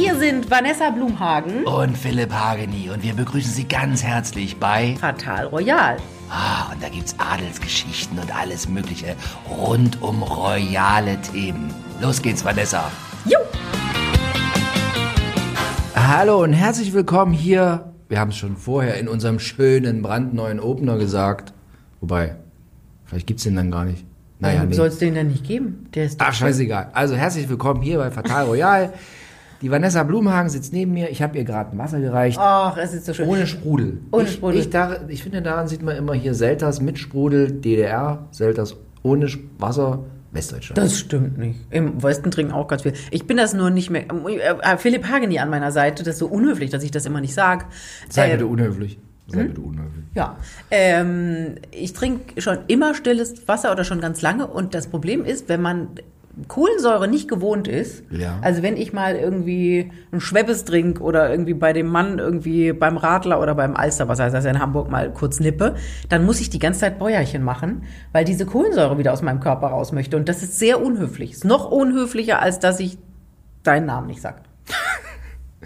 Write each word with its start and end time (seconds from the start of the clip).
Hier 0.00 0.14
sind 0.14 0.48
Vanessa 0.48 0.90
Blumhagen. 0.90 1.64
Und 1.64 1.98
Philipp 1.98 2.32
Hageni. 2.32 2.88
Und 2.88 3.02
wir 3.02 3.14
begrüßen 3.14 3.52
Sie 3.52 3.64
ganz 3.64 4.04
herzlich 4.04 4.56
bei 4.56 4.94
Fatal 4.94 5.46
Royal. 5.46 5.96
Ah, 6.30 6.70
und 6.72 6.80
da 6.80 6.88
gibt's 6.88 7.16
Adelsgeschichten 7.18 8.16
und 8.16 8.32
alles 8.32 8.68
Mögliche 8.68 9.16
rund 9.50 10.00
um 10.00 10.22
royale 10.22 11.20
Themen. 11.20 11.74
Los 12.00 12.22
geht's, 12.22 12.44
Vanessa. 12.44 12.92
Jo! 13.24 13.38
Hallo 15.96 16.44
und 16.44 16.52
herzlich 16.52 16.92
willkommen 16.92 17.32
hier. 17.32 17.92
Wir 18.08 18.20
haben 18.20 18.30
es 18.30 18.36
schon 18.36 18.56
vorher 18.56 19.00
in 19.00 19.08
unserem 19.08 19.40
schönen, 19.40 20.02
brandneuen 20.02 20.60
Opener 20.60 20.96
gesagt. 20.96 21.52
Wobei, 22.00 22.36
vielleicht 23.04 23.26
gibt's 23.26 23.42
den 23.42 23.56
dann 23.56 23.72
gar 23.72 23.84
nicht. 23.84 24.06
Naja, 24.38 24.58
Warum 24.58 24.68
nee. 24.68 24.76
soll 24.76 24.86
es 24.86 24.98
den 24.98 25.16
denn 25.16 25.26
nicht 25.26 25.42
geben? 25.42 25.88
Der 25.92 26.04
ist 26.04 26.20
doch 26.20 26.26
Ach, 26.28 26.34
scheißegal. 26.34 26.90
Also 26.92 27.16
herzlich 27.16 27.48
willkommen 27.48 27.82
hier 27.82 27.98
bei 27.98 28.12
Fatal 28.12 28.44
Royal. 28.44 28.92
Die 29.60 29.70
Vanessa 29.70 30.02
Blumhagen 30.04 30.50
sitzt 30.50 30.72
neben 30.72 30.92
mir. 30.92 31.10
Ich 31.10 31.20
habe 31.20 31.36
ihr 31.36 31.44
gerade 31.44 31.72
ein 31.72 31.78
Wasser 31.78 32.00
gereicht. 32.00 32.38
Ach, 32.40 32.76
es 32.76 32.94
ist 32.94 33.06
so 33.06 33.14
schön. 33.14 33.28
Ohne 33.28 33.46
Sprudel. 33.46 33.98
Ohne 34.12 34.24
ich, 34.24 34.32
Sprudel. 34.34 34.60
Ich, 34.60 34.70
da, 34.70 34.98
ich 35.08 35.22
finde, 35.22 35.42
daran 35.42 35.66
sieht 35.66 35.82
man 35.82 35.96
immer 35.96 36.14
hier 36.14 36.34
Selters 36.34 36.80
mit 36.80 36.98
Sprudel, 36.98 37.50
DDR, 37.50 38.28
Selters 38.30 38.76
ohne 39.02 39.28
Wasser, 39.58 40.04
Westdeutschland. 40.30 40.78
Das 40.78 40.98
stimmt 40.98 41.38
nicht. 41.38 41.58
Im 41.70 42.02
Westen 42.02 42.30
trinken 42.30 42.52
auch 42.52 42.68
ganz 42.68 42.82
viel. 42.82 42.92
Ich 43.10 43.26
bin 43.26 43.36
das 43.36 43.54
nur 43.54 43.70
nicht 43.70 43.90
mehr. 43.90 44.04
Äh, 44.62 44.76
Philipp 44.76 45.08
Hageni 45.08 45.38
an 45.38 45.50
meiner 45.50 45.72
Seite, 45.72 46.02
das 46.04 46.14
ist 46.14 46.18
so 46.20 46.26
unhöflich, 46.26 46.70
dass 46.70 46.82
ich 46.84 46.90
das 46.90 47.06
immer 47.06 47.20
nicht 47.20 47.34
sage. 47.34 47.64
Sei 48.08 48.28
Äh, 48.28 48.32
bitte 48.32 48.46
unhöflich. 48.46 48.98
Sei 49.26 49.44
bitte 49.44 49.60
unhöflich. 49.60 50.04
Ja, 50.14 50.36
ähm, 50.70 51.56
ich 51.70 51.92
trinke 51.92 52.40
schon 52.40 52.58
immer 52.66 52.94
stilles 52.94 53.46
Wasser 53.46 53.72
oder 53.72 53.84
schon 53.84 54.00
ganz 54.00 54.22
lange 54.22 54.46
und 54.46 54.74
das 54.74 54.86
Problem 54.86 55.24
ist, 55.24 55.48
wenn 55.48 55.60
man 55.60 55.88
Kohlensäure 56.46 57.08
nicht 57.08 57.28
gewohnt 57.28 57.66
ist, 57.66 58.04
Ja. 58.10 58.38
also 58.42 58.62
wenn 58.62 58.76
ich 58.76 58.92
mal 58.92 59.16
irgendwie 59.16 59.90
ein 60.12 60.20
Schweppes 60.20 60.64
trink 60.64 61.00
oder 61.00 61.30
irgendwie 61.30 61.54
bei 61.54 61.72
dem 61.72 61.88
Mann 61.88 62.18
irgendwie 62.18 62.72
beim 62.72 62.96
Radler 62.96 63.40
oder 63.40 63.54
beim 63.54 63.74
Alster, 63.74 64.06
was 64.08 64.20
heißt 64.20 64.34
das 64.34 64.44
in 64.44 64.60
Hamburg 64.60 64.90
mal 64.90 65.12
kurz 65.12 65.40
nippe, 65.40 65.74
dann 66.08 66.24
muss 66.24 66.40
ich 66.40 66.50
die 66.50 66.58
ganze 66.60 66.80
Zeit 66.80 66.98
Bäuerchen 66.98 67.42
machen, 67.42 67.82
weil 68.12 68.24
diese 68.24 68.46
Kohlensäure 68.46 68.98
wieder 68.98 69.12
aus 69.12 69.22
meinem 69.22 69.40
Körper 69.40 69.68
raus 69.68 69.90
möchte 69.92 70.16
und 70.16 70.28
das 70.28 70.42
ist 70.42 70.58
sehr 70.58 70.80
unhöflich. 70.82 71.32
Ist 71.32 71.44
noch 71.44 71.70
unhöflicher, 71.70 72.40
als 72.40 72.58
dass 72.60 72.78
ich 72.78 72.98
deinen 73.64 73.86
Namen 73.86 74.06
nicht 74.06 74.20
sag. 74.20 74.42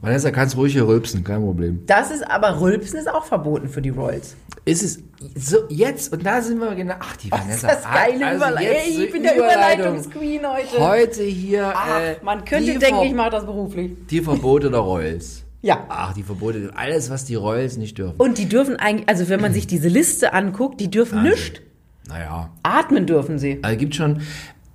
Vanessa, 0.00 0.30
kannst 0.30 0.56
ruhig 0.56 0.72
hier 0.72 0.86
rülpsen, 0.86 1.24
kein 1.24 1.40
Problem. 1.40 1.82
Das 1.86 2.10
ist 2.10 2.22
aber 2.28 2.60
Rülpsen 2.60 2.98
ist 2.98 3.08
auch 3.08 3.24
verboten 3.24 3.68
für 3.68 3.82
die 3.82 3.90
Royals. 3.90 4.36
Ist 4.64 4.82
es 4.82 5.02
so 5.34 5.58
jetzt 5.68 6.12
und 6.12 6.24
da 6.24 6.42
sind 6.42 6.58
wir 6.58 6.74
genau. 6.74 6.94
Ach, 6.98 7.16
die 7.16 7.30
Vanessa. 7.30 7.68
Das 7.68 7.78
ist 7.78 7.84
geile 7.84 8.26
also 8.26 8.36
Überleitung. 8.36 8.74
jetzt 8.74 8.86
Ey, 8.86 8.94
so 8.94 9.02
ich 9.02 9.12
bin 9.12 9.22
der 9.22 9.36
Überleitung. 9.36 9.86
Überleitungsqueen 9.86 10.40
heute. 10.46 10.78
Heute 10.78 11.22
hier. 11.22 11.72
Ach, 11.74 12.00
äh, 12.00 12.16
man 12.22 12.44
könnte 12.44 12.78
denken, 12.78 13.02
ich 13.02 13.14
mache 13.14 13.30
das 13.30 13.46
beruflich. 13.46 13.92
Die 14.10 14.20
Verbote 14.20 14.70
der 14.70 14.80
Royals. 14.80 15.44
Ja. 15.62 15.84
Ach, 15.88 16.12
die 16.12 16.22
Verbote. 16.22 16.70
Alles, 16.74 17.10
was 17.10 17.24
die 17.24 17.34
Royals 17.34 17.76
nicht 17.76 17.98
dürfen. 17.98 18.16
Und 18.18 18.38
die 18.38 18.48
dürfen 18.48 18.76
eigentlich, 18.76 19.08
also 19.08 19.28
wenn 19.28 19.40
man 19.40 19.52
sich 19.52 19.66
diese 19.66 19.88
Liste 19.88 20.32
anguckt, 20.32 20.80
die 20.80 20.90
dürfen 20.90 21.22
nichts. 21.22 21.60
Naja. 22.08 22.50
Atmen 22.62 23.06
dürfen 23.06 23.38
sie. 23.38 23.58
Also 23.62 23.76
gibt 23.76 23.94
schon, 23.96 24.22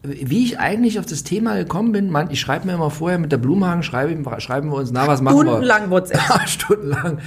wie 0.03 0.43
ich 0.43 0.59
eigentlich 0.59 0.99
auf 0.99 1.05
das 1.05 1.23
Thema 1.23 1.55
gekommen 1.55 1.91
bin, 1.91 2.09
man, 2.09 2.31
ich 2.31 2.39
schreibe 2.39 2.65
mir 2.65 2.73
immer 2.73 2.89
vorher 2.89 3.19
mit 3.19 3.31
der 3.31 3.37
Blumhagen, 3.37 3.83
schreibe, 3.83 4.41
schreiben 4.41 4.69
wir 4.69 4.77
uns, 4.77 4.91
na, 4.91 5.07
was 5.07 5.21
machen 5.21 5.37
wir? 5.37 5.43
Stundenlang 5.43 5.89
WhatsApp. 5.91 6.47
Stundenlang. 6.47 7.19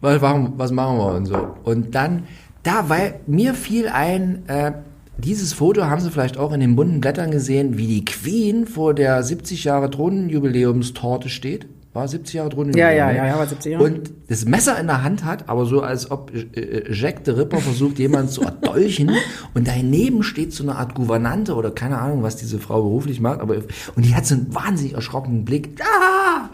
Was 0.00 0.20
machen, 0.20 0.52
was 0.56 0.70
machen 0.70 0.98
wir 0.98 1.14
und 1.14 1.26
so. 1.26 1.56
Und 1.64 1.94
dann, 1.94 2.24
da, 2.62 2.88
weil 2.88 3.20
mir 3.26 3.54
fiel 3.54 3.88
ein, 3.88 4.48
äh, 4.48 4.72
dieses 5.18 5.52
Foto 5.52 5.84
haben 5.84 6.00
Sie 6.00 6.10
vielleicht 6.10 6.36
auch 6.36 6.52
in 6.52 6.60
den 6.60 6.76
bunten 6.76 7.00
Blättern 7.00 7.30
gesehen, 7.30 7.78
wie 7.78 7.86
die 7.86 8.04
Queen 8.04 8.66
vor 8.66 8.94
der 8.94 9.22
70 9.22 9.64
Jahre 9.64 9.90
Thronenjubiläumstorte 9.90 11.28
steht. 11.28 11.66
War 11.96 12.06
70 12.06 12.34
Jahre 12.34 12.50
Thronenjubiläum? 12.50 12.90
Ja, 12.90 12.94
ja, 12.94 13.06
ne? 13.10 13.16
ja, 13.16 13.26
ja, 13.26 13.38
war 13.38 13.46
70 13.46 13.72
Jahre. 13.72 13.84
Und 13.84 14.12
das 14.28 14.44
Messer 14.44 14.78
in 14.78 14.86
der 14.86 15.02
Hand 15.02 15.24
hat, 15.24 15.48
aber 15.48 15.64
so 15.64 15.80
als 15.80 16.10
ob 16.10 16.30
äh, 16.34 16.40
äh, 16.40 16.92
Jack 16.92 17.22
the 17.24 17.30
Ripper 17.30 17.56
versucht, 17.56 17.98
jemanden 17.98 18.28
zu 18.28 18.42
erdolchen. 18.42 19.10
Und 19.54 19.66
daneben 19.66 20.22
steht 20.22 20.52
so 20.52 20.62
eine 20.62 20.76
Art 20.76 20.94
Gouvernante 20.94 21.54
oder 21.54 21.70
keine 21.70 21.98
Ahnung, 21.98 22.22
was 22.22 22.36
diese 22.36 22.58
Frau 22.58 22.82
beruflich 22.82 23.20
macht. 23.20 23.40
Aber, 23.40 23.54
und 23.54 24.04
die 24.04 24.14
hat 24.14 24.26
so 24.26 24.34
einen 24.34 24.54
wahnsinnig 24.54 24.92
erschrockenen 24.92 25.46
Blick. 25.46 25.80
Ah! 25.80 26.50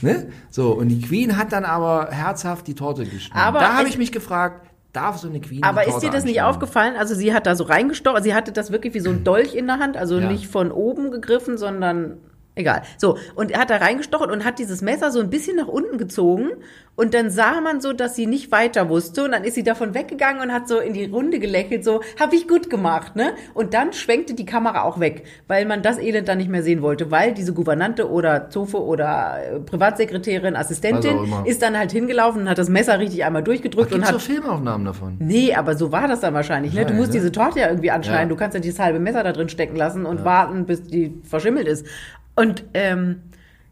Ne? 0.00 0.28
So, 0.50 0.72
und 0.72 0.88
die 0.88 1.02
Queen 1.02 1.36
hat 1.36 1.52
dann 1.52 1.64
aber 1.64 2.08
herzhaft 2.10 2.66
die 2.66 2.74
Torte 2.74 3.04
geschnitten. 3.04 3.36
Aber 3.36 3.58
da 3.58 3.76
habe 3.76 3.88
ich 3.88 3.98
mich 3.98 4.10
gefragt, 4.12 4.70
darf 4.92 5.18
so 5.18 5.28
eine 5.28 5.40
Queen 5.40 5.62
Aber 5.62 5.86
ist 5.86 6.00
dir 6.00 6.10
das 6.10 6.24
nicht 6.24 6.42
aufgefallen? 6.42 6.94
Also 6.96 7.14
sie 7.14 7.34
hat 7.34 7.46
da 7.46 7.56
so 7.56 7.64
reingestochen, 7.64 8.22
sie 8.22 8.34
hatte 8.34 8.52
das 8.52 8.72
wirklich 8.72 8.94
wie 8.94 9.00
so 9.00 9.10
ein 9.10 9.24
Dolch 9.24 9.54
in 9.54 9.66
der 9.66 9.78
Hand, 9.78 9.96
also 9.96 10.18
Ja. 10.18 10.30
nicht 10.30 10.46
von 10.46 10.70
oben 10.70 11.10
gegriffen, 11.10 11.58
sondern 11.58 12.18
egal. 12.54 12.82
So, 12.98 13.18
und 13.34 13.50
er 13.50 13.60
hat 13.60 13.70
da 13.70 13.76
reingestochen 13.76 14.30
und 14.30 14.44
hat 14.44 14.58
dieses 14.58 14.82
Messer 14.82 15.10
so 15.10 15.20
ein 15.20 15.30
bisschen 15.30 15.56
nach 15.56 15.68
unten 15.68 15.98
gezogen 15.98 16.50
und 16.94 17.14
dann 17.14 17.30
sah 17.30 17.60
man 17.62 17.80
so, 17.80 17.94
dass 17.94 18.14
sie 18.14 18.26
nicht 18.26 18.52
weiter 18.52 18.90
wusste 18.90 19.24
und 19.24 19.32
dann 19.32 19.44
ist 19.44 19.54
sie 19.54 19.62
davon 19.62 19.94
weggegangen 19.94 20.42
und 20.42 20.52
hat 20.52 20.68
so 20.68 20.78
in 20.78 20.92
die 20.92 21.06
Runde 21.06 21.38
gelächelt, 21.38 21.84
so, 21.84 22.02
hab 22.20 22.34
ich 22.34 22.46
gut 22.46 22.68
gemacht, 22.68 23.16
ne? 23.16 23.32
Und 23.54 23.72
dann 23.72 23.94
schwenkte 23.94 24.34
die 24.34 24.44
Kamera 24.44 24.82
auch 24.82 25.00
weg, 25.00 25.24
weil 25.48 25.64
man 25.64 25.80
das 25.82 25.98
Elend 25.98 26.28
dann 26.28 26.36
nicht 26.36 26.50
mehr 26.50 26.62
sehen 26.62 26.82
wollte, 26.82 27.10
weil 27.10 27.32
diese 27.32 27.54
Gouvernante 27.54 28.10
oder 28.10 28.50
Zofe 28.50 28.82
oder 28.82 29.38
äh, 29.42 29.60
Privatsekretärin, 29.60 30.54
Assistentin 30.54 31.24
immer. 31.24 31.44
ist 31.46 31.62
dann 31.62 31.78
halt 31.78 31.92
hingelaufen 31.92 32.42
und 32.42 32.50
hat 32.50 32.58
das 32.58 32.68
Messer 32.68 32.98
richtig 32.98 33.24
einmal 33.24 33.42
durchgedrückt 33.42 33.90
Gibt 33.90 34.02
und 34.02 34.08
hat 34.08 34.20
Filmaufnahmen 34.20 34.84
davon? 34.84 35.16
Nee, 35.18 35.54
aber 35.54 35.76
so 35.76 35.92
war 35.92 36.08
das 36.08 36.20
dann 36.20 36.34
wahrscheinlich. 36.34 36.74
Ne? 36.74 36.84
Du 36.84 36.92
musst 36.92 37.14
diese 37.14 37.32
Torte 37.32 37.60
ja 37.60 37.68
irgendwie 37.68 37.90
anschneiden. 37.90 38.28
Ja. 38.28 38.28
Du 38.28 38.36
kannst 38.36 38.54
ja 38.54 38.60
dieses 38.60 38.78
halbe 38.78 38.98
Messer 38.98 39.22
da 39.22 39.32
drin 39.32 39.48
stecken 39.48 39.76
lassen 39.76 40.04
und 40.04 40.24
warten, 40.24 40.66
bis 40.66 40.82
die 40.82 41.14
verschimmelt 41.24 41.66
ist. 41.66 41.86
Und 42.34 42.64
ähm, 42.74 43.22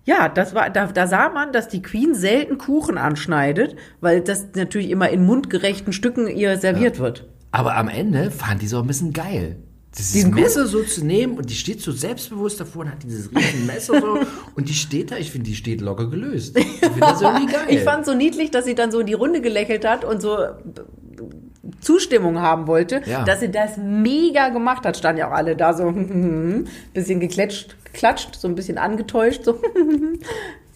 ja, 0.04 0.28
das 0.28 0.54
war, 0.54 0.70
da, 0.70 0.86
da 0.86 1.06
sah 1.06 1.28
man, 1.28 1.52
dass 1.52 1.68
die 1.68 1.82
Queen 1.82 2.14
selten 2.14 2.58
Kuchen 2.58 2.98
anschneidet, 2.98 3.76
weil 4.00 4.20
das 4.20 4.48
natürlich 4.54 4.90
immer 4.90 5.10
in 5.10 5.24
mundgerechten 5.24 5.92
Stücken 5.92 6.26
ihr 6.26 6.56
serviert 6.58 6.98
wird. 6.98 7.28
Aber 7.52 7.76
am 7.76 7.88
Ende 7.88 8.30
fand 8.30 8.62
die 8.62 8.66
es 8.66 8.74
auch 8.74 8.82
ein 8.82 8.86
bisschen 8.86 9.12
geil. 9.12 9.56
Dieses 9.96 10.12
Diesen 10.12 10.34
Messer 10.34 10.66
so 10.68 10.84
zu 10.84 11.04
nehmen 11.04 11.36
und 11.36 11.50
die 11.50 11.54
steht 11.54 11.80
so 11.80 11.90
selbstbewusst 11.90 12.60
davor 12.60 12.82
und 12.82 12.92
hat 12.92 13.02
dieses 13.02 13.28
riesen 13.34 13.66
Messer 13.66 14.00
so 14.00 14.20
und 14.54 14.68
die 14.68 14.74
steht 14.74 15.10
da, 15.10 15.16
ich 15.16 15.32
finde, 15.32 15.50
die 15.50 15.56
steht 15.56 15.80
locker 15.80 16.08
gelöst. 16.08 16.56
Ich 16.82 16.88
finde 16.88 17.00
das 17.00 17.20
irgendwie 17.20 17.52
geil. 17.52 17.66
Ich 17.68 17.80
fand 17.80 18.06
so 18.06 18.14
niedlich, 18.14 18.50
dass 18.50 18.64
sie 18.64 18.74
dann 18.74 18.92
so 18.92 19.00
in 19.00 19.06
die 19.06 19.14
Runde 19.14 19.40
gelächelt 19.40 19.84
hat 19.84 20.04
und 20.04 20.22
so 20.22 20.38
Zustimmung 21.80 22.40
haben 22.40 22.66
wollte, 22.66 23.02
Ja. 23.06 23.24
dass 23.24 23.40
sie 23.40 23.50
das 23.50 23.76
mega 23.76 24.48
gemacht 24.48 24.84
hat. 24.86 24.96
Standen 24.96 25.18
ja 25.20 25.28
auch 25.28 25.34
alle 25.36 25.56
da 25.56 25.74
so, 25.74 25.92
bisschen 26.94 27.20
geklatscht, 27.20 27.76
geklatscht, 27.84 28.34
so 28.36 28.48
ein 28.48 28.54
bisschen 28.54 28.78
angetäuscht, 28.78 29.44
so. 29.44 29.58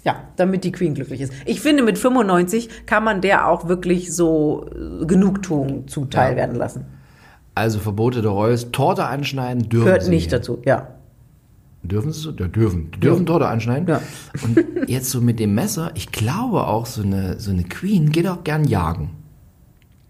Ja, 0.04 0.16
damit 0.36 0.64
die 0.64 0.72
Queen 0.72 0.92
glücklich 0.92 1.22
ist. 1.22 1.32
Ich 1.46 1.62
finde, 1.62 1.82
mit 1.82 1.96
95 1.96 2.84
kann 2.84 3.04
man 3.04 3.22
der 3.22 3.48
auch 3.48 3.68
wirklich 3.68 4.14
so 4.14 4.66
äh, 4.70 5.06
Genugtuung 5.06 5.88
zuteil 5.88 6.32
Ja. 6.32 6.36
werden 6.36 6.56
lassen. 6.56 6.84
Also 7.54 7.78
Verbote 7.78 8.20
der 8.20 8.30
Royals, 8.30 8.70
Torte 8.70 9.06
anschneiden 9.06 9.68
dürfen 9.70 9.98
sie 10.02 10.10
nicht 10.10 10.30
dazu, 10.30 10.60
ja. 10.66 10.88
Dürfen 11.82 12.12
sie 12.12 12.20
so? 12.20 12.32
Ja, 12.32 12.48
dürfen. 12.48 12.90
Die 12.90 13.00
dürfen 13.00 13.24
Torte 13.24 13.46
anschneiden. 13.48 13.88
Ja. 13.88 14.02
Und 14.42 14.88
jetzt 14.90 15.08
so 15.10 15.22
mit 15.22 15.40
dem 15.40 15.54
Messer, 15.54 15.90
ich 15.94 16.12
glaube 16.12 16.66
auch, 16.66 16.84
so 16.84 17.02
eine, 17.02 17.40
so 17.40 17.50
eine 17.50 17.64
Queen 17.64 18.10
geht 18.12 18.26
auch 18.26 18.44
gern 18.44 18.64
jagen. 18.64 19.10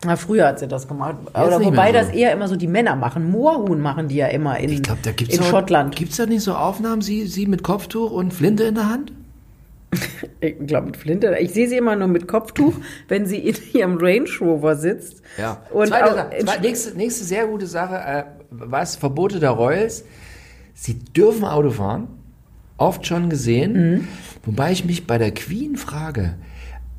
Na, 0.05 0.17
früher 0.17 0.49
hat 0.49 0.59
sie 0.59 0.69
das 0.69 0.89
gemacht. 0.89 1.17
Oder 1.33 1.65
wobei 1.65 1.89
so. 1.89 1.93
das 1.95 2.09
eher 2.11 2.33
immer 2.33 2.49
so 2.49 2.57
die 2.57 2.67
Männer 2.67 2.97
machen. 2.97 3.31
Moorhuhn 3.31 3.81
machen 3.81 4.09
die 4.09 4.17
ja 4.17 4.27
immer 4.29 4.59
in, 4.59 4.71
Ich 4.71 4.83
glaube, 4.83 5.01
da 5.03 5.13
gibt's 5.13 5.35
in 5.35 5.43
auch, 5.43 5.47
Schottland. 5.47 5.97
Gibt's 5.97 6.17
da 6.17 6.27
nicht 6.27 6.43
so 6.43 6.55
Aufnahmen, 6.55 7.03
sie, 7.03 7.27
sie 7.27 7.47
mit 7.47 7.63
Kopftuch 7.63 8.11
und 8.11 8.33
Flinte 8.33 8.65
in 8.65 8.75
der 8.75 8.89
Hand? 8.89 9.13
Ich 10.41 10.67
glaube 10.67 10.89
mit 10.89 10.97
Flinte. 10.99 11.35
Ich 11.41 11.55
sehe 11.55 11.69
sie 11.69 11.77
immer 11.77 11.97
nur 11.97 12.09
mit 12.09 12.29
Kopftuch, 12.29 12.75
wenn 13.09 13.25
sie 13.25 13.39
in 13.39 13.57
ihrem 13.73 13.97
Range 13.97 14.29
Rover 14.41 14.77
sitzt. 14.77 15.23
Ja. 15.39 15.63
Und 15.73 15.89
Zweite, 15.89 16.31
zwei, 16.45 16.59
nächste, 16.59 16.97
nächste 16.97 17.25
sehr 17.25 17.47
gute 17.47 17.67
Sache, 17.67 17.95
äh, 17.95 18.25
was 18.51 18.97
Verbote 18.97 19.41
der 19.41 19.51
Royals. 19.51 20.05
Sie 20.75 20.99
dürfen 20.99 21.45
Auto 21.45 21.71
fahren, 21.71 22.09
oft 22.77 23.07
schon 23.07 23.31
gesehen. 23.31 23.73
Mhm. 23.73 24.09
Wobei 24.45 24.73
ich 24.73 24.85
mich 24.85 25.07
bei 25.07 25.17
der 25.17 25.33
Queen 25.33 25.77
frage, 25.77 26.35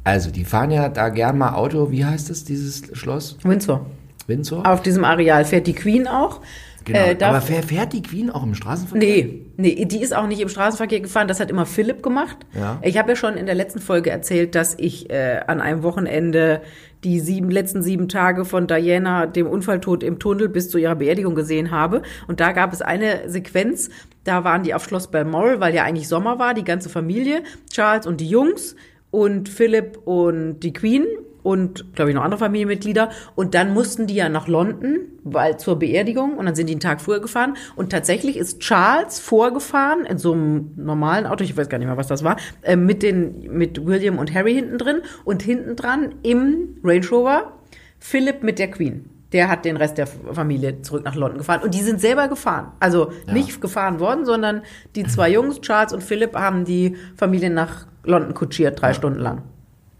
also 0.05 0.31
die 0.31 0.45
fahren 0.45 0.71
ja 0.71 0.87
da 0.87 1.09
gern 1.09 1.37
mal 1.37 1.53
Auto, 1.55 1.91
wie 1.91 2.05
heißt 2.05 2.29
das, 2.29 2.45
dieses 2.45 2.83
Schloss? 2.93 3.37
Windsor. 3.43 3.85
Windsor? 4.27 4.65
Auf 4.65 4.81
diesem 4.81 5.03
Areal 5.03 5.43
fährt 5.45 5.67
die 5.67 5.73
Queen 5.73 6.07
auch. 6.07 6.41
Genau. 6.85 6.99
Äh, 6.99 7.17
Aber 7.23 7.41
fährt, 7.41 7.65
fährt 7.65 7.93
die 7.93 8.03
Queen 8.03 8.29
auch 8.29 8.43
im 8.43 8.53
Straßenverkehr? 8.53 9.25
Nee, 9.25 9.41
nee, 9.57 9.85
die 9.85 10.01
ist 10.01 10.15
auch 10.15 10.27
nicht 10.27 10.39
im 10.39 10.49
Straßenverkehr 10.49 10.99
gefahren. 10.99 11.27
Das 11.27 11.39
hat 11.39 11.49
immer 11.49 11.65
Philipp 11.65 12.03
gemacht. 12.03 12.37
Ja. 12.53 12.77
Ich 12.83 12.99
habe 12.99 13.09
ja 13.09 13.15
schon 13.15 13.35
in 13.35 13.47
der 13.47 13.55
letzten 13.55 13.79
Folge 13.79 14.11
erzählt, 14.11 14.53
dass 14.53 14.75
ich 14.77 15.09
äh, 15.09 15.41
an 15.47 15.59
einem 15.59 15.81
Wochenende 15.81 16.61
die 17.03 17.19
sieben, 17.19 17.49
letzten 17.49 17.81
sieben 17.81 18.07
Tage 18.07 18.45
von 18.45 18.67
Diana, 18.67 19.25
dem 19.25 19.47
Unfalltod 19.47 20.03
im 20.03 20.19
Tunnel, 20.19 20.47
bis 20.47 20.69
zu 20.69 20.77
ihrer 20.77 20.95
Beerdigung 20.95 21.33
gesehen 21.33 21.71
habe. 21.71 22.03
Und 22.27 22.39
da 22.39 22.51
gab 22.51 22.71
es 22.71 22.83
eine 22.83 23.29
Sequenz, 23.29 23.89
da 24.23 24.43
waren 24.43 24.61
die 24.61 24.75
auf 24.75 24.83
Schloss 24.83 25.09
Balmoral, 25.09 25.59
weil 25.59 25.73
ja 25.73 25.83
eigentlich 25.83 26.07
Sommer 26.07 26.37
war, 26.37 26.53
die 26.53 26.63
ganze 26.63 26.89
Familie, 26.89 27.43
Charles 27.71 28.05
und 28.05 28.21
die 28.21 28.29
Jungs 28.29 28.75
und 29.15 29.47
Philipp 29.47 29.99
und 30.05 30.59
die 30.59 30.73
Queen. 30.73 31.05
und, 31.41 31.93
glaube 31.93 32.09
ich, 32.09 32.15
noch 32.15 32.23
andere 32.23 32.39
Familienmitglieder. 32.39 33.11
Und 33.35 33.53
dann 33.53 33.71
mussten 33.71 34.07
die 34.07 34.15
ja 34.15 34.29
nach 34.29 34.47
London, 34.47 35.01
weil 35.23 35.57
zur 35.59 35.77
Beerdigung. 35.77 36.37
Und 36.37 36.47
dann 36.47 36.55
sind 36.55 36.67
die 36.67 36.73
einen 36.73 36.79
Tag 36.79 37.01
früher 37.01 37.19
gefahren. 37.19 37.55
Und 37.75 37.91
tatsächlich 37.91 38.35
ist 38.35 38.61
Charles 38.61 39.19
vorgefahren 39.19 40.05
in 40.05 40.17
so 40.17 40.33
einem 40.33 40.71
normalen 40.75 41.27
Auto, 41.27 41.43
ich 41.43 41.55
weiß 41.55 41.69
gar 41.69 41.77
nicht 41.77 41.85
mehr, 41.85 41.97
was 41.97 42.07
das 42.07 42.23
war, 42.23 42.37
äh, 42.63 42.75
mit, 42.75 43.03
den, 43.03 43.55
mit 43.55 43.85
William 43.85 44.17
und 44.17 44.33
Harry 44.33 44.55
hinten 44.55 44.79
drin. 44.79 45.01
Und 45.23 45.43
hinten 45.43 45.75
dran 45.75 46.15
im 46.23 46.79
Range 46.83 47.07
Rover 47.11 47.53
Philip 47.99 48.41
mit 48.41 48.57
der 48.57 48.71
Queen. 48.71 49.14
Der 49.35 49.49
hat 49.49 49.65
den 49.65 49.75
Rest 49.75 49.97
der 49.97 50.07
Familie 50.07 50.81
zurück 50.81 51.03
nach 51.03 51.13
London 51.13 51.39
gefahren. 51.39 51.61
Und 51.61 51.73
die 51.73 51.81
sind 51.81 51.99
selber 51.99 52.29
gefahren. 52.29 52.71
Also 52.79 53.11
nicht 53.27 53.59
gefahren 53.59 53.99
worden, 53.99 54.25
sondern 54.25 54.61
die 54.95 55.03
zwei 55.03 55.29
Jungs, 55.29 55.59
Charles 55.59 55.91
und 55.91 56.01
Philip, 56.01 56.33
haben 56.35 56.63
die 56.63 56.95
Familie 57.17 57.49
nach 57.49 57.85
London 58.05 58.33
kutschiert, 58.33 58.81
drei 58.81 58.93
Stunden 58.93 59.19
lang. 59.19 59.41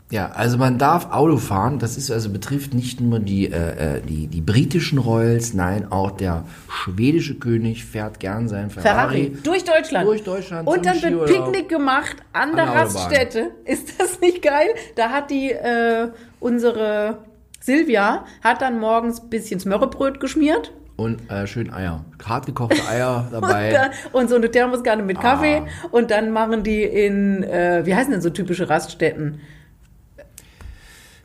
Ja, 0.10 0.32
also 0.32 0.58
man 0.58 0.78
darf 0.78 1.12
Auto 1.12 1.36
fahren. 1.36 1.80
Das 1.80 1.98
ist 1.98 2.12
also 2.12 2.30
betrifft 2.30 2.74
nicht 2.74 3.02
nur 3.02 3.20
die, 3.20 3.52
äh, 3.52 3.98
äh, 3.98 4.02
die, 4.02 4.28
die 4.28 4.40
britischen 4.40 5.00
Royals, 5.00 5.54
nein, 5.54 5.92
auch 5.92 6.12
der 6.12 6.46
schwedische 6.70 7.36
König 7.36 7.84
fährt 7.84 8.22
gern 8.22 8.48
sein 8.48 8.70
Ferrari. 8.70 8.86
Ferrari 8.94 9.38
durch 9.44 9.66
Deutschland. 9.66 10.08
Durch 10.08 10.24
Deutschland 10.24 10.66
Und 10.66 10.86
dann 10.86 11.02
wird. 11.02 11.26
Picknick 11.26 11.68
gemacht 11.68 12.16
an, 12.32 12.52
An 12.52 12.56
der. 12.56 12.68
Raststätte. 12.68 13.52
Ist 13.66 14.00
das 14.00 14.22
nicht 14.22 14.42
geil? 14.42 14.70
Da 14.96 15.10
hat 15.10 15.30
die 15.30 15.52
äh, 15.52 16.08
unsere 16.40 17.18
Silvia 17.66 18.26
hat 18.44 18.62
dann 18.62 18.80
morgens 18.80 19.20
ein 19.22 19.30
bisschen 19.30 19.60
Smörrebröt 19.60 20.20
geschmiert 20.20 20.72
Und 20.98 21.30
äh, 21.32 21.48
schön 21.48 21.74
Eier. 21.74 22.06
Hart 22.24 22.46
gekochte 22.46 22.88
Eier 22.88 23.24
und, 23.34 23.34
dabei. 23.42 23.72
dann, 23.72 23.90
und 24.14 24.30
so 24.30 24.36
eine 24.36 24.52
Thermoskanne 24.52 25.02
mit 25.04 25.20
Kaffee 25.20 25.64
Ah. 25.66 25.88
und 25.92 26.12
dann 26.12 26.32
machen 26.32 26.64
die 26.64 26.84
in 26.84 27.42
äh, 27.44 27.82
wie 27.86 27.96
heißen 27.96 28.12
denn 28.12 28.22
so 28.22 28.30
typische 28.30 28.70
Raststätten? 28.70 29.40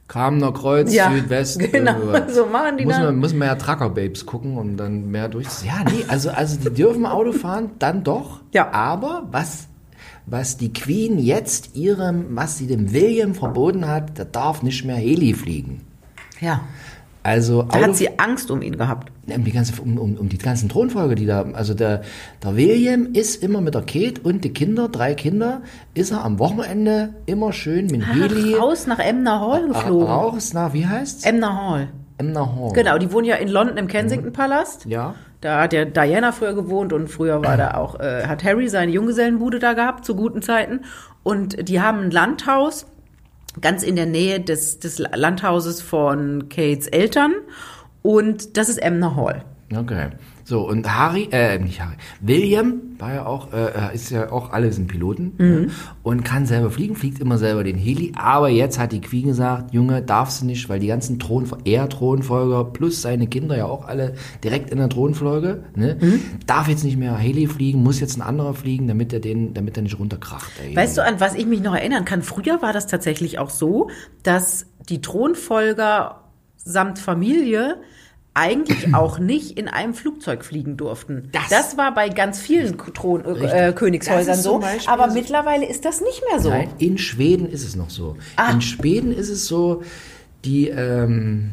Kamener 0.08 0.52
Kreuz, 0.52 0.92
Ja, 0.92 1.10
Südwest. 1.12 1.58
genau. 1.72 1.92
irgendwas. 1.92 2.34
So 2.34 2.46
machen 2.46 2.78
die 2.78 2.84
muss 2.84 2.94
dann. 2.94 3.04
man, 3.04 3.16
muss 3.18 3.32
man 3.34 3.46
ja 3.48 3.54
Trucker 3.54 3.90
Babes 3.90 4.26
gucken 4.26 4.56
und 4.56 4.76
dann 4.76 5.10
mehr 5.10 5.28
durch. 5.28 5.46
Ja, 5.64 5.84
nee, 5.84 6.04
also, 6.08 6.30
also 6.30 6.58
die 6.58 6.74
dürfen 6.74 7.06
Auto 7.06 7.32
fahren, 7.32 7.72
dann 7.78 8.02
doch. 8.02 8.40
Ja. 8.52 8.72
Aber 8.72 9.28
was, 9.30 9.68
was 10.26 10.56
die 10.56 10.72
Queen 10.72 11.18
jetzt 11.20 11.76
ihrem, 11.76 12.34
was 12.34 12.58
sie 12.58 12.66
dem 12.66 12.92
William 12.92 13.34
verboten 13.34 13.86
hat, 13.86 14.18
der 14.18 14.24
darf 14.24 14.62
nicht 14.64 14.84
mehr 14.84 14.96
Heli 14.96 15.32
fliegen. 15.34 15.82
Ja. 16.40 16.60
Also 17.22 17.62
Da 17.62 17.76
Auto, 17.76 17.88
hat 17.88 17.96
sie 17.96 18.18
Angst 18.18 18.50
um 18.50 18.62
ihn 18.62 18.78
gehabt. 18.78 19.12
um 19.28 19.44
die 19.44 19.52
ganze, 19.52 19.80
um, 19.82 19.98
um, 19.98 20.16
um 20.16 20.28
die 20.30 20.38
ganzen 20.38 20.70
Thronfolge, 20.70 21.16
die 21.16 21.26
da, 21.26 21.44
also 21.52 21.74
der, 21.74 22.02
der 22.42 22.56
William 22.56 23.08
ist 23.12 23.42
immer 23.42 23.60
mit 23.60 23.74
der 23.74 23.82
Kate 23.82 24.22
und 24.22 24.42
die 24.42 24.52
Kinder, 24.54 24.88
drei 24.88 25.14
Kinder, 25.14 25.60
ist 25.92 26.12
er 26.12 26.24
am 26.24 26.38
Wochenende 26.38 27.14
immer 27.26 27.52
schön 27.52 27.86
mit 27.86 27.96
dem 27.96 28.04
Heli 28.04 28.54
Raus 28.54 28.86
nach 28.86 28.98
Emner 28.98 29.40
Hall 29.40 29.68
geflogen. 29.68 30.06
raus 30.06 30.54
nach, 30.54 30.72
wie 30.72 30.86
heißt's? 30.86 31.24
Emner 31.26 31.54
Hall. 31.54 31.88
Emner 32.16 32.56
Hall. 32.56 32.72
Genau, 32.72 32.96
die 32.96 33.12
wohnen 33.12 33.26
ja 33.26 33.36
in 33.36 33.48
London 33.48 33.76
im 33.76 33.86
Kensington 33.86 34.32
Palast. 34.32 34.86
Ja. 34.86 35.14
Da 35.42 35.62
hat 35.62 35.72
ja 35.72 35.84
Diana 35.86 36.32
früher 36.32 36.54
gewohnt 36.54 36.92
und 36.92 37.08
früher 37.08 37.42
war 37.42 37.56
da 37.56 37.74
auch, 37.74 37.98
äh, 37.98 38.26
hat 38.26 38.44
Harry 38.44 38.68
seine 38.68 38.92
Junggesellenbude 38.92 39.58
da 39.58 39.72
gehabt 39.74 40.04
zu 40.04 40.14
guten 40.14 40.42
Zeiten. 40.42 40.80
Und 41.22 41.68
die 41.68 41.80
haben 41.80 42.00
ein 42.00 42.10
Landhaus 42.10 42.86
ganz 43.60 43.82
in 43.82 43.96
der 43.96 44.06
Nähe 44.06 44.40
des, 44.40 44.78
des 44.78 44.98
Landhauses 44.98 45.82
von 45.82 46.48
Kates 46.48 46.86
Eltern. 46.86 47.32
Und 48.02 48.56
das 48.56 48.68
ist 48.68 48.78
Emner 48.78 49.16
Hall. 49.16 49.44
Okay. 49.74 50.10
So, 50.50 50.68
und 50.68 50.92
Harry, 50.92 51.28
äh, 51.30 51.60
nicht 51.60 51.80
Harry, 51.80 51.94
William 52.20 52.80
war 52.98 53.14
ja 53.14 53.24
auch, 53.24 53.52
äh, 53.52 53.94
ist 53.94 54.10
ja 54.10 54.32
auch, 54.32 54.50
alle 54.50 54.72
sind 54.72 54.88
Piloten 54.88 55.34
Mhm. 55.38 55.68
ja, 55.68 55.74
und 56.02 56.24
kann 56.24 56.44
selber 56.44 56.72
fliegen, 56.72 56.96
fliegt 56.96 57.20
immer 57.20 57.38
selber 57.38 57.62
den 57.62 57.76
Heli, 57.76 58.14
aber 58.16 58.48
jetzt 58.48 58.76
hat 58.76 58.90
die 58.90 59.00
Queen 59.00 59.28
gesagt, 59.28 59.72
Junge, 59.72 60.02
darfst 60.02 60.42
du 60.42 60.46
nicht, 60.46 60.68
weil 60.68 60.80
die 60.80 60.88
ganzen 60.88 61.20
Thron, 61.20 61.46
er 61.64 61.88
Thronfolger 61.88 62.64
plus 62.64 63.00
seine 63.00 63.28
Kinder 63.28 63.56
ja 63.56 63.66
auch 63.66 63.86
alle 63.86 64.14
direkt 64.42 64.70
in 64.70 64.78
der 64.78 64.88
Thronfolge, 64.88 65.62
ne, 65.76 65.96
Mhm. 66.00 66.20
darf 66.48 66.66
jetzt 66.66 66.82
nicht 66.82 66.96
mehr 66.96 67.16
Heli 67.16 67.46
fliegen, 67.46 67.84
muss 67.84 68.00
jetzt 68.00 68.16
ein 68.16 68.22
anderer 68.22 68.52
fliegen, 68.54 68.88
damit 68.88 69.12
er 69.12 69.20
den, 69.20 69.54
damit 69.54 69.76
er 69.76 69.84
nicht 69.84 70.00
runterkracht. 70.00 70.50
Der 70.60 70.74
Weißt 70.74 70.98
du, 70.98 71.04
an 71.04 71.20
was 71.20 71.36
ich 71.36 71.46
mich 71.46 71.60
noch 71.62 71.76
erinnern 71.76 72.04
kann? 72.04 72.22
Früher 72.22 72.60
war 72.60 72.72
das 72.72 72.88
tatsächlich 72.88 73.38
auch 73.38 73.50
so, 73.50 73.88
dass 74.24 74.66
die 74.88 75.00
Thronfolger 75.00 76.24
samt 76.56 76.98
Familie 76.98 77.76
eigentlich 78.40 78.94
auch 78.94 79.18
nicht 79.18 79.58
in 79.58 79.68
einem 79.68 79.94
Flugzeug 79.94 80.44
fliegen 80.44 80.76
durften. 80.76 81.28
Das- 81.32 81.76
war 81.76 81.94
bei 81.94 82.08
ganz 82.08 82.40
vielen 82.40 82.76
Thron 82.78 83.24
äh, 83.24 83.28
Richtig. 83.30 83.76
Königshäusern 83.76 84.26
Das 84.26 84.42
so, 84.42 84.60
aber 84.86 85.08
so- 85.10 85.14
mittlerweile 85.14 85.66
ist 85.68 85.84
das 85.84 86.00
nicht 86.00 86.22
mehr 86.30 86.40
so. 86.40 86.48
Nein, 86.48 86.68
in 86.78 86.98
Schweden 86.98 87.48
ist 87.48 87.62
es 87.64 87.76
noch 87.76 87.90
so. 87.90 88.16
Ah. 88.36 88.50
In 88.50 88.60
Schweden 88.60 89.12
ist 89.12 89.28
es 89.28 89.46
so, 89.46 89.82
die, 90.44 90.68
ähm, 90.68 91.50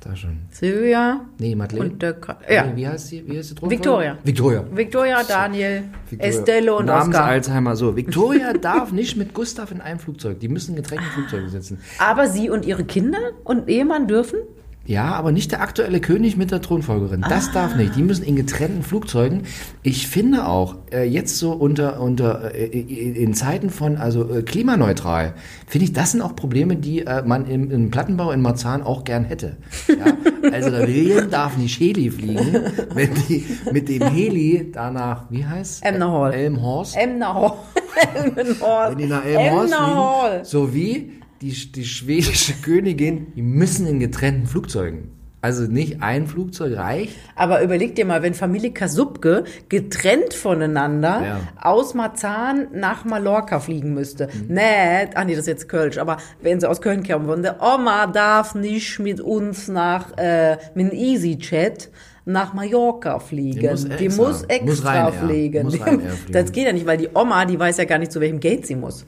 da 0.00 0.16
schon, 0.16 0.38
Silvia 0.50 1.20
nee, 1.38 1.54
Madeleine. 1.54 1.90
und 1.92 2.02
der 2.02 2.14
Ka 2.14 2.38
ja. 2.50 2.64
Nee, 2.66 2.72
wie 2.76 2.88
heißt 2.88 3.06
sie? 3.08 3.22
Wie 3.28 3.38
heißt 3.38 3.50
Thronfolge? 3.50 3.76
Victoria. 3.76 4.18
Victoria. 4.24 4.64
Victoria, 4.74 5.22
Daniel, 5.22 5.84
Victoria. 6.10 6.38
Estelle 6.38 6.74
und 6.74 6.86
Namens 6.86 7.14
Oscar. 7.14 7.24
Alzheimer. 7.26 7.76
So, 7.76 7.94
Victoria 7.94 8.52
darf 8.60 8.90
nicht 8.90 9.16
mit 9.16 9.32
Gustav 9.34 9.70
in 9.70 9.80
einem 9.80 10.00
Flugzeug. 10.00 10.40
Die 10.40 10.48
müssen 10.48 10.74
getrennt 10.74 11.02
im 11.02 11.10
Flugzeug 11.10 11.50
sitzen. 11.50 11.78
Aber 11.98 12.28
sie 12.28 12.50
und 12.50 12.64
ihre 12.64 12.82
Kinder 12.84 13.18
und 13.44 13.68
Ehemann 13.68 14.08
dürfen? 14.08 14.40
Ja, 14.84 15.12
aber 15.14 15.30
nicht 15.30 15.52
der 15.52 15.60
aktuelle 15.62 16.00
König 16.00 16.36
mit 16.36 16.50
der 16.50 16.60
Thronfolgerin. 16.60 17.24
Das 17.28 17.48
Ah. 17.50 17.52
darf 17.54 17.76
nicht. 17.76 17.94
Die 17.94 18.02
müssen 18.02 18.24
in 18.24 18.34
getrennten 18.34 18.82
Flugzeugen. 18.82 19.42
Ich 19.84 20.08
finde 20.08 20.46
auch, 20.48 20.74
äh, 20.92 21.04
jetzt 21.04 21.38
so 21.38 21.52
unter, 21.52 22.00
unter 22.00 22.52
äh, 22.52 22.66
in 22.66 23.32
Zeiten 23.34 23.70
von, 23.70 23.96
also 23.96 24.28
äh, 24.28 24.42
klimaneutral, 24.42 25.34
finde 25.68 25.84
ich, 25.84 25.92
das 25.92 26.10
sind 26.12 26.20
auch 26.20 26.34
Probleme, 26.34 26.74
die 26.74 27.06
äh, 27.06 27.22
man 27.24 27.46
im, 27.46 27.70
im 27.70 27.90
Plattenbau 27.92 28.32
in 28.32 28.40
Marzahn 28.42 28.82
auch 28.82 29.04
gern 29.04 29.24
hätte. 29.24 29.56
Ja? 29.88 30.16
Also 30.50 30.70
der 30.70 30.88
William 30.88 31.30
darf 31.30 31.56
nicht 31.56 31.78
Heli 31.78 32.10
fliegen, 32.10 32.62
wenn 32.92 33.10
die 33.28 33.46
mit 33.72 33.88
dem 33.88 34.02
Heli 34.02 34.70
danach, 34.72 35.26
wie 35.30 35.44
heißt 35.46 35.84
Emner 35.84 36.10
Hall. 36.10 36.32
Elmhorst. 36.34 36.96
Emner 36.96 37.32
Hall. 37.34 37.52
Emner 38.14 38.88
Wenn 38.90 38.98
die 38.98 39.06
nach 39.06 39.24
Elmhorst 39.24 39.74
fliegen, 39.74 39.94
Hall. 39.96 40.44
sowie 40.44 41.12
die, 41.42 41.72
die 41.72 41.84
schwedische 41.84 42.54
Königin, 42.62 43.32
die 43.34 43.42
müssen 43.42 43.86
in 43.86 44.00
getrennten 44.00 44.46
Flugzeugen. 44.46 45.10
Also 45.44 45.64
nicht 45.64 46.00
ein 46.02 46.28
Flugzeug 46.28 46.76
reicht. 46.76 47.16
Aber 47.34 47.62
überleg 47.64 47.96
dir 47.96 48.04
mal, 48.04 48.22
wenn 48.22 48.32
Familie 48.32 48.70
Kasubke 48.70 49.42
getrennt 49.68 50.34
voneinander 50.34 51.20
Ja. 51.26 51.40
aus 51.60 51.94
Marzahn 51.94 52.68
nach 52.72 53.04
Mallorca 53.04 53.58
fliegen 53.58 53.92
müsste. 53.92 54.28
Mhm. 54.28 54.54
Nee, 54.54 55.08
ah 55.16 55.24
nee, 55.24 55.32
das 55.32 55.40
ist 55.40 55.48
jetzt 55.48 55.68
Kölsch, 55.68 55.98
aber 55.98 56.18
wenn 56.42 56.60
sie 56.60 56.68
aus 56.70 56.80
Köln 56.80 57.02
kommen 57.04 57.26
würden, 57.26 57.42
der 57.42 57.60
Oma 57.60 58.06
darf 58.06 58.54
nicht 58.54 59.00
mit 59.00 59.20
uns 59.20 59.66
nach, 59.66 60.16
äh, 60.16 60.58
mit 60.76 60.92
EasyJet 60.92 61.90
nach 62.24 62.54
Mallorca 62.54 63.18
fliegen. 63.18 63.58
Die 63.62 63.66
muss 63.68 63.84
die 63.84 63.90
extra. 64.06 64.22
muss 64.24 64.42
extra 64.44 65.04
Muss 65.10 65.14
fliegen. 65.16 65.62
Muss 65.64 65.72
Die- 65.74 65.80
das 66.32 66.52
geht 66.52 66.66
ja 66.66 66.72
nicht, 66.72 66.86
weil 66.86 66.98
die 66.98 67.08
Oma, 67.12 67.44
die 67.46 67.58
weiß 67.58 67.78
ja 67.78 67.84
gar 67.84 67.98
nicht, 67.98 68.12
zu 68.12 68.20
welchem 68.20 68.38
Gate 68.38 68.64
sie 68.64 68.76
muss. 68.76 69.04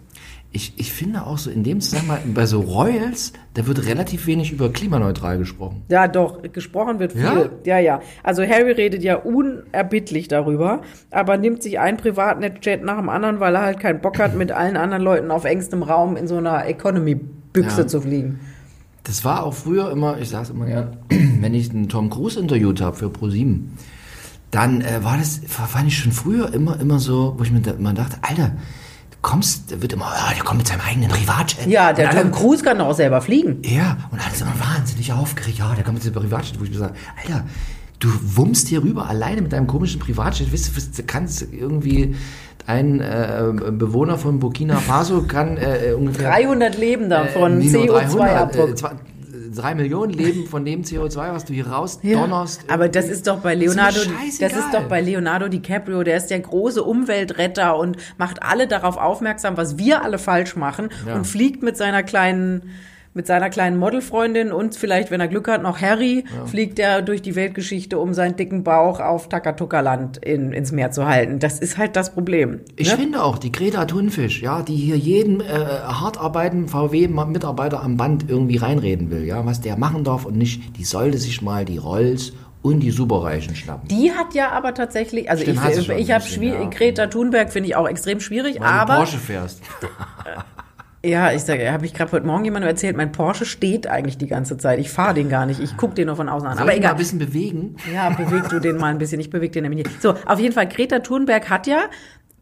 Ich, 0.57 0.73
ich 0.77 0.93
finde 0.93 1.27
auch 1.27 1.37
so 1.37 1.51
in 1.51 1.65
dem 1.65 1.81
Zusammenhang, 1.81 2.33
bei 2.33 2.47
so 2.47 2.61
Royals, 2.61 3.33
da 3.55 3.67
wird 3.67 3.87
relativ 3.87 4.29
wenig 4.29 4.53
über 4.53 4.73
klimaneutral 4.73 5.37
gesprochen. 5.37 5.83
Ja, 5.89 6.07
doch, 6.07 6.43
gesprochen 6.53 7.01
wird 7.01 7.11
viel. 7.13 7.23
Ja? 7.23 7.49
Ja, 7.65 7.79
ja. 7.81 8.01
Also 8.23 8.43
Harry 8.45 8.71
redet 8.71 9.03
ja 9.03 9.17
unerbittlich 9.17 10.29
darüber, 10.29 10.83
aber 11.11 11.39
nimmt 11.39 11.63
sich 11.65 11.81
einen 11.81 11.97
Privatnet-Chat 11.97 12.85
nach 12.85 12.99
dem 12.99 13.09
anderen, 13.09 13.41
weil 13.41 13.57
er 13.57 13.63
halt 13.63 13.81
keinen 13.81 14.01
Bock 14.01 14.21
hat, 14.21 14.37
mit 14.37 14.53
allen 14.53 14.77
anderen 14.77 15.03
Leuten 15.03 15.33
auf 15.33 15.45
engstem 15.45 15.83
Raum 15.83 16.17
in 16.17 16.29
so 16.29 16.37
einer 16.37 16.65
Economy-Büchse 16.67 17.81
Ja. 17.83 17.87
zu 17.89 18.01
fliegen. 18.01 18.39
Das 19.03 19.25
war 19.25 19.43
auch 19.45 19.55
früher 19.55 19.91
immer, 19.91 20.19
ich 20.21 20.29
sag's 20.29 20.51
immer 20.51 20.67
gern, 20.67 20.97
wenn 21.41 21.53
ich 21.53 21.71
einen 21.71 21.89
Tom 21.89 22.11
Cruise 22.11 22.39
interviewt 22.39 22.81
habe 22.81 22.97
für 22.97 23.11
ProSieben, 23.11 23.73
dann 24.53 24.83
äh, 24.83 25.03
war 25.03 25.19
das, 25.19 25.41
war- 25.59 25.67
fand 25.67 25.89
ich 25.89 25.99
schon 25.99 26.13
früher 26.13 26.55
immer, 26.55 26.79
immer 26.79 27.01
so, 27.01 27.35
wo 27.37 27.43
ich 27.43 27.51
mir 27.51 27.61
da, 27.61 27.73
immer 27.73 27.93
dachte, 27.93 28.19
Alter, 28.23 28.53
kommst, 29.25 29.71
der 29.73 29.83
wird 29.83 29.93
immer, 29.93 30.05
ja, 30.05 30.33
der 30.35 30.45
kommt 30.45 30.59
mit 30.59 30.69
seinem 30.69 30.83
eigenen 30.83 31.09
Privatjet. 31.09 31.67
Ja, 31.67 31.93
der 31.93 32.11
alle- 32.11 32.21
Tom 32.23 32.31
Cruise 32.31 32.63
kann 32.63 32.81
auch 32.81 32.95
selber 32.95 33.21
fliegen. 33.21 33.61
Ja, 33.65 33.97
und 34.13 34.25
alles 34.25 34.41
immer 34.41 34.53
wahnsinnig 34.61 35.13
aufgeregt. 35.13 35.59
Ja, 35.59 35.75
der 35.75 35.83
kommt 35.83 35.95
mit 35.95 36.03
diesem 36.05 36.15
Privatjet, 36.15 36.61
wo 36.61 36.65
ich 36.65 36.71
mir 36.71 36.79
sage, 36.79 36.95
Alter, 37.21 37.45
du 37.99 38.09
wummst 38.23 38.69
hier 38.69 38.85
rüber 38.85 39.09
alleine 39.09 39.43
mit 39.43 39.53
deinem 39.53 39.67
komischen 39.67 39.99
Privatjet. 39.99 40.53
Wisst 40.53 40.99
du, 40.99 41.03
kannst 41.05 41.43
irgendwie 41.53 42.15
ein 42.67 43.01
äh, 43.01 43.43
Bewohner 43.73 44.17
von 44.19 44.39
Burkina 44.41 44.77
Faso 44.77 45.23
kann 45.23 45.57
äh, 45.57 45.93
ungefähr 45.95 46.31
300 46.31 46.79
Leben 46.79 47.11
davon, 47.11 47.53
äh, 47.53 47.57
nicht 47.57 47.73
nur 47.73 47.83
300, 49.55 49.55
CO2-Abdruck. 49.55 49.57
zwei- 49.57 49.63
drei 49.63 49.75
Millionen 49.75 50.13
leben 50.13 50.47
von 50.47 50.65
dem 50.65 50.83
CO2, 50.83 51.33
was 51.33 51.45
du 51.45 51.53
hier 51.53 51.67
raus 51.69 52.01
donnerst. 52.03 52.63
Aber 52.71 52.89
das 52.89 53.09
ist 53.09 53.27
doch 53.27 53.39
bei 53.39 53.55
Leonardo, 53.55 53.99
Ist 54.27 54.43
das 54.43 54.53
ist 54.53 54.73
doch 54.73 54.85
bei 54.89 55.01
Leonardo 55.01 55.49
DiCaprio, 55.49 56.03
der 56.03 56.17
ist 56.17 56.27
der 56.29 56.41
große 56.41 56.83
Umweltretter 56.83 57.77
und 57.77 57.97
macht 58.19 58.43
alle 58.43 58.67
darauf 58.67 58.97
aufmerksam, 58.97 59.57
was 59.57 59.79
wir 59.79 60.03
alle 60.03 60.19
falsch 60.19 60.57
machen 60.57 60.89
Ja. 61.07 61.15
und 61.17 61.27
fliegt 61.27 61.63
mit 61.63 61.77
seiner 61.77 62.03
kleinen 62.03 62.71
mit 63.15 63.29
seiner 63.29 63.49
kleinen 63.49 63.79
Modelfreundin 63.79 64.53
und 64.53 64.75
vielleicht, 64.77 65.11
wenn 65.11 65.21
er 65.21 65.29
Glück 65.29 65.49
hat, 65.49 65.63
noch 65.63 65.81
Harry, 65.81 66.25
fliegt 66.47 66.81
er 66.81 67.01
durch 67.01 67.23
die 67.23 67.37
Weltgeschichte, 67.37 67.99
um 67.99 68.13
seinen 68.13 68.37
dicken 68.37 68.65
Bauch 68.65 68.99
auf 69.01 69.29
Takatuka-Land 69.29 70.19
in, 70.19 70.53
ins 70.53 70.73
Meer 70.73 70.91
zu 70.91 71.07
halten. 71.07 71.39
Das 71.39 71.61
ist 71.61 71.79
halt 71.79 71.95
das 71.95 72.13
Problem. 72.13 72.61
Ich 72.77 72.91
ne? 72.91 72.97
finde 72.97 73.23
auch, 73.23 73.39
die 73.39 73.53
Greta 73.53 73.85
Thunfisch, 73.85 74.43
ja, 74.43 74.63
die 74.63 74.77
hier 74.77 74.97
jeden 74.97 75.41
äh, 75.41 75.45
hart 75.45 76.19
arbeitenden 76.19 76.69
VW-Mitarbeiter 76.69 77.83
am 77.83 77.97
Band 77.97 78.29
irgendwie 78.29 78.57
reinreden 78.57 79.11
will, 79.11 79.25
ja, 79.25 79.47
was 79.47 79.61
der 79.61 79.77
machen 79.77 80.03
darf 80.03 80.25
und 80.25 80.37
nicht, 80.37 80.77
die 80.77 80.85
sollte 80.85 81.19
sich 81.19 81.41
mal 81.41 81.65
die 81.65 81.79
Rolls 81.79 82.33
und 82.63 82.81
die 82.81 82.91
Superreichen 82.91 83.55
schnappen. 83.55 83.89
Die 83.89 84.11
hat 84.11 84.35
ja 84.35 84.51
aber 84.51 84.75
tatsächlich, 84.75 85.31
also 85.31 85.43
Stimmt, 85.43 85.59
ich, 85.59 85.89
ich 85.89 86.15
ein 86.15 86.23
habe 86.23 86.45
ja. 86.45 86.65
Greta 86.65 87.07
Thunberg 87.09 87.53
finde 87.53 87.69
ich 87.69 87.77
auch 87.77 87.87
extrem 87.87 88.21
schwierig, 88.21 88.55
Weil 88.55 88.67
du 88.67 88.75
aber 88.75 88.97
Porsche 88.97 89.19
fährst. 89.19 89.61
ja, 91.05 91.33
ich 91.33 91.43
sage, 91.43 91.71
habe 91.73 91.85
ich 91.87 91.95
gerade 91.95 92.13
heute 92.13 92.27
Morgen 92.27 92.45
jemandem 92.45 92.69
erzählt, 92.69 92.97
mein 92.97 93.13
Porsche 93.13 93.45
steht 93.45 93.87
eigentlich 93.87 94.19
die 94.19 94.27
ganze 94.27 94.57
Zeit. 94.57 94.79
Ich 94.79 94.91
fahre 94.91 95.15
den 95.15 95.29
gar 95.29 95.47
nicht, 95.47 95.61
ich 95.61 95.77
gucke 95.77 95.95
den 95.95 96.07
nur 96.07 96.17
von 96.17 96.29
außen 96.29 96.47
an. 96.49 96.55
Soll 96.57 96.63
aber 96.63 96.73
ich 96.73 96.79
mal 96.79 96.81
egal. 96.81 96.91
ein 96.93 96.99
bisschen 96.99 97.19
bewegen? 97.19 97.77
Ja, 97.93 98.11
beweg 98.11 98.49
du 98.49 98.59
den 98.61 98.77
mal 98.77 98.87
ein 98.89 98.99
bisschen. 98.99 99.21
Ich 99.21 99.31
bewege 99.31 99.53
den 99.53 99.65
nämlich 99.65 99.85
nicht. 99.87 100.03
So, 100.03 100.15
auf 100.27 100.39
jeden 100.41 100.55
Fall, 100.55 100.67
Greta 100.69 100.99
Thunberg 101.01 101.49
hat 101.51 101.67
ja. 101.67 101.83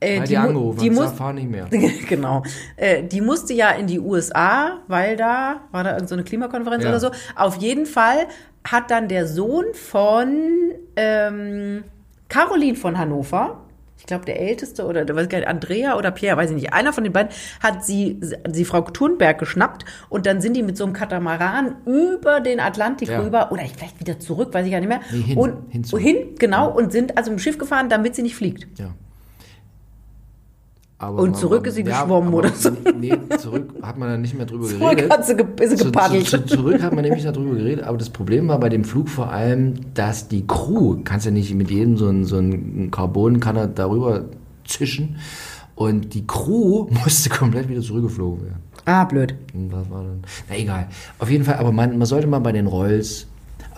Äh, 0.01 0.23
die, 0.23 0.37
mu- 0.37 0.43
angerufen, 0.43 0.81
die 0.81 0.91
muss, 0.91 1.13
fahr 1.13 1.33
nicht 1.33 1.49
mehr. 1.49 1.67
genau. 2.09 2.43
Äh, 2.77 3.05
die 3.05 3.21
musste 3.21 3.53
ja 3.55 3.71
in 3.71 3.87
die 3.87 4.01
USA, 4.01 4.79
weil 4.89 5.17
da 5.17 5.61
war 5.71 5.85
da 5.85 5.91
irgendeine 5.91 6.09
so 6.09 6.15
eine 6.17 6.25
Klimakonferenz 6.25 6.83
Ja. 6.83 6.91
oder 6.91 6.99
so. 7.01 7.11
Auf 7.37 7.57
jeden 7.57 7.87
Fall 7.87 8.27
hat 8.65 8.91
dann 8.91 9.07
der 9.09 9.29
Sohn 9.29 9.67
von 9.75 10.73
ähm, 10.97 11.85
Caroline 12.29 12.77
von 12.77 12.99
Hannover, 12.99 13.61
ich 14.03 14.07
glaube 14.07 14.25
der 14.25 14.41
älteste 14.41 14.85
oder 14.85 15.05
der 15.05 15.15
weiß 15.15 15.29
gar 15.29 15.39
nicht, 15.39 15.47
Andrea 15.47 15.97
oder 15.97 16.11
Pierre, 16.11 16.37
weiß 16.37 16.51
ich 16.51 16.57
nicht, 16.57 16.73
einer 16.73 16.93
von 16.93 17.05
den 17.05 17.13
beiden 17.13 17.31
hat 17.63 17.85
sie, 17.85 18.19
sie 18.51 18.65
Frau 18.65 18.81
Thunberg 18.81 19.39
geschnappt 19.39 19.85
und 20.09 20.27
dann 20.27 20.41
sind 20.41 20.55
die 20.55 20.65
mit 20.65 20.77
so 20.77 20.83
einem 20.83 20.93
Katamaran 20.93 21.77
über 21.87 22.41
den 22.41 22.59
Atlantik 22.59 23.09
Ja. 23.09 23.21
rüber 23.21 23.53
oder 23.53 23.63
vielleicht 23.63 24.01
wieder 24.01 24.19
zurück, 24.19 24.53
weiß 24.53 24.67
ich 24.67 24.73
gar 24.73 24.81
nicht 24.81 24.89
mehr. 24.89 25.03
Nee, 25.13 25.21
hin, 25.23 25.39
und 25.39 25.73
hin 25.97 26.35
genau, 26.37 26.69
und 26.69 26.91
sind 26.91 27.17
also 27.17 27.31
im 27.31 27.39
Schiff 27.39 27.59
gefahren, 27.59 27.89
damit 27.89 28.17
sie 28.17 28.23
nicht 28.23 28.35
fliegt. 28.35 28.67
Ja. 28.77 28.87
Aber 31.03 31.19
Und 31.19 31.31
man- 31.33 31.35
zurück 31.41 31.67
ist 31.67 31.75
sie 31.75 31.83
geschwommen 31.83 32.29
aber- 32.29 32.37
oder 32.39 32.51
so. 32.51 32.71
Nee, 32.99 33.13
zurück 33.39 33.71
hat 33.83 33.99
man 33.99 34.09
dann 34.09 34.21
nicht 34.23 34.35
mehr 34.37 34.47
drüber 34.47 34.67
Zurück 34.69 34.91
geredet. 34.91 35.11
hat 35.13 35.27
sie, 35.27 35.35
ge 35.37 35.45
ist 35.61 35.77
sie 35.79 35.85
gepaddelt. 35.85 36.27
zu, 36.29 36.45
zu, 36.47 36.57
zurück 36.57 36.81
hat 36.81 36.93
man 36.95 37.03
nämlich 37.05 37.25
darüber 37.25 37.57
geredet, 37.57 37.85
aber 37.85 37.99
das 37.99 38.09
Problem 38.11 38.47
war 38.47 38.61
bei 38.61 38.69
dem 38.69 38.85
Flug 38.85 39.09
vor 39.09 39.31
allem, 39.33 39.75
dass 39.95 40.29
die 40.29 40.47
Crew, 40.47 40.99
kannst 41.03 41.27
ja 41.27 41.33
nicht 41.33 41.53
mit 41.55 41.71
jedem 41.73 41.97
so 41.97 42.09
ein, 42.09 42.25
so 42.25 42.39
ein 42.39 42.91
Carbonkanner 42.93 43.67
darüber 43.67 44.27
zischen 44.65 45.17
und 45.75 46.15
die 46.15 46.25
Crew 46.27 46.87
musste 47.05 47.31
komplett 47.31 47.69
wieder 47.69 47.81
zurückgeflogen 47.83 48.45
werden. 48.45 48.61
ah, 48.85 49.05
blöd. 49.05 49.35
Was 49.71 49.91
war 49.91 50.05
dann? 50.05 50.23
Na 50.49 50.57
egal. 50.57 50.87
Auf 51.19 51.29
jeden 51.31 51.43
Fall, 51.45 51.57
aber 51.57 51.73
man, 51.73 51.99
man 51.99 52.07
sollte 52.07 52.29
mal 52.29 52.39
bei 52.39 52.53
den 52.53 52.69
Rolls. 52.69 53.27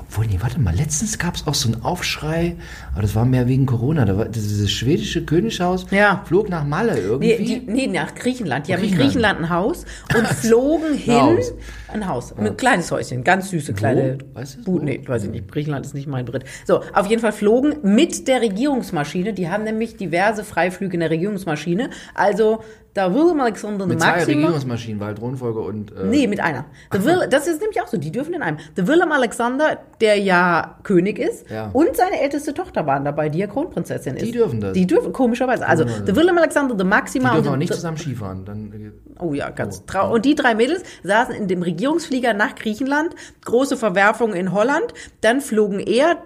Obwohl, 0.09 0.27
nee, 0.27 0.39
warte 0.41 0.61
mal, 0.61 0.75
letztens 0.75 1.19
gab 1.19 1.35
es 1.35 1.47
auch 1.47 1.55
so 1.55 1.73
einen 1.73 1.83
Aufschrei, 1.83 2.57
aber 2.93 3.03
das 3.03 3.15
war 3.15 3.25
mehr 3.25 3.49
wegen 3.49 3.67
Corona. 3.67 4.05
Da 4.05 4.17
war 4.17 4.25
dieses 4.27 4.71
schwedische 4.71 5.25
Königshaus 5.25 5.87
Ja. 5.91 6.23
flog 6.27 6.49
nach 6.49 6.65
Malle 6.65 6.99
irgendwie. 6.99 7.37
Nee, 7.39 7.45
die, 7.67 7.71
nee, 7.73 7.87
nach 7.87 8.15
Griechenland. 8.15 8.69
Die 8.69 8.75
haben 8.75 8.85
in 8.85 8.95
Griechenland. 8.95 9.41
Ein 9.41 9.51
Haus 9.51 9.85
und 10.17 10.27
flogen 10.29 10.95
hin. 10.95 11.15
Haus. 11.15 11.53
Ein 11.93 12.09
Haus. 12.09 12.33
Ein 12.37 12.57
kleines 12.57 12.91
Häuschen. 12.91 13.25
Ganz 13.25 13.51
süße 13.51 13.73
kleine. 13.73 14.19
Weißt 14.35 14.55
du 14.57 14.59
es? 14.61 14.65
Bu- 14.65 14.75
Wo? 14.75 14.79
Nee, 14.85 15.01
weiß 15.07 15.25
ich 15.25 15.31
nicht. 15.31 15.51
Griechenland 15.51 15.87
ist 15.87 15.95
nicht 15.95 16.07
mein 16.07 16.25
Brit. 16.25 16.45
So, 16.67 16.81
auf 16.93 17.07
jeden 17.07 17.21
Fall 17.23 17.33
flogen 17.33 17.75
mit 17.83 18.29
der 18.29 18.41
Regierungsmaschine. 18.41 19.33
Die 19.33 19.49
haben 19.49 19.65
nämlich 19.65 19.97
diverse 19.97 20.45
Freiflüge 20.45 20.95
in 20.95 21.01
der 21.01 21.11
Regierungsmaschine. 21.11 21.91
Also, 22.15 22.63
da 22.95 23.13
Willem 23.15 23.41
Alexander 23.41 23.87
mit 23.87 24.01
zwei 24.01 24.13
Maxima. 24.13 24.41
Regierungsmaschinen, 24.43 25.01
Wald 25.01 25.19
Thronfolger 25.19 25.61
und. 25.61 25.91
Äh, 25.93 26.05
Nee, 26.05 26.27
mit 26.27 26.41
einer. 26.41 26.65
The 26.93 27.05
Will, 27.05 27.27
das 27.31 27.47
ist 27.47 27.61
nämlich 27.61 27.81
auch 27.83 27.89
so, 27.89 27.97
die 27.97 28.11
dürfen 28.13 28.35
in 28.35 28.43
einem. 28.43 28.59
The 28.77 28.87
Willem 28.87 29.13
Alexander, 29.13 29.79
der 30.01 30.19
ja 30.19 30.79
König 30.85 31.19
ist, 31.19 31.51
Ja. 31.51 31.71
und 31.73 31.97
seine 31.97 32.21
älteste 32.21 32.55
Tochter 32.55 32.87
waren 32.87 33.05
dabei, 33.05 33.29
die 33.29 33.39
ja 33.41 33.47
Kronprinzessin 33.47 34.17
ist. 34.17 34.25
Die 34.25 34.33
dürfen 34.33 34.61
das. 34.61 34.73
Die 34.73 34.87
dürfen, 34.87 35.13
komischerweise. 35.13 35.67
Also, 35.67 35.85
The 36.07 36.15
Willem 36.17 36.39
Alexander, 36.39 36.77
The 36.79 36.85
Maxima 36.85 37.31
Die 37.31 37.35
dürfen 37.37 37.53
auch 37.53 37.57
nicht 37.57 37.69
the, 37.73 37.75
zusammen 37.75 37.99
Skifahren. 37.99 38.45
Dann, 38.45 38.73
äh, 38.73 38.91
Oh 39.21 39.33
ja, 39.33 39.51
ganz 39.51 39.85
traurig. 39.87 40.15
Und 40.15 40.25
die 40.25 40.35
drei 40.35 40.55
Mädels 40.55 40.83
saßen 41.05 41.35
in 41.35 41.47
dem 41.47 41.63
Regierungsflieger 41.63 42.35
nach 42.35 42.55
Griechenland, 42.57 43.15
große 43.45 43.77
Verwerfung 43.77 44.35
in 44.35 44.53
Holland, 44.53 44.93
dann 45.21 45.41
flogen 45.41 45.79
er 45.79 46.17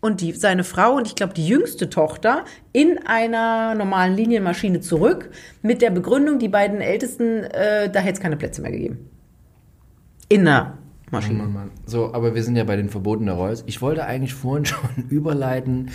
und 0.00 0.20
die, 0.20 0.32
seine 0.32 0.64
Frau 0.64 0.94
und 0.96 1.06
ich 1.06 1.14
glaube 1.14 1.34
die 1.34 1.46
jüngste 1.46 1.90
Tochter 1.90 2.44
in 2.72 2.98
einer 3.06 3.74
normalen 3.74 4.14
Linienmaschine 4.14 4.80
zurück 4.80 5.30
mit 5.62 5.82
der 5.82 5.90
Begründung, 5.90 6.38
die 6.38 6.48
beiden 6.48 6.80
Ältesten, 6.80 7.44
äh, 7.44 7.90
da 7.90 8.00
hätte 8.00 8.14
es 8.14 8.20
keine 8.20 8.36
Plätze 8.36 8.62
mehr 8.62 8.70
gegeben. 8.70 9.10
In 10.28 10.44
der 10.44 10.78
Maschine. 11.10 11.38
Mann, 11.38 11.52
Mann. 11.52 11.70
So, 11.86 12.12
aber 12.12 12.34
wir 12.34 12.42
sind 12.42 12.56
ja 12.56 12.64
bei 12.64 12.76
den 12.76 12.90
Verboten 12.90 13.26
der 13.26 13.34
Reus. 13.34 13.64
Ich 13.66 13.80
wollte 13.80 14.04
eigentlich 14.04 14.34
vorhin 14.34 14.64
schon 14.66 15.08
überleiten. 15.08 15.90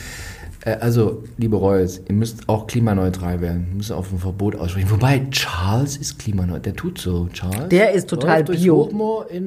Äh, 0.66 0.78
also, 0.80 1.24
liebe 1.38 1.58
Reus, 1.58 2.02
ihr 2.08 2.16
müsst 2.16 2.48
auch 2.48 2.68
klimaneutral 2.68 3.42
werden. 3.42 3.68
Ihr 3.72 3.76
müsst 3.78 3.92
auf 3.92 4.12
ein 4.12 4.20
Verbot 4.20 4.56
aussprechen. 4.56 4.90
Wobei, 4.92 5.26
Charles 5.32 5.98
ist 5.98 6.20
klimaneutral. 6.20 6.62
Der 6.62 6.76
tut 6.76 6.98
so, 7.00 7.28
Charles. 7.34 7.70
Der 7.70 7.92
ist 7.92 8.10
total 8.10 8.44
bio. 8.44 8.84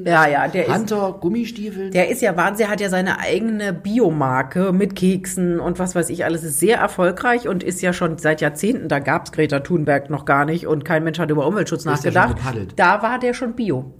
Ja, 0.06 0.26
ja, 0.28 0.48
der 0.48 0.66
ist- 0.66 0.74
Hunter 0.74 1.16
Gummistiefeln. 1.20 1.90
Der 1.92 2.08
ist 2.10 2.20
ja 2.22 2.36
Wahnsinn, 2.36 2.64
der 2.66 2.70
hat 2.70 2.80
ja 2.80 2.88
seine 2.90 3.18
eigene 3.18 3.72
Biomarke 3.72 4.72
mit 4.72 4.94
Keksen 4.96 5.58
und 5.60 5.78
was 5.78 5.94
weiß 5.94 6.10
ich 6.10 6.24
alles, 6.24 6.42
ist 6.44 6.60
sehr 6.60 6.78
erfolgreich 6.78 7.48
und 7.48 7.62
ist 7.62 7.80
ja 7.82 7.92
schon 7.92 8.18
seit 8.18 8.40
Jahrzehnten, 8.40 8.88
da 8.88 8.98
gab's 8.98 9.32
Greta 9.32 9.60
Thunberg 9.60 10.10
noch 10.10 10.24
gar 10.24 10.44
nicht 10.44 10.66
und 10.66 10.84
kein 10.84 11.02
Mensch 11.04 11.18
hat 11.18 11.30
über 11.30 11.46
Umweltschutz 11.46 11.84
nachgedacht. 12.04 12.36
Da 12.76 13.02
war 13.02 13.18
der 13.18 13.32
schon 13.34 13.54
Bio. 13.54 13.94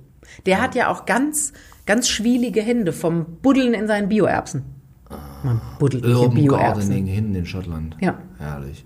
Der 0.44 0.60
hat 0.60 0.74
ja 0.74 0.90
auch 0.90 1.06
ganz, 1.06 1.52
ganz 1.86 2.08
schwielige 2.08 2.60
Hände 2.60 2.92
vom 2.92 3.38
Buddeln 3.42 3.74
in 3.74 3.86
seinen 3.86 4.08
Bioerbsen. 4.08 4.64
Man 5.46 5.60
buddelt 5.78 6.04
Urban 6.04 6.34
Bioerbsen. 6.34 6.90
Gardening 6.90 7.06
hinten 7.06 7.34
in 7.36 7.46
Schottland. 7.46 7.96
Ja. 8.00 8.18
Herrlich. 8.38 8.84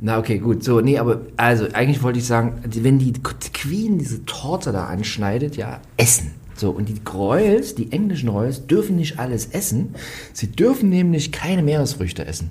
Na, 0.00 0.18
okay, 0.18 0.38
gut. 0.38 0.64
So, 0.64 0.80
nee, 0.80 0.98
aber, 0.98 1.20
also, 1.36 1.68
eigentlich 1.72 2.02
wollte 2.02 2.18
ich 2.18 2.26
sagen, 2.26 2.60
wenn 2.64 2.98
die 2.98 3.12
Queen 3.12 3.98
diese 3.98 4.24
Torte 4.26 4.72
da 4.72 4.86
anschneidet, 4.86 5.56
ja, 5.56 5.80
essen. 5.96 6.32
So, 6.56 6.70
und 6.70 6.88
die 6.88 7.00
Royals, 7.08 7.76
die 7.76 7.92
englischen 7.92 8.28
Royals, 8.28 8.66
dürfen 8.66 8.96
nicht 8.96 9.18
alles 9.18 9.46
essen. 9.46 9.94
Sie 10.32 10.50
dürfen 10.50 10.88
nämlich 10.88 11.30
keine 11.30 11.62
Meeresfrüchte 11.62 12.26
essen. 12.26 12.50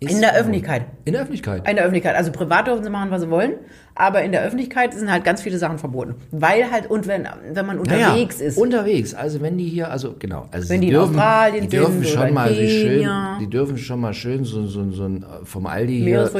Ist 0.00 0.12
In 0.14 0.20
der. 0.20 0.34
Öffentlichkeit. 0.34 0.86
In 1.04 1.12
der 1.12 1.22
Öffentlichkeit. 1.22 1.68
In 1.68 1.76
der 1.76 1.84
Öffentlichkeit. 1.84 2.16
Also 2.16 2.32
privat 2.32 2.66
dürfen 2.66 2.82
sie 2.82 2.90
machen, 2.90 3.10
was 3.10 3.20
sie 3.20 3.30
wollen, 3.30 3.54
aber 3.94 4.22
in 4.22 4.32
der 4.32 4.42
Öffentlichkeit 4.42 4.94
sind 4.94 5.10
halt 5.10 5.24
ganz 5.24 5.42
viele 5.42 5.58
Sachen 5.58 5.78
verboten. 5.78 6.14
Weil 6.30 6.70
halt, 6.70 6.88
und 6.90 7.06
wenn, 7.06 7.26
wenn 7.52 7.66
man 7.66 7.76
Naja, 7.82 8.08
unterwegs 8.08 8.40
ist. 8.40 8.58
Unterwegs. 8.58 9.14
Also 9.14 9.40
wenn 9.40 9.58
die 9.58 9.68
hier, 9.68 9.90
also 9.90 10.14
genau, 10.18 10.46
also 10.50 10.68
Wenn 10.68 10.80
die 10.80 10.88
in 10.88 10.94
dürfen, 10.94 11.10
Australien 11.16 11.62
die 11.68 11.76
dürfen 11.76 12.02
sind 12.02 12.06
schon 12.08 12.34
mal 12.34 12.48
sich 12.54 12.72
schön, 12.80 12.90
Kenia. 12.92 13.38
die 13.40 13.46
dürfen 13.48 13.78
schon 13.78 14.00
mal 14.00 14.14
schön 14.14 14.44
so 14.44 14.66
so 14.66 14.90
so 14.90 15.04
ein 15.04 15.22
äh, 15.22 15.44
vom 15.44 15.66
Aldi 15.66 15.98
hier 16.00 16.30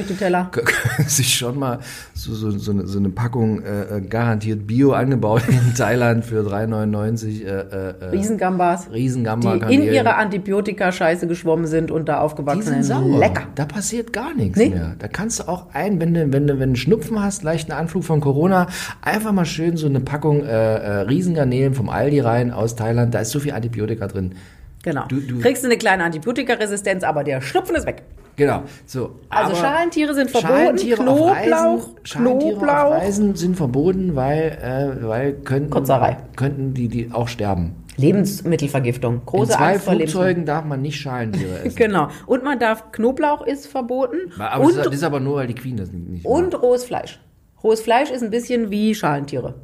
sich 1.07 1.35
schon 1.35 1.59
mal 1.59 1.79
so 2.15 2.35
so 2.35 2.51
so 2.51 2.71
eine, 2.73 2.87
so 2.87 2.99
eine 2.99 3.11
Packung 3.11 3.63
äh, 3.63 3.99
äh, 3.99 4.01
garantiert 4.01 4.67
Bio 4.67 4.93
angebaut 4.93 5.43
in 5.49 5.75
Thailand 5.77 6.25
für 6.25 6.41
3,99 6.43 7.45
äh, 7.45 7.49
äh, 7.49 7.95
äh, 8.01 8.05
Riesengambas. 8.11 8.91
Riesengamba 8.93 9.59
die 9.59 9.75
in 9.75 9.83
ihrer 9.83 10.17
Antibiotika-Scheiße 10.17 11.27
geschwommen 11.27 11.67
sind 11.67 11.91
und 11.91 12.09
da 12.09 12.15
die 12.15 12.19
aufgewachsen 12.21 12.63
sind 12.63 12.83
sind. 12.85 12.97
sauer. 12.97 13.19
Lecker. 13.19 13.43
Da 13.55 13.65
passiert 13.65 14.13
gar 14.13 14.35
nichts 14.35 14.59
Nee. 14.59 14.71
mehr. 14.71 14.95
Da 14.99 15.09
kannst 15.09 15.41
du 15.41 15.49
auch 15.49 15.67
ein, 15.73 16.01
wenn 16.01 16.15
du, 16.15 16.33
wenn 16.33 16.47
du, 16.47 16.59
wenn 16.59 16.71
du 16.75 16.79
Schnupfen 16.79 17.23
hast, 17.23 17.42
leichten 17.43 17.73
Anflug 17.73 18.05
von 18.05 18.21
Corona, 18.21 18.67
einfach 19.01 19.33
mal 19.33 19.45
schön 19.45 19.77
so 19.77 19.87
eine 19.87 20.01
Packung 20.01 20.45
äh, 20.45 20.49
äh, 20.49 20.91
Riesengarnelen 21.03 21.75
vom 21.75 21.89
Aldi 21.89 22.21
rein 22.21 22.51
aus 22.53 22.77
Thailand. 22.77 23.15
Da 23.15 23.21
ist 23.21 23.31
so 23.31 23.41
viel 23.41 23.53
Antibiotika 23.53 24.07
drin. 24.09 24.35
Genau. 24.83 25.05
Du- 25.09 25.21
du- 25.21 25.39
Kriegst 25.41 25.65
eine 25.65 25.77
kleine 25.77 26.05
Antibiotikaresistenz, 26.05 27.05
aber 27.05 27.23
der 27.25 27.41
Schnupfen 27.41 27.77
ist 27.77 27.87
weg. 27.87 28.03
Genau. 28.35 28.63
So. 28.87 29.17
Also 29.29 29.55
Schalentiere 29.55 30.15
sind 30.15 30.31
verboten, 30.31 30.55
Schalentiere 30.79 31.01
auf 31.03 31.07
Knoblauch, 31.19 31.37
Reisen, 31.37 31.95
Schalentiere 32.03 32.53
Knoblauch. 32.55 32.75
auf 32.85 32.93
Reisen 32.95 33.35
sind 33.37 33.57
verboten, 33.57 34.17
weil, 34.17 34.59
äh, 35.03 35.07
weil 35.07 35.33
könnten, 35.35 35.69
Kotzerei. 35.71 36.17
könnten 36.35 36.73
die, 36.73 36.89
die 36.89 37.11
auch 37.13 37.29
sterben. 37.29 37.77
Lebensmittelvergiftung. 37.99 39.15
In 39.17 39.27
Große 39.27 39.53
zwei 39.53 39.73
Angst 39.75 39.85
vor. 39.85 39.95
Flugzeugen 39.95 40.47
darf 40.47 40.65
man 40.65 40.81
nicht 40.81 40.99
Schalentiere 40.99 41.59
essen. 41.65 41.77
Genau. 41.77 42.09
Und 42.27 42.43
man 42.43 42.59
darf, 42.59 42.91
Knoblauch 42.93 43.47
ist 43.47 43.67
verboten. 43.67 44.17
Aber 44.39 44.65
und, 44.65 44.77
das, 44.77 44.87
ist 44.87 45.05
aber 45.05 45.21
nur, 45.21 45.37
weil 45.37 45.47
die 45.47 45.55
Queen 45.55 45.77
das 45.77 45.93
nicht 45.93 46.25
und 46.25 46.55
rohes 46.61 46.85
Fleisch. 46.85 47.21
Rohes 47.63 47.81
Fleisch 47.81 48.11
ist 48.11 48.23
ein 48.23 48.31
bisschen 48.31 48.71
wie 48.71 48.95
Schalentiere. 48.95 49.55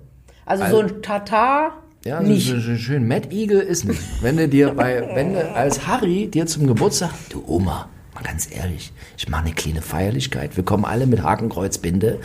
Also, 0.46 0.64
so 0.66 0.78
ein 0.80 1.02
Tatar 1.02 1.82
Ja, 2.04 2.22
so, 2.22 2.28
nicht. 2.28 2.48
so, 2.48 2.58
so 2.58 2.76
schön. 2.76 3.06
Mad 3.06 3.28
Eagle 3.30 3.60
ist 3.60 3.84
nicht. 3.84 4.00
Wenn 4.22 4.36
du 4.36 4.48
dir 4.48 4.70
bei, 4.74 5.08
wenn 5.14 5.34
du 5.34 5.54
als 5.54 5.86
Harry 5.86 6.28
dir 6.28 6.46
zum 6.46 6.66
Geburtstag, 6.66 7.10
du 7.30 7.42
Oma, 7.46 7.88
mal 8.14 8.22
ganz 8.22 8.48
ehrlich, 8.54 8.92
ich 9.16 9.28
mache 9.28 9.44
eine 9.46 9.54
kleine 9.54 9.82
Feierlichkeit. 9.82 10.56
Wir 10.56 10.64
kommen 10.64 10.84
alle 10.84 11.06
mit 11.06 11.22
Hakenkreuzbinde 11.22 12.20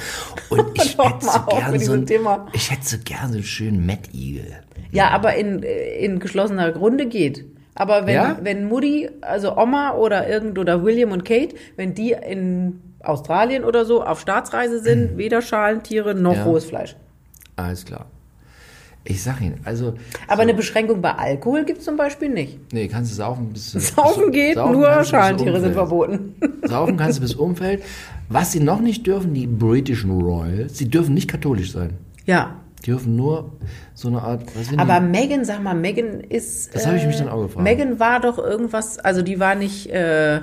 und 0.50 0.66
ich 0.76 0.98
hätte 0.98 1.26
so 1.26 1.40
gern 1.50 1.80
so, 1.80 1.94
ein, 1.94 2.06
Thema. 2.06 2.48
ich 2.54 2.72
hätte 2.72 2.86
so 2.86 2.98
gern 3.04 3.30
so 3.30 3.36
einen 3.36 3.44
schönen 3.44 3.86
Mad 3.86 4.02
Eagle. 4.14 4.54
Ja, 4.92 5.10
aber 5.10 5.36
in, 5.36 5.64
in 5.64 6.20
geschlossener 6.20 6.76
Runde 6.76 7.08
geht. 7.08 7.46
Aber 7.76 8.06
wenn, 8.06 8.14
Ja? 8.14 8.38
wenn 8.44 8.66
Mutti, 8.66 9.10
also 9.22 9.58
Oma 9.58 9.96
oder 9.96 10.30
irgend 10.30 10.60
oder 10.60 10.84
William 10.84 11.12
und 11.12 11.26
Kate, 11.26 11.56
wenn 11.76 11.96
die 11.96 12.12
in 12.12 12.80
Australien 13.04 13.64
oder 13.64 13.86
so 13.86 14.04
auf 14.04 14.20
Staatsreise 14.20 14.80
sind, 14.80 15.18
weder 15.18 15.42
Schalentiere 15.42 16.16
noch 16.16 16.36
Ja. 16.36 16.44
rohes 16.44 16.66
Fleisch. 16.66 16.96
Alles 17.56 17.86
klar. 17.86 18.06
Ich 19.06 19.22
sag 19.22 19.42
Ihnen, 19.42 19.60
also. 19.66 19.96
Aber 20.30 20.44
eine 20.44 20.54
Beschränkung 20.54 21.02
bei 21.02 21.12
Alkohol 21.12 21.66
gibt 21.66 21.80
es 21.80 21.86
zum 21.86 21.98
Beispiel 21.98 22.30
nicht. 22.30 22.72
Nee, 22.72 22.88
kannst 22.88 23.12
du 23.12 23.16
saufen 23.18 23.50
bis. 23.52 23.74
Saufen 23.74 24.32
geht, 24.32 24.56
saufen 24.56 24.72
nur 24.72 24.90
bis 24.98 25.10
Schalentiere 25.10 25.60
sind 25.60 25.74
verboten. 25.74 26.36
Saufen 26.64 26.96
kannst 26.96 27.18
du 27.18 27.22
bis 27.22 27.36
Umfeld. 27.36 27.84
Was 28.30 28.54
sie 28.54 28.62
noch 28.62 28.80
nicht 28.80 29.06
dürfen, 29.06 29.34
die 29.34 29.46
Britischen 29.46 30.10
Royals, 30.22 30.78
sie 30.78 30.88
dürfen 30.90 31.14
nicht 31.14 31.30
katholisch 31.30 31.74
sein. 31.74 31.98
Ja. 32.26 32.56
Die 32.80 32.92
dürfen 32.92 33.18
nur 33.18 33.52
so 33.94 34.08
eine 34.08 34.22
Art. 34.22 34.44
Aber 34.78 35.00
die? 35.02 35.06
Megan, 35.08 35.44
sag 35.44 35.62
mal, 35.62 35.74
Megan 35.74 36.22
ist. 36.22 36.74
Das 36.74 36.88
habe 36.88 36.96
ich 36.96 37.06
mich 37.06 37.18
dann 37.18 37.28
auch 37.28 37.42
gefragt. 37.44 37.64
Megan 37.64 38.00
war 38.00 38.22
doch 38.22 38.38
irgendwas, 38.38 39.00
also 39.00 39.22
die 39.22 39.38
war 39.40 39.56
nicht. 39.56 39.90
Äh, 39.90 40.40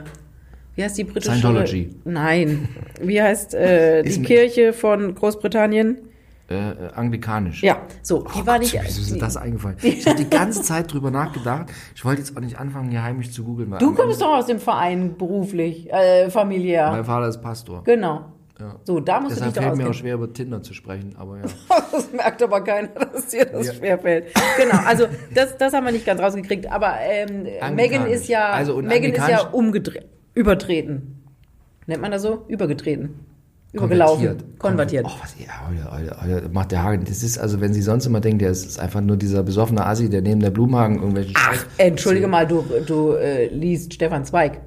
wie 0.80 0.84
heißt 0.84 0.96
die 0.96 1.04
britische? 1.04 1.32
Scientology. 1.32 1.90
Nein. 2.04 2.68
Wie 3.02 3.20
heißt 3.20 3.52
äh, 3.54 4.02
die 4.04 4.22
Kirche 4.22 4.72
von 4.72 5.14
Großbritannien? 5.14 5.98
Äh, 6.48 6.54
äh, 6.54 6.74
anglikanisch. 6.94 7.62
Ja, 7.62 7.82
so. 8.00 8.22
Die 8.22 8.40
Oh 8.40 8.46
war 8.46 8.54
Gott, 8.54 8.60
nicht. 8.62 8.72
Wieso 8.82 9.02
ist 9.02 9.10
mir 9.12 9.18
das 9.18 9.36
eingefallen? 9.36 9.76
Ich 9.82 10.06
habe 10.06 10.16
die 10.16 10.30
ganze 10.30 10.62
Zeit 10.62 10.90
drüber 10.90 11.10
nachgedacht. 11.10 11.66
Ich 11.94 12.02
wollte 12.04 12.22
jetzt 12.22 12.34
auch 12.34 12.40
nicht 12.40 12.58
anfangen, 12.58 12.90
hier 12.90 13.02
heimisch 13.02 13.30
zu 13.30 13.44
googeln. 13.44 13.72
du 13.78 13.94
kommst 13.94 14.22
doch 14.22 14.38
aus 14.38 14.46
dem 14.46 14.58
Verein 14.58 15.16
beruflich, 15.18 15.92
äh, 15.92 16.30
familiär. 16.30 16.90
Mein 16.92 17.04
Vater 17.04 17.28
ist 17.28 17.42
Pastor. 17.42 17.84
Genau. 17.84 18.24
Ja. 18.58 18.76
So, 18.84 19.00
da 19.00 19.20
musst 19.20 19.36
Deshalb 19.36 19.54
du 19.54 19.60
dich 19.60 19.66
fällt 19.68 19.78
mir 19.78 19.88
auch 19.90 19.94
schwer, 19.94 20.14
über 20.14 20.32
Tinder 20.32 20.62
zu 20.62 20.74
sprechen. 20.74 21.14
Aber 21.18 21.36
ja. 21.36 21.42
Das 21.92 22.12
merkt 22.12 22.42
aber 22.42 22.62
keiner, 22.62 22.88
dass 22.88 23.26
dir 23.28 23.44
das 23.44 23.66
Ja. 23.68 23.74
schwerfällt. 23.74 24.26
Genau, 24.58 24.78
also 24.86 25.06
das, 25.34 25.56
das 25.56 25.72
haben 25.72 25.84
wir 25.84 25.92
nicht 25.92 26.04
ganz 26.06 26.20
rausgekriegt. 26.20 26.70
Aber 26.70 26.94
ähm. 27.00 27.46
Megan 27.76 28.06
ist 28.06 28.28
ja, 28.28 28.48
Also, 28.50 28.76
Megan 28.82 29.12
ist 29.12 29.28
ja 29.28 29.48
umgedreht, 29.50 30.06
übertreten. 30.34 31.16
Nennt 31.86 32.02
man 32.02 32.10
das 32.10 32.22
so? 32.22 32.44
Übergetreten. 32.48 33.10
Übergelaufen. 33.72 34.36
Konvertiert. 34.58 35.06
Oh, 35.08 35.12
was, 35.22 35.34
ja, 35.38 35.68
heute, 35.68 36.20
heute, 36.22 36.48
macht 36.52 36.72
der 36.72 36.82
Hagen. 36.82 37.04
Das 37.04 37.22
ist, 37.22 37.38
also, 37.38 37.60
wenn 37.60 37.72
sie 37.72 37.82
sonst 37.82 38.04
immer 38.06 38.20
denkt, 38.20 38.42
der 38.42 38.50
ist, 38.50 38.66
ist 38.66 38.80
einfach 38.80 39.00
nur 39.00 39.16
dieser 39.16 39.42
besoffene 39.44 39.86
Assi, 39.86 40.10
der 40.10 40.22
neben 40.22 40.40
der 40.40 40.50
Blumenhagen 40.50 40.96
irgendwelchen 40.96 41.34
Ach, 41.36 41.54
Scheiß- 41.54 41.66
entschuldige 41.78 42.26
mal, 42.26 42.46
du, 42.46 42.64
du 42.86 43.12
äh, 43.12 43.46
liest 43.48 43.94
Stefan 43.94 44.24
Zweig. 44.24 44.60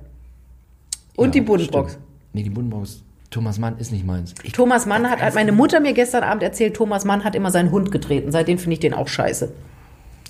Und 1.17 1.27
Ja, 1.27 1.32
die 1.32 1.41
Buddenbrocks. 1.41 1.91
stimmt. 1.93 2.05
Nee, 2.34 2.43
die 2.43 2.50
Buddenbrocks. 2.50 3.03
Thomas 3.29 3.60
Mann 3.60 3.77
ist 3.77 3.91
nicht 3.91 4.05
meins. 4.05 4.34
Ich, 4.43 4.53
Thomas 4.53 4.86
Mann 4.86 5.10
hat, 5.10 5.22
hat 5.22 5.34
meine 5.36 5.51
Mutter 5.51 5.79
mir 5.79 5.93
gestern 5.93 6.24
Abend 6.24 6.43
erzählt, 6.43 6.75
Thomas 6.75 7.03
Mann 7.03 7.24
hat 7.24 7.36
immer 7.36 7.51
seinen 7.51 7.72
Hund 7.72 7.91
getreten. 7.91 8.32
Seitdem 8.32 8.58
finde 8.58 8.74
ich 8.75 8.79
den 8.79 8.93
auch 8.93 9.08
scheiße. 9.08 9.51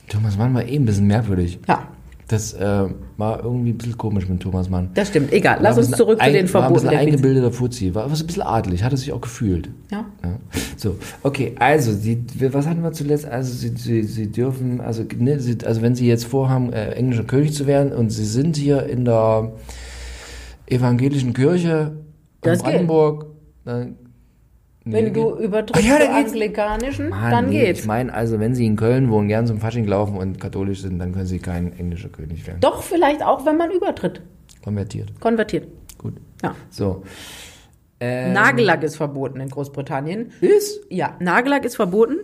Thomas 0.07 0.37
Mann 0.37 0.53
war 0.53 0.63
eh 0.65 0.75
ein 0.75 0.85
bisschen 0.85 1.07
merkwürdig. 1.07 1.59
Ja, 1.67 1.87
Das 2.30 2.53
äh, 2.53 2.86
war 3.18 3.44
irgendwie 3.44 3.72
ein 3.72 3.77
bisschen 3.77 3.98
komisch 3.98 4.30
mit 4.30 4.39
Thomas 4.42 4.70
Mann. 4.70 4.89
das 4.94 5.10
stimmt. 5.10 5.32
Egal, 5.34 5.58
lass 5.62 5.77
uns 5.77 5.92
zurück 5.92 6.20
zu 6.20 6.24
ein- 6.24 6.32
den 6.34 6.42
War 6.53 6.62
ein 6.63 6.68
Verboten 6.74 6.74
bisschen 6.86 6.98
eingebildeter 6.98 7.51
Fuzzi. 7.51 7.94
War, 7.94 8.10
war 8.10 8.15
so 8.15 8.24
ein 8.24 8.27
bisschen 8.27 8.44
adlig. 8.44 8.82
Hat 8.84 8.92
er 8.94 8.98
sich 8.98 9.12
auch 9.12 9.20
gefühlt. 9.22 9.70
Ja. 9.92 10.06
Ja. 10.24 10.39
So, 10.77 10.96
okay, 11.22 11.53
also, 11.60 11.92
sie, 11.94 12.24
was 12.51 12.65
hatten 12.65 12.82
wir 12.82 12.94
zuletzt? 12.94 13.25
Also, 13.25 13.53
sie, 13.53 13.74
sie, 13.75 14.03
sie 14.03 14.32
dürfen, 14.32 14.80
also, 14.82 15.03
ne, 15.18 15.39
sie, 15.39 15.58
also, 15.65 15.82
wenn 15.82 15.96
sie 15.96 16.08
jetzt 16.08 16.25
vorhaben, 16.25 16.72
äh, 16.74 16.92
englischer 16.92 17.25
König 17.25 17.53
zu 17.53 17.68
werden 17.68 17.92
und 17.92 18.10
sie 18.10 18.25
sind 18.25 18.56
hier 18.56 18.86
in 18.86 19.03
der 19.06 19.51
evangelischen 20.68 21.34
Kirche 21.34 21.98
Das 22.42 22.60
in 22.60 22.63
geht. 22.63 22.63
Brandenburg, 22.74 23.25
dann. 23.65 23.96
Wenn 24.85 25.05
nee, 25.05 25.11
du 25.11 25.37
übertrittst 25.37 25.81
Ach 25.81 25.87
ja, 25.87 25.97
zu 25.99 26.07
da 26.07 26.17
geht's- 26.19 26.31
anglikanischen, 26.33 27.09
Mann, 27.09 27.31
dann 27.31 27.49
nee, 27.49 27.61
geht's. 27.67 27.79
Ich 27.81 27.85
meine, 27.85 28.13
also, 28.13 28.39
wenn 28.39 28.53
sie 28.53 28.65
in 28.65 28.75
Köln 28.75 29.09
wohnen, 29.09 29.29
gern 29.29 29.47
zum 29.47 29.59
Fasching 29.59 29.85
laufen 29.87 30.17
und 30.17 30.41
katholisch 30.41 30.81
sind, 30.81 30.99
dann 30.99 31.13
können 31.13 31.25
sie 31.25 31.39
kein 31.39 31.77
englischer 31.79 32.09
König 32.09 32.45
werden. 32.45 32.59
Doch, 32.59 32.83
vielleicht 32.83 33.23
auch, 33.23 33.45
wenn 33.45 33.55
man 33.57 33.71
übertritt. 33.71 34.21
Konvertiert. 34.61 35.17
Konvertiert. 35.21 35.67
Gut. 35.97 36.15
Ja. 36.43 36.53
So. 36.69 37.03
Ähm, 38.01 38.33
Nagellack 38.33 38.83
ist 38.83 38.97
verboten 38.97 39.39
in 39.39 39.47
Großbritannien. 39.49 40.31
Ist? 40.41 40.81
Ja, 40.89 41.15
Nagellack 41.19 41.63
ist 41.63 41.75
verboten. 41.77 42.17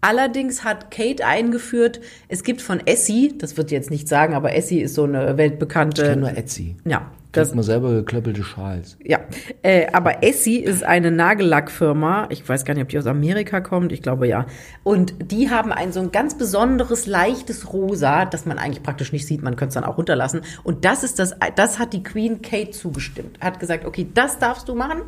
Allerdings 0.00 0.62
hat 0.64 0.90
Kate 0.90 1.24
eingeführt, 1.26 2.00
es 2.28 2.44
gibt 2.44 2.60
von 2.60 2.86
Essie, 2.86 3.32
das 3.38 3.56
wird 3.56 3.70
jetzt 3.70 3.90
nicht 3.90 4.06
sagen, 4.06 4.34
aber 4.34 4.54
Essie 4.54 4.80
ist 4.82 4.94
so 4.94 5.04
eine 5.04 5.18
Ich 5.20 5.24
kenne 5.26 5.38
weltbekannte. 5.38 6.14
nur 6.16 6.36
Etsy. 6.36 6.76
Ja, 6.84 7.10
Das 7.36 7.54
man 7.54 7.64
selber 7.64 7.90
geklöppelte 7.92 8.42
Schals. 8.44 8.96
ja. 9.04 9.18
Äh, 9.62 9.86
aber 9.92 10.22
Essie 10.22 10.58
ist 10.58 10.84
eine 10.84 11.10
Nagellackfirma. 11.10 12.26
Ich 12.30 12.46
weiß 12.48 12.64
gar 12.64 12.74
nicht, 12.74 12.82
ob 12.82 12.88
die 12.88 12.98
aus 12.98 13.06
Amerika 13.06 13.60
kommt. 13.60 13.92
Ich 13.92 14.02
glaube 14.02 14.26
ja. 14.28 14.46
Und 14.82 15.14
die 15.32 15.50
haben 15.50 15.72
ein 15.72 15.92
so 15.92 16.00
ein 16.00 16.12
ganz 16.12 16.36
besonderes, 16.36 17.06
leichtes 17.06 17.72
Rosa, 17.72 18.24
das 18.24 18.46
man 18.46 18.58
eigentlich 18.58 18.82
praktisch 18.82 19.12
nicht 19.12 19.26
sieht. 19.26 19.42
Man 19.42 19.56
könnte 19.56 19.68
es 19.68 19.74
dann 19.74 19.84
auch 19.84 19.96
runterlassen. 19.98 20.42
Und 20.62 20.84
das 20.84 21.04
ist 21.04 21.18
das, 21.18 21.34
das 21.56 21.78
hat 21.78 21.92
die 21.92 22.02
Queen 22.02 22.42
Kate 22.42 22.70
zugestimmt. 22.70 23.38
Hat 23.40 23.60
gesagt, 23.60 23.84
okay, 23.84 24.06
das 24.12 24.38
darfst 24.38 24.68
du 24.68 24.74
machen, 24.74 25.02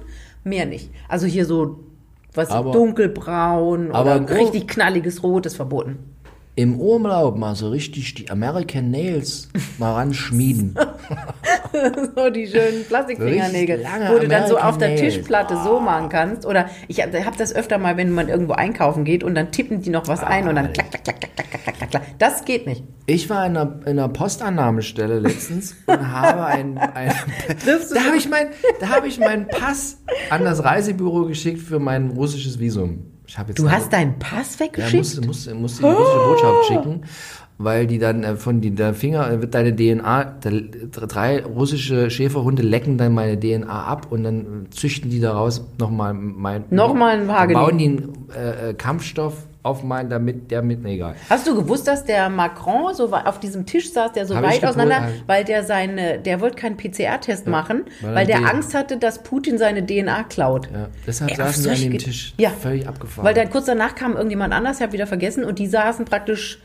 mehr 0.45 0.67
nicht. 0.67 0.91
Also 1.09 1.27
hier 1.27 1.45
so, 1.45 1.81
was 2.35 2.51
Aber- 2.51 2.73
dunkelbraun 2.73 3.93
aber 3.93 4.17
oder 4.17 4.37
richtig 4.37 4.69
knalliges 4.69 5.23
Rot 5.23 5.47
ist 5.47 5.57
verboten 5.57 5.99
im 6.57 6.81
Urlaub 6.81 7.37
mal 7.37 7.55
so 7.55 7.69
richtig 7.69 8.15
die 8.15 8.31
American 8.31 8.91
Nails 8.91 9.49
mal 9.79 9.93
ran 9.93 10.15
schmieden. 10.15 10.75
so 12.17 12.31
die 12.31 12.47
schönen 12.47 12.85
Plastikfingernägel, 12.85 13.85
wo 14.09 14.19
du 14.19 14.27
dann 14.27 14.49
so 14.49 14.57
auf 14.57 14.79
der 14.79 14.89
Nails. 14.89 15.01
Tischplatte 15.03 15.55
so 15.63 15.77
ah. 15.77 15.81
machen 15.81 16.09
kannst. 16.09 16.47
Oder 16.47 16.71
ich 16.89 17.03
habe 17.03 17.37
das 17.37 17.55
öfter 17.55 17.77
mal, 17.77 17.99
wenn 17.99 18.11
man 18.11 18.31
irgendwo 18.31 18.55
einkaufen 18.55 19.05
geht 19.05 19.23
und 19.23 19.35
dann 19.35 19.53
tippen 19.53 19.83
die 19.83 19.91
noch 19.91 20.09
was 20.09 20.21
ah, 20.21 20.29
ein 20.29 20.49
und 20.49 20.57
dann 20.57 20.73
klack, 20.73 20.91
klack, 20.91 21.05
klack, 21.05 21.21
klack, 21.21 21.35
klack, 21.35 21.63
klack, 21.63 21.79
klack, 21.79 21.91
klack. 21.91 22.03
Das 22.19 22.47
geht 22.47 22.67
nicht. 22.67 22.83
Ich 23.05 23.29
war 23.29 23.45
in 23.45 23.57
einer, 23.57 23.81
in 23.83 23.99
einer 23.99 24.09
Postannahmestelle 24.09 25.19
letztens 25.19 25.77
und 25.87 26.11
habe 26.11 26.47
einen. 26.47 26.79
Ein, 26.79 27.13
da 27.95 28.05
habe 28.05 28.17
ich, 28.17 28.31
mein, 28.31 28.47
hab 28.83 29.05
ich 29.05 29.21
meinen 29.21 29.47
Pass 29.47 29.99
an 30.31 30.43
das 30.43 30.65
Reisebüro 30.65 31.27
geschickt 31.27 31.61
für 31.61 31.79
mein 31.79 32.13
russisches 32.13 32.59
Visum. 32.59 33.16
Du 33.55 33.71
hast 33.71 33.93
deinen 33.93 34.19
Pass 34.19 34.59
ja, 34.59 34.67
weggeschickt? 34.67 34.97
musste, 34.97 35.27
musste, 35.27 35.55
musste 35.55 35.83
die 35.83 35.89
russische 35.89 36.19
Botschaft 36.19 36.65
schicken, 36.67 37.01
weil 37.59 37.87
die 37.87 37.99
dann 37.99 38.23
äh, 38.23 38.37
von 38.37 38.61
die, 38.61 38.71
der 38.71 38.95
Finger 38.95 39.31
äh, 39.31 39.41
wird 39.41 39.55
deine 39.55 39.75
DNA, 39.75 40.37
drei 40.91 41.43
russische 41.45 42.11
Schäferhunde 42.11 42.63
lecken 42.63 42.99
dann 42.99 43.15
meine 43.15 43.39
DNA 43.39 43.85
ab 43.85 44.09
und 44.11 44.25
dann 44.25 44.67
züchten 44.71 45.11
die 45.11 45.21
daraus 45.21 45.65
nochmal 45.79 46.15
mein 46.15 46.65
Nochmal 46.71 47.21
ein 47.21 47.31
Haargummi. 47.31 47.55
bauen 47.55 47.79
die 47.79 47.87
einen 47.87 48.29
äh, 48.35 48.71
äh, 48.71 48.75
Kampfstoff 48.75 49.47
auf 49.67 49.83
meinen, 49.83 50.09
damit 50.09 50.51
der 50.51 50.63
mit, 50.63 50.83
nee, 50.83 50.95
egal. 50.95 51.15
Hast 51.29 51.47
du 51.47 51.55
gewusst, 51.55 51.87
dass 51.89 52.05
der 52.05 52.29
Macron 52.31 52.95
so 52.95 53.13
auf 53.13 53.41
diesem 53.41 53.67
Tisch 53.67 53.93
saß, 53.93 54.13
der 54.13 54.25
so 54.27 54.37
Hab 54.37 54.45
weit 54.45 54.65
auseinander, 54.65 55.03
hab 55.03 55.09
ich- 55.11 55.23
weil 55.27 55.45
der 55.45 55.65
seine, 55.65 56.19
der 56.19 56.41
wollte 56.41 56.57
keinen 56.57 56.77
PCR-Test 56.77 57.47
machen, 57.47 57.83
weil 58.01 58.15
weil 58.15 58.19
er 58.23 58.27
der 58.27 58.39
die- 58.39 58.45
Angst 58.45 58.75
hatte, 58.75 58.97
dass 58.97 59.23
Putin 59.23 59.59
seine 59.59 59.85
DNA 59.85 60.23
klaut. 60.25 60.69
Ja, 60.73 60.89
deshalb 61.07 61.31
Ey, 61.33 61.37
saßen 61.37 61.65
die 61.65 61.71
an 61.71 61.81
dem 61.93 61.99
Tisch. 61.99 62.35
Ja. 62.39 62.51
Völlig 62.51 62.87
abgefahren. 62.89 63.27
Weil 63.27 63.35
dann 63.35 63.51
kurz 63.51 63.67
danach 63.67 63.95
kam 63.95 64.15
irgendjemand 64.17 64.55
anders, 64.55 64.77
ich 64.77 64.83
habe 64.83 64.93
wieder 64.93 65.07
vergessen, 65.07 65.45
und 65.45 65.59
die 65.59 65.67
saßen 65.67 66.05
praktisch 66.05 66.61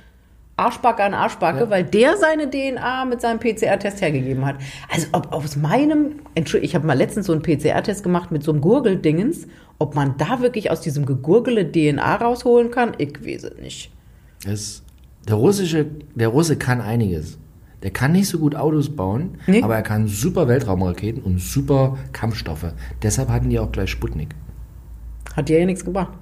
Arschbacke 0.57 1.01
an 1.03 1.15
Arschbacke, 1.15 1.69
weil 1.71 1.83
der 1.83 2.17
seine 2.17 2.47
DNA 2.49 3.05
mit 3.05 3.19
seinem 3.21 3.39
PCR-Test 3.39 3.99
hergegeben 4.01 4.45
hat. 4.45 4.57
Also 4.93 5.07
ob 5.13 5.31
aus 5.33 5.55
meinem, 5.55 6.17
Entschuldigung, 6.35 6.69
ich 6.69 6.75
habe 6.75 6.85
mal 6.85 6.93
letztens 6.97 7.25
so 7.25 7.33
einen 7.33 7.41
PCR-Test 7.41 8.03
gemacht 8.03 8.31
mit 8.31 8.43
so 8.43 8.51
einem 8.51 8.61
Gurgeldingens, 8.61 9.47
ob 9.81 9.95
man 9.95 10.15
da 10.17 10.41
wirklich 10.41 10.69
aus 10.69 10.79
diesem 10.81 11.05
gegurgele 11.07 11.69
DNA 11.71 12.15
rausholen 12.17 12.69
kann, 12.69 12.93
ich 12.99 13.25
weiß 13.25 13.43
es 13.45 13.57
nicht. 13.59 13.91
Es, 14.45 14.83
der 15.27 15.35
russische, 15.35 15.87
der 16.15 16.27
Russe 16.27 16.55
kann 16.55 16.81
einiges. 16.81 17.39
Der 17.81 17.89
kann 17.89 18.11
nicht 18.11 18.27
so 18.27 18.37
gut 18.37 18.55
Autos 18.55 18.95
bauen, 18.95 19.39
Nee. 19.47 19.63
aber 19.63 19.75
er 19.75 19.81
kann 19.81 20.07
super 20.07 20.47
Weltraumraketen 20.47 21.23
und 21.23 21.41
super 21.41 21.97
Kampfstoffe. 22.13 22.73
Deshalb 23.01 23.29
hatten 23.29 23.49
die 23.49 23.57
auch 23.57 23.71
gleich 23.71 23.89
Sputnik. 23.89 24.35
Hat 25.35 25.49
dir 25.49 25.59
ja 25.59 25.65
nichts 25.65 25.83
gebracht. 25.83 26.13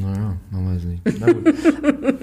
Naja, 0.00 0.36
man 0.50 0.74
weiß 0.76 0.84
nicht. 0.84 1.02
Na 1.18 1.32
gut. 1.32 1.54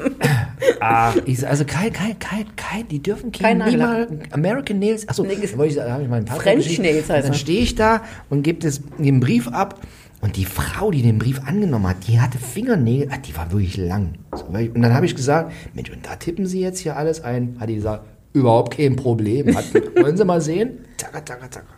ah, 0.79 1.13
ich, 1.25 1.45
also 1.45 1.65
kein, 1.65 1.91
kein, 1.91 2.17
kein, 2.17 2.45
kein, 2.55 2.87
die 2.87 3.03
dürfen 3.03 3.31
Kein 3.31 3.59
kein, 3.59 3.69
nie 3.71 3.77
Nagellack. 3.77 4.09
mal 4.09 4.19
American 4.31 4.79
Nails. 4.79 5.07
Achso, 5.07 5.23
Nee, 5.23 5.35
da 5.35 5.91
habe 5.91 6.03
ich 6.03 6.09
meinen 6.09 6.25
French. 6.27 6.79
Nails 6.79 7.09
heißt 7.09 7.27
Dann 7.27 7.35
stehe 7.35 7.59
ich 7.61 7.75
da 7.75 8.01
und 8.29 8.43
gebe 8.43 8.67
den 8.97 9.19
Brief 9.19 9.47
ab. 9.49 9.81
Und 10.21 10.35
die 10.35 10.45
Frau, 10.45 10.89
die 10.89 11.03
den 11.03 11.19
Brief 11.19 11.41
angenommen 11.45 11.87
hat, 11.87 12.07
die 12.07 12.19
hatte 12.19 12.39
Fingernägel, 12.39 13.09
ah, 13.11 13.17
die 13.17 13.35
war 13.35 13.51
wirklich 13.51 13.77
lang. 13.77 14.15
Und 14.31 14.81
dann 14.81 14.93
habe 14.93 15.05
ich 15.05 15.15
gesagt, 15.15 15.51
Mensch, 15.73 15.91
und 15.91 16.05
da 16.05 16.15
tippen 16.15 16.45
Sie 16.45 16.59
jetzt 16.59 16.79
hier 16.79 16.97
alles 16.97 17.23
ein. 17.23 17.57
Hat 17.59 17.69
die 17.69 17.75
gesagt, 17.75 18.03
überhaupt 18.33 18.75
kein 18.75 18.95
Problem. 18.95 19.55
Hat, 19.55 19.65
wollen 19.95 20.17
Sie 20.17 20.25
mal 20.25 20.41
sehen? 20.41 20.79
Zacka, 20.97 21.23
zacka, 21.23 21.51
zacka. 21.51 21.73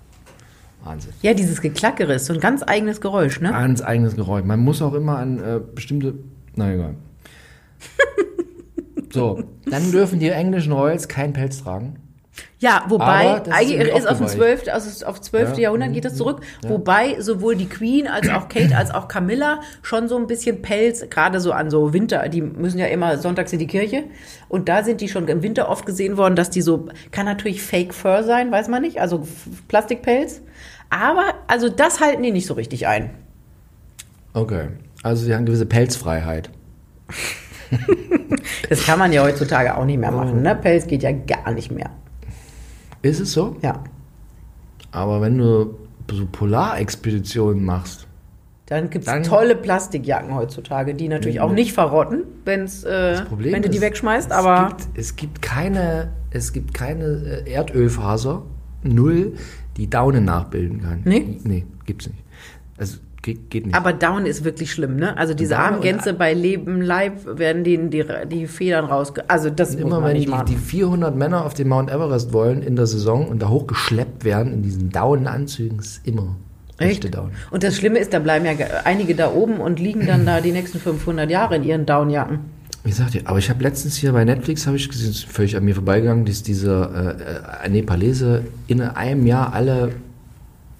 Wahnsinn. 0.84 1.12
Ja, 1.22 1.34
dieses 1.34 1.62
Geklackere 1.62 2.14
ist 2.14 2.26
so 2.26 2.34
ein 2.34 2.40
ganz 2.40 2.64
eigenes 2.64 3.02
Geräusch, 3.02 3.42
ne? 3.42 3.50
Ganz 3.50 3.82
eigenes 3.82 4.16
Geräusch. 4.16 4.46
Man 4.46 4.62
muss 4.62 4.82
auch 4.82 4.94
immer 4.94 5.18
an 5.18 5.40
äh, 5.40 5.60
bestimmte. 5.76 6.16
Na 6.56 6.74
egal. 6.74 6.96
so, 9.14 9.44
dann 9.66 9.92
dürfen 9.92 10.20
die 10.20 10.30
englischen 10.30 10.72
Royals 10.72 11.10
keinen 11.10 11.34
Pelz 11.34 11.62
tragen. 11.62 11.98
Ja, 12.60 12.84
wobei, 12.90 13.42
eigentlich 13.52 13.72
irgendwie 13.72 13.98
ist 13.98 14.08
auf 14.08 14.18
dem 14.18 14.26
aufgeweicht. 14.26 14.66
12. 14.66 14.74
Also 14.74 15.06
auf 15.06 15.22
12. 15.22 15.52
Ja. 15.52 15.64
Jahrhundert 15.64 15.94
geht 15.94 16.04
das 16.04 16.16
zurück, 16.16 16.42
wobei 16.68 17.20
sowohl 17.22 17.56
die 17.56 17.68
Queen 17.68 18.08
als 18.08 18.28
auch 18.30 18.50
Kate 18.50 18.76
als 18.76 18.92
auch 18.92 19.08
Camilla 19.08 19.62
schon 19.82 20.10
so 20.10 20.18
ein 20.18 20.28
bisschen 20.28 20.62
Pelz, 20.62 21.10
gerade 21.10 21.40
so 21.40 21.54
an 21.54 21.70
so 21.70 21.94
Winter, 21.94 22.28
die 22.28 22.42
müssen 22.42 22.78
ja 22.78 22.88
immer 22.88 23.18
sonntags 23.18 23.54
in 23.54 23.60
die 23.60 23.68
Kirche 23.68 24.04
und 24.50 24.68
da 24.68 24.84
sind 24.84 25.00
die 25.00 25.08
schon 25.08 25.28
im 25.30 25.42
Winter 25.42 25.70
oft 25.70 25.86
gesehen 25.86 26.18
worden, 26.18 26.36
dass 26.36 26.50
die 26.50 26.62
so, 26.62 26.88
kann 27.12 27.26
natürlich 27.26 27.62
Fake 27.62 27.94
Fur 27.94 28.24
sein, 28.24 28.52
weiß 28.52 28.68
man 28.68 28.82
nicht, 28.82 29.00
also 29.00 29.26
Plastikpelz, 29.70 30.42
aber 30.90 31.36
also 31.48 31.70
das 31.70 32.02
halten 32.02 32.24
die 32.24 32.32
nicht 32.32 32.46
so 32.46 32.56
richtig 32.56 32.88
ein. 32.88 33.12
Okay. 34.34 34.68
Also 35.02 35.24
sie 35.24 35.34
haben 35.34 35.46
gewisse 35.46 35.66
Pelzfreiheit. 35.66 36.50
Das 38.70 38.86
kann 38.86 39.00
man 39.00 39.12
ja 39.12 39.24
heutzutage 39.24 39.76
auch 39.76 39.86
nicht 39.86 40.00
mehr 40.00 40.12
machen. 40.12 40.42
Ne? 40.42 40.56
Pelz 40.56 40.88
geht 40.88 41.04
ja 41.04 41.12
gar 41.12 41.52
nicht 41.52 41.72
mehr. 41.72 41.92
Ist 43.02 43.20
es 43.20 43.34
so? 43.34 43.56
Ja. 43.62 43.84
Aber 44.92 45.22
wenn 45.22 45.38
du 45.38 45.76
so 46.12 46.26
Polarexpeditionen 46.32 47.64
machst, 47.64 48.08
Dann 48.66 48.90
gibt 48.90 49.08
es 49.08 49.28
tolle 49.28 49.56
Plastikjacken 49.56 50.34
heutzutage, 50.34 50.94
die 50.94 51.08
natürlich 51.08 51.40
auch 51.40 51.52
nicht 51.52 51.74
verrotten, 51.74 52.24
wenn's, 52.46 52.84
äh, 52.84 53.22
wenn 53.32 53.62
du 53.62 53.70
die 53.70 53.78
ist, 53.78 53.84
wegschmeißt. 53.84 54.32
es 54.32 54.36
Aber 54.36 54.70
gibt, 54.70 54.98
es 54.98 55.16
gibt 55.16 55.42
keine, 55.42 56.12
es 56.32 56.54
gibt 56.54 56.74
keine 56.74 57.44
äh, 57.46 57.52
Erdölfaser, 57.52 58.44
null, 58.84 59.34
die 59.78 59.90
Daunen 59.90 60.26
nachbilden 60.26 60.82
kann. 60.82 61.02
Nee? 61.06 61.40
Nee, 61.44 61.66
gibt's 61.86 62.08
nicht. 62.08 62.24
Also 62.78 62.98
geht, 63.22 63.50
geht 63.50 63.66
nicht. 63.66 63.76
Aber 63.76 63.94
Down 63.94 64.26
ist 64.26 64.44
wirklich 64.44 64.72
schlimm, 64.72 64.96
ne? 64.96 65.18
Also 65.18 65.34
diese 65.34 65.56
Down 65.56 65.64
armen 65.64 65.82
Gänse 65.82 66.14
bei 66.14 66.34
Leben 66.34 66.82
Leib 66.82 67.14
werden 67.38 67.64
denen 67.64 67.90
die, 67.90 68.04
die 68.32 68.48
Federn 68.48 68.86
rausge... 68.86 69.24
Also 69.30 69.50
das 69.50 69.74
muss 69.74 69.82
Immer 69.82 70.04
wenn 70.04 70.20
die, 70.20 70.28
machen. 70.28 70.46
die 70.48 70.56
400 70.56 71.16
Männer 71.16 71.46
auf 71.46 71.54
den 71.54 71.68
Mount 71.68 71.90
Everest 71.92 72.34
wollen 72.34 72.62
in 72.64 72.76
der 72.76 72.88
Saison 72.88 73.28
und 73.28 73.42
da 73.42 73.50
hochgeschleppt 73.50 74.24
werden 74.24 74.54
in 74.54 74.64
diesen 74.64 74.90
Daunenanzügen, 74.92 75.80
ist 75.80 76.06
immer 76.08 76.36
echte 76.78 77.10
Daunen. 77.10 77.32
Und 77.52 77.64
das 77.64 77.76
Schlimme 77.76 78.00
ist, 78.00 78.14
da 78.14 78.20
bleiben 78.20 78.46
ja 78.46 78.54
ge- 78.54 78.68
einige 78.86 79.14
da 79.14 79.32
oben 79.34 79.60
und 79.60 79.80
liegen 79.80 80.08
dann 80.08 80.26
da 80.26 80.40
die 80.40 80.52
nächsten 80.54 80.80
500 80.80 81.30
Jahre 81.30 81.58
in 81.58 81.64
ihren 81.64 81.86
Downjacken. 81.86 82.40
Ich 82.86 82.96
sag 82.96 83.12
dir, 83.12 83.24
aber 83.26 83.38
ich 83.40 83.50
habe 83.50 83.62
letztens 83.62 83.98
hier 83.98 84.14
bei 84.14 84.24
Netflix, 84.24 84.66
habe 84.66 84.78
ich 84.78 84.88
gesehen, 84.88 85.10
ist 85.12 85.26
völlig 85.26 85.58
an 85.58 85.66
mir 85.66 85.76
vorbeigegangen, 85.76 86.24
dass 86.24 86.42
dieser 86.44 87.18
äh, 87.20 87.66
äh, 87.66 87.70
Nepalese 87.70 88.46
in 88.68 88.80
einem 88.82 89.28
Jahr 89.28 89.52
alle 89.54 89.92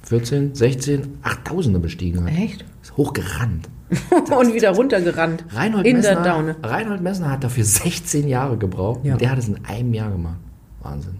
14, 0.10 0.56
16, 0.56 1.20
8000er 1.24 1.78
bestiegen 1.78 2.26
hat. 2.26 2.32
Echt? 2.32 2.66
Ist 2.82 2.98
hochgerannt. 2.98 3.70
und 4.40 4.56
wieder 4.56 4.72
runtergerannt. 4.72 5.46
Reinhold 5.52 5.86
in 5.86 5.98
Messner, 5.98 6.16
der 6.16 6.24
Daune. 6.24 6.56
Reinhold 6.64 7.02
Messner 7.02 7.30
hat 7.32 7.44
dafür 7.44 7.64
16 7.64 8.28
Jahre 8.28 8.58
gebraucht. 8.58 9.02
Ja. 9.04 9.14
Und 9.14 9.22
der 9.22 9.30
hat 9.30 9.38
es 9.38 9.48
in 9.48 9.64
einem 9.66 9.94
Jahr 9.94 10.10
gemacht. 10.10 10.38
Wahnsinn. 10.82 11.20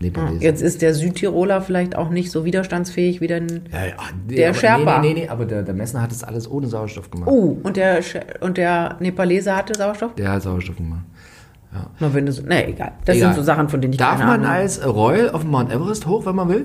Nepalese. 0.00 0.42
Jetzt 0.42 0.62
ist 0.62 0.80
der 0.80 0.94
Südtiroler 0.94 1.60
vielleicht 1.60 1.96
auch 1.96 2.08
nicht 2.08 2.30
so 2.30 2.46
widerstandsfähig 2.46 3.20
wie 3.20 3.26
der... 3.26 3.42
Ja, 3.42 3.86
ja, 3.86 3.94
nee, 4.26 4.36
Der 4.36 4.54
Sherpa. 4.54 5.00
Nee, 5.00 5.08
nee, 5.08 5.14
nee, 5.14 5.20
nee, 5.24 5.28
aber 5.28 5.44
der, 5.44 5.62
der 5.62 5.74
Messner 5.74 6.00
hat 6.00 6.10
das 6.10 6.24
alles 6.24 6.50
ohne 6.50 6.66
Sauerstoff 6.66 7.10
gemacht. 7.10 7.28
Oh, 7.30 7.58
und 7.62 7.76
der, 7.76 8.00
und 8.40 8.56
der 8.56 8.96
Nepalese 9.00 9.54
hatte 9.54 9.74
Sauerstoff? 9.76 10.14
Der 10.14 10.32
hat 10.32 10.42
Sauerstoff 10.42 10.76
gemacht. 10.76 11.04
Na, 12.00 12.14
wenn 12.14 12.24
du 12.24 12.32
so, 12.32 12.42
nee, 12.42 12.70
egal. 12.70 12.92
Das 13.04 13.16
Egal. 13.16 13.34
sind 13.34 13.36
so 13.40 13.42
Sachen, 13.44 13.68
von 13.68 13.82
denen 13.82 13.92
ich 13.92 13.98
Darf 13.98 14.12
keine 14.18 14.24
man 14.24 14.40
Ahnung 14.40 14.46
habe. 14.46 14.60
als 14.60 14.82
Royal 14.84 15.30
auf 15.30 15.42
den 15.42 15.50
Mount 15.50 15.70
Everest 15.70 16.06
hoch, 16.06 16.24
wenn 16.24 16.34
man 16.34 16.48
will? 16.48 16.64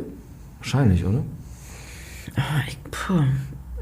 Wahrscheinlich, 0.60 1.06
oder? 1.06 1.22
Ich, 2.68 2.78
puh. 2.92 3.24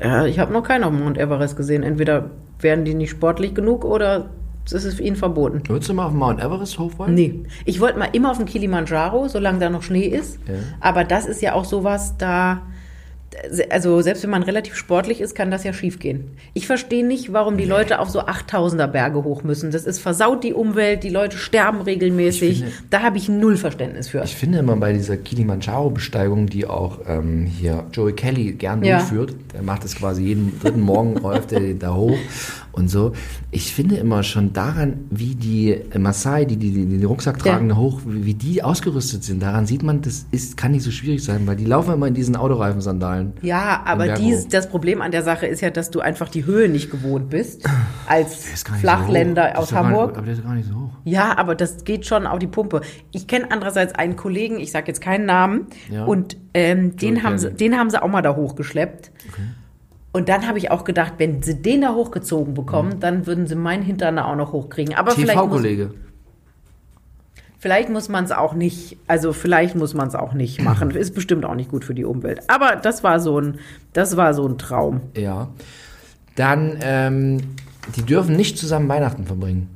ja, 0.02 0.26
ich 0.26 0.40
habe 0.40 0.54
noch 0.54 0.64
keinen 0.64 0.84
auf 0.84 0.92
dem 0.92 1.02
Mount 1.02 1.18
Everest 1.18 1.58
gesehen. 1.58 1.84
Entweder 1.84 2.32
werden 2.60 2.86
die 2.86 2.94
nicht 2.94 3.10
sportlich 3.10 3.54
genug 3.56 3.84
oder 3.86 4.30
es 4.66 4.86
ist 4.86 5.00
ihnen 5.00 5.16
verboten. 5.16 5.62
Würdest 5.68 5.90
du 5.90 5.94
mal 5.94 6.06
auf 6.06 6.12
den 6.12 6.20
Mount 6.20 6.40
Everest 6.42 6.80
hoch 6.80 6.92
wollen? 6.98 7.14
Nee. 7.14 7.44
Ich 7.66 7.82
wollte 7.82 8.00
mal 8.00 8.10
immer 8.14 8.32
auf 8.32 8.38
den 8.38 8.46
Kilimanjaro, 8.46 9.28
solange 9.28 9.60
da 9.60 9.70
noch 9.70 9.84
Schnee 9.84 10.06
ist. 10.06 10.40
Ja. 10.48 10.54
Aber 10.80 11.04
das 11.04 11.26
ist 11.26 11.42
ja 11.42 11.54
auch 11.54 11.66
sowas, 11.66 12.16
da. 12.18 12.62
Also, 13.70 14.02
selbst 14.02 14.24
wenn 14.24 14.30
man 14.30 14.44
relativ 14.44 14.76
sportlich 14.76 15.20
ist, 15.22 15.36
kann 15.36 15.50
das 15.52 15.64
ja 15.64 15.74
schiefgehen. 15.74 16.32
Ich 16.54 16.68
verstehe 16.68 17.06
nicht, 17.06 17.34
warum 17.34 17.58
die 17.58 17.66
Leute 17.66 18.00
auf 18.00 18.10
so 18.10 18.22
8000er 18.22 18.88
Berge 18.88 19.24
hoch 19.24 19.44
müssen. 19.44 19.72
Das 19.72 19.86
ist 19.86 20.00
versaut 20.00 20.44
die 20.44 20.54
Umwelt, 20.54 21.04
die 21.04 21.10
Leute 21.10 21.38
sterben 21.38 21.82
regelmäßig. 21.82 22.60
Finde- 22.60 22.74
da 22.90 23.02
habe 23.02 23.18
ich 23.18 23.30
null 23.30 23.58
Verständnis 23.58 24.10
für. 24.10 24.24
Ich 24.24 24.36
finde 24.36 24.60
immer 24.60 24.76
bei 24.76 24.94
dieser 24.94 25.18
Kilimanjaro-Besteigung, 25.18 26.48
die 26.48 26.66
auch 26.68 27.00
ähm, 27.08 27.46
hier 27.46 27.86
Joey 27.94 28.14
Kelly 28.14 28.54
gern 28.54 28.84
Ja. 28.84 28.98
durchführt, 29.00 29.36
der 29.54 29.64
macht 29.64 29.84
das 29.84 29.96
quasi 29.96 30.24
jeden 30.24 30.60
dritten 30.60 30.82
Morgen, 30.82 31.16
läuft 31.22 31.52
er 31.52 31.74
da 31.74 31.94
hoch 31.96 32.18
und 32.74 32.90
so. 32.90 33.14
Ich 33.52 33.74
finde 33.74 33.96
immer 33.96 34.24
schon 34.24 34.52
daran, 34.52 35.06
wie 35.10 35.36
die 35.36 35.80
Maasai, 35.98 36.44
die, 36.46 36.58
die, 36.58 36.72
die 36.72 36.86
den 36.86 37.06
Rucksack 37.06 37.38
Ja. 37.46 37.54
tragen, 37.54 37.70
da 37.70 37.76
hoch, 37.78 38.02
wie 38.06 38.26
wie 38.26 38.34
die 38.34 38.62
ausgerüstet 38.64 39.24
sind, 39.24 39.42
daran 39.42 39.66
sieht 39.66 39.84
man, 39.84 40.02
das 40.02 40.26
ist, 40.32 40.58
kann 40.58 40.72
nicht 40.72 40.84
so 40.84 40.90
schwierig 40.92 41.24
sein, 41.24 41.46
weil 41.48 41.56
die 41.56 41.66
laufen 41.66 41.94
immer 41.94 42.08
in 42.08 42.14
diesen 42.16 42.36
Autoreifensandalen. 42.36 43.34
Ja, 43.42 43.84
aber 43.86 44.10
dies, 44.16 44.48
das 44.48 44.68
Problem 44.70 45.02
an 45.02 45.12
der 45.12 45.24
Sache 45.24 45.46
ist 45.46 45.62
ja, 45.62 45.70
dass 45.70 45.92
du 45.92 46.00
einfach 46.02 46.30
die 46.30 46.46
Höhe 46.46 46.68
nicht 46.68 46.90
gewohnt 46.92 47.30
bist. 47.30 47.64
Als 48.08 48.60
so. 48.64 48.74
Flachländer 48.74 49.44
Der 49.44 49.60
aus 49.60 49.72
Hamburg. 49.72 50.10
Nicht, 50.10 50.18
aber 50.18 50.26
der 50.26 50.34
ist 50.36 50.44
gar 50.44 50.56
nicht 50.56 50.68
so 50.68 50.76
hoch. 50.76 50.90
Ja, 51.06 51.38
aber 51.38 51.56
das 51.56 51.84
geht 51.86 52.06
schon 52.06 52.26
auf 52.28 52.40
die 52.40 52.48
Pumpe. 52.48 52.82
Ich 53.12 53.28
kenne 53.28 53.52
andererseits 53.52 53.94
einen 53.94 54.16
Kollegen, 54.16 54.60
ich 54.60 54.72
sage 54.72 54.88
jetzt 54.88 55.00
keinen 55.02 55.26
Namen, 55.26 55.68
Ja. 55.92 56.06
und 56.06 56.38
ähm, 56.56 56.96
den, 56.98 57.22
haben 57.24 57.38
sie, 57.38 57.52
den 57.52 57.78
haben 57.78 57.90
sie 57.90 58.02
auch 58.02 58.08
mal 58.10 58.22
da 58.22 58.36
hochgeschleppt. 58.36 59.12
Und 60.14 60.30
dann 60.30 60.48
habe 60.48 60.60
ich 60.60 60.70
auch 60.70 60.84
gedacht, 60.84 61.14
wenn 61.18 61.42
sie 61.42 61.62
den 61.62 61.82
da 61.82 61.96
hochgezogen 61.96 62.54
bekommen, 62.54 63.00
dann 63.00 63.26
würden 63.26 63.48
sie 63.48 63.56
meinen 63.56 63.82
Hintern 63.82 64.16
da 64.16 64.26
auch 64.26 64.36
noch 64.36 64.54
hochkriegen. 64.54 64.94
Aber 64.94 65.12
vielleicht 65.12 65.36
muss, 65.36 65.46
TV-Kollege. 65.46 65.94
vielleicht 67.58 67.90
muss 67.90 68.10
man 68.10 68.24
es 68.24 68.32
auch 68.32 68.54
nicht, 68.54 68.98
also 69.08 69.34
vielleicht 69.34 69.76
muss 69.76 69.96
man 69.96 70.08
es 70.08 70.14
auch 70.14 70.34
nicht 70.34 70.62
machen. 70.62 70.92
Ist 70.96 71.16
bestimmt 71.16 71.46
auch 71.46 71.56
nicht 71.56 71.72
gut 71.72 71.84
für 71.84 71.96
die 71.96 72.06
Umwelt. 72.06 72.48
Aber 72.48 72.76
das 72.76 73.04
war 73.04 73.20
so 73.20 73.42
ein, 73.42 73.58
das 73.94 74.16
war 74.16 74.36
so 74.36 74.48
ein 74.48 74.60
Traum. 74.60 75.02
Ja. 75.18 75.50
Dann, 76.36 76.78
ähm, 76.84 77.42
die 77.96 78.04
dürfen 78.04 78.36
nicht 78.36 78.60
zusammen 78.60 78.88
Weihnachten 78.90 79.26
verbringen. 79.26 79.68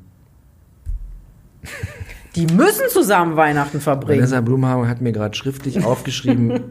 Die 2.36 2.46
müssen 2.46 2.88
zusammen 2.90 3.36
Weihnachten 3.36 3.82
verbringen. 3.82 4.20
Vanessa 4.20 4.42
Blumhagen 4.42 4.88
hat 4.88 5.02
mir 5.02 5.12
gerade 5.12 5.36
schriftlich 5.36 5.84
aufgeschrieben, 5.84 6.66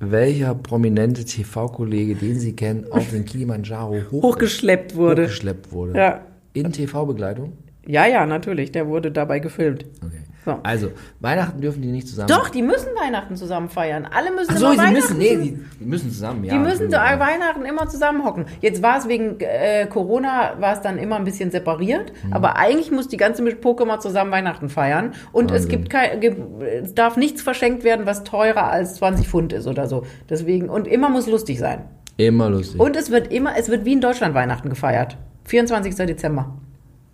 welcher 0.00 0.54
prominente 0.54 1.24
TV-Kollege, 1.24 2.14
den 2.14 2.40
sie 2.40 2.56
kennen, 2.56 2.86
auf 2.90 3.10
den 3.10 3.24
Kilimanjaro 3.24 3.96
hoch 4.10 4.22
Hochgeschleppt 4.22 4.96
wurde. 4.96 5.22
hochgeschleppt 5.24 5.70
wurde. 5.72 5.98
Ja. 5.98 6.20
In 6.54 6.72
TV-Begleitung? 6.72 7.52
Ja, 7.86 8.06
ja, 8.06 8.26
natürlich. 8.26 8.72
Der 8.72 8.88
wurde 8.88 9.12
dabei 9.12 9.38
gefilmt. 9.38 9.84
Okay. 10.04 10.22
So. 10.44 10.58
Also, 10.62 10.90
Weihnachten 11.20 11.60
dürfen 11.60 11.82
die 11.82 11.88
nicht 11.92 12.08
zusammen. 12.08 12.28
Doch, 12.28 12.48
die 12.48 12.62
müssen 12.62 12.88
Weihnachten 12.98 13.36
zusammen 13.36 13.68
feiern. 13.68 14.06
Alle 14.10 14.30
müssen 14.30 14.52
Ach 14.52 14.56
so, 14.56 14.64
immer 14.66 14.72
sie 14.72 14.78
Weihnachten 14.78 14.94
müssen, 14.94 15.18
nee, 15.18 15.36
die, 15.36 15.58
die 15.80 15.84
müssen 15.84 16.10
zusammen, 16.10 16.44
ja. 16.44 16.52
Die 16.54 16.58
müssen 16.58 16.90
ja. 16.90 17.20
Weihnachten 17.20 17.64
immer 17.66 17.88
zusammen 17.88 18.24
hocken. 18.24 18.46
Jetzt 18.62 18.82
war 18.82 18.96
es 18.98 19.06
wegen 19.06 19.38
äh, 19.40 19.86
Corona, 19.86 20.54
war 20.58 20.72
es 20.72 20.80
dann 20.80 20.96
immer 20.96 21.16
ein 21.16 21.24
bisschen 21.24 21.50
separiert. 21.50 22.12
Mhm. 22.24 22.32
Aber 22.32 22.56
eigentlich 22.56 22.90
muss 22.90 23.08
die 23.08 23.18
ganze 23.18 23.42
mal 23.84 24.00
zusammen 24.00 24.30
Weihnachten 24.30 24.70
feiern. 24.70 25.12
Und 25.32 25.50
es 25.50 25.64
Wahnsinn. 25.64 25.68
gibt 25.70 25.90
kein, 25.90 26.20
ge- 26.20 26.36
es 26.82 26.94
darf 26.94 27.16
nichts 27.18 27.42
verschenkt 27.42 27.84
werden, 27.84 28.06
was 28.06 28.24
teurer 28.24 28.70
als 28.70 28.94
20 28.94 29.28
Pfund 29.28 29.52
ist 29.52 29.66
oder 29.66 29.86
so. 29.88 30.04
Deswegen, 30.30 30.70
und 30.70 30.86
immer 30.88 31.10
muss 31.10 31.26
lustig 31.26 31.58
sein. 31.58 31.84
Immer 32.16 32.48
lustig. 32.48 32.80
Und 32.80 32.96
es 32.96 33.10
wird 33.10 33.30
immer, 33.32 33.56
es 33.58 33.68
wird 33.68 33.84
wie 33.84 33.92
in 33.92 34.00
Deutschland 34.00 34.34
Weihnachten 34.34 34.70
gefeiert. 34.70 35.18
24. 35.44 35.94
Dezember. 35.96 36.54